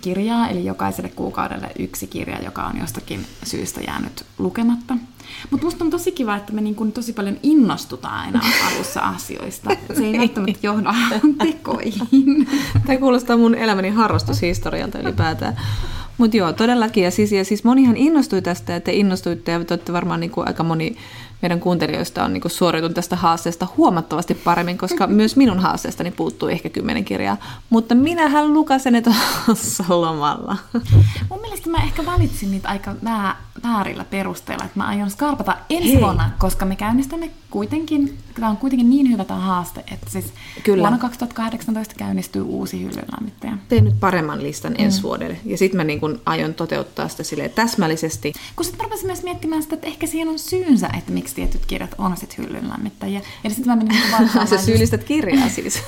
kirjaa, 0.00 0.48
eli 0.48 0.64
jokaiselle 0.64 1.08
kuukaudelle 1.08 1.70
yksi 1.78 2.06
kirja, 2.06 2.42
joka 2.42 2.64
on 2.64 2.78
jostakin 2.78 3.26
syystä 3.44 3.80
jäänyt 3.80 4.24
lukematta. 4.38 4.96
Mutta 5.50 5.66
musta 5.66 5.84
on 5.84 5.90
tosi 5.90 6.12
kiva, 6.12 6.36
että 6.36 6.52
me 6.52 6.60
niin 6.60 6.74
kun 6.74 6.92
tosi 6.92 7.12
paljon 7.12 7.36
innostutaan 7.42 8.20
aina 8.20 8.40
alussa 8.66 9.00
asioista. 9.00 9.70
Se 9.96 10.04
ei 10.06 10.18
välttämättä 10.18 10.58
johda 10.62 10.94
tekoihin. 11.44 12.48
Tämä 12.86 12.98
kuulostaa 12.98 13.36
mun 13.36 13.54
elämäni 13.54 13.90
harrastushistorialta 13.90 14.98
ylipäätään. 14.98 15.56
Mutta 16.18 16.36
joo, 16.36 16.52
todellakin. 16.52 17.04
Ja 17.04 17.10
siis, 17.10 17.32
ja 17.32 17.44
siis 17.44 17.64
monihan 17.64 17.96
innostui 17.96 18.42
tästä, 18.42 18.72
ja 18.72 18.80
te 18.80 18.92
innostuitte, 18.92 19.52
ja 19.52 19.64
te 19.64 19.92
varmaan 19.92 20.20
niin 20.20 20.30
kuin 20.30 20.48
aika 20.48 20.62
moni 20.62 20.96
meidän 21.42 21.60
kuuntelijoista 21.60 22.24
on 22.24 22.32
niin 22.32 22.50
suoriutunut 22.50 22.94
tästä 22.94 23.16
haasteesta 23.16 23.66
huomattavasti 23.76 24.34
paremmin, 24.34 24.78
koska 24.78 25.06
myös 25.06 25.36
minun 25.36 25.58
haasteestani 25.58 26.10
puuttuu 26.10 26.48
ehkä 26.48 26.68
kymmenen 26.68 27.04
kirjaa. 27.04 27.36
Mutta 27.70 27.94
minähän 27.94 28.54
lukasen 28.54 28.92
ne 28.92 29.02
tuossa 29.46 29.84
lomalla. 29.88 30.56
Mun 31.30 31.40
mielestä 31.40 31.70
mä 31.70 31.78
ehkä 31.78 32.06
valitsin 32.06 32.50
niitä 32.50 32.68
aika 32.68 32.94
väärillä 33.62 34.04
perusteilla, 34.04 34.64
että 34.64 34.78
mä 34.78 34.86
aion 34.86 35.10
skarpata 35.10 35.56
ensi 35.70 35.92
Hei. 35.92 36.02
vuonna, 36.02 36.30
koska 36.38 36.64
me 36.64 36.76
käynnistämme 36.76 37.30
kuitenkin, 37.54 38.18
tämä 38.34 38.48
on 38.48 38.56
kuitenkin 38.56 38.90
niin 38.90 39.10
hyvä 39.10 39.24
tämä 39.24 39.40
haaste, 39.40 39.80
että 39.80 40.10
siis 40.10 40.24
Kyllä. 40.62 40.80
vuonna 40.80 40.98
2018 40.98 41.94
käynnistyy 41.94 42.42
uusi 42.42 42.82
hyllynlämmittäjä. 42.82 43.58
Tein 43.68 43.84
nyt 43.84 44.00
paremman 44.00 44.42
listan 44.42 44.72
mm. 44.72 44.84
ensi 44.84 45.02
vuodelle, 45.02 45.36
ja 45.44 45.58
sitten 45.58 45.76
mä 45.76 45.84
niin 45.84 46.00
kun 46.00 46.20
aion 46.26 46.54
toteuttaa 46.54 47.08
sitä 47.08 47.22
sille 47.22 47.48
täsmällisesti. 47.48 48.32
Kun 48.56 48.64
sitten 48.64 48.88
mä 48.88 48.96
myös 49.04 49.22
miettimään 49.22 49.62
sitä, 49.62 49.74
että 49.74 49.86
ehkä 49.86 50.06
siihen 50.06 50.28
on 50.28 50.38
syynsä, 50.38 50.88
että 50.98 51.12
miksi 51.12 51.34
tietyt 51.34 51.66
kirjat 51.66 51.94
on 51.98 52.16
sitten 52.16 52.44
hyllyn 52.44 52.68
lämmittäjiä. 52.68 53.20
Eli 53.44 53.54
sitten 53.54 53.72
mä 53.72 53.84
menin 53.84 54.02
niin 54.28 54.48
Sä 54.48 54.58
syyllistät 54.58 55.04
kirjaa 55.04 55.48
siis. 55.48 55.82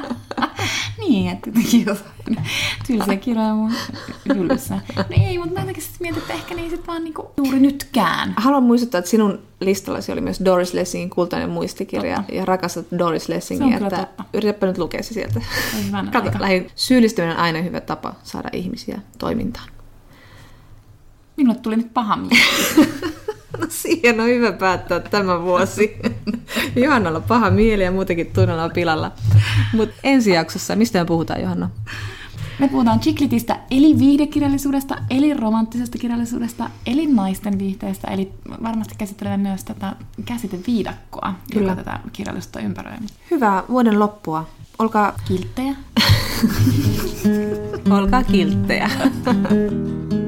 niin, 1.08 1.30
että 1.30 1.50
jotain 1.86 2.15
tylsiä 2.86 3.16
kirjoja 3.16 3.54
mun 3.54 3.72
hyllyssä. 4.34 4.80
No 4.96 5.04
ei, 5.10 5.38
mutta 5.38 5.54
mä 5.54 5.60
jotenkin 5.60 5.82
sitten 5.82 5.98
mietin, 6.00 6.22
että 6.22 6.34
ehkä 6.34 6.54
niin 6.54 6.70
sitten 6.70 6.86
vaan 6.86 7.04
niinku 7.04 7.30
juuri 7.36 7.60
nytkään. 7.60 8.34
Haluan 8.36 8.62
muistuttaa, 8.62 8.98
että 8.98 9.10
sinun 9.10 9.38
listallasi 9.60 10.12
oli 10.12 10.20
myös 10.20 10.40
Doris 10.44 10.74
Lessingin 10.74 11.10
kultainen 11.10 11.50
muistikirja 11.50 12.16
totta. 12.16 12.34
ja 12.34 12.44
rakastat 12.44 12.86
Doris 12.98 13.28
Lessingia, 13.28 13.76
että 13.78 13.96
totta. 13.96 14.24
yritäpä 14.34 14.66
nyt 14.66 14.78
lukea 14.78 15.02
se 15.02 15.14
sieltä. 15.14 15.40
Kato, 16.12 16.30
lähin, 16.38 16.70
syyllistyminen 16.74 17.36
on 17.36 17.42
aina 17.42 17.62
hyvä 17.62 17.80
tapa 17.80 18.14
saada 18.22 18.48
ihmisiä 18.52 19.00
toimintaan. 19.18 19.68
Minulle 21.36 21.58
tuli 21.58 21.76
nyt 21.76 21.94
paha 21.94 22.16
mieli. 22.16 22.86
No 23.58 23.66
siihen 23.68 24.20
on 24.20 24.26
hyvä 24.26 24.52
päättää 24.52 25.00
tämä 25.00 25.42
vuosi. 25.42 25.96
Johannalla 26.76 27.20
paha 27.20 27.50
mieli 27.50 27.84
ja 27.84 27.92
muutenkin 27.92 28.32
tunnella 28.32 28.68
pilalla. 28.68 29.12
Mutta 29.72 29.94
ensi 30.02 30.30
jaksossa, 30.30 30.76
mistä 30.76 30.98
me 30.98 31.04
puhutaan 31.04 31.40
Johanna? 31.40 31.70
Me 32.58 32.68
puhutaan 32.68 33.00
chiklitistä, 33.00 33.60
eli 33.70 33.98
viihdekirjallisuudesta, 33.98 34.96
eli 35.10 35.34
romanttisesta 35.34 35.98
kirjallisuudesta, 35.98 36.70
eli 36.86 37.06
naisten 37.06 37.58
viihteestä, 37.58 38.08
eli 38.08 38.32
varmasti 38.62 38.94
käsittelemme 38.98 39.48
myös 39.48 39.64
tätä 39.64 39.96
käsiteviidakkoa, 40.24 41.34
Kyllä. 41.52 41.70
joka 41.70 41.84
tätä 41.84 42.00
kirjallisuutta 42.12 42.60
ympäröi. 42.60 42.96
Hyvää 43.30 43.62
vuoden 43.68 43.98
loppua. 43.98 44.46
Olkaa 44.78 45.12
kilttejä. 45.28 45.74
Olkaa 47.98 48.22
kilttejä. 48.22 48.90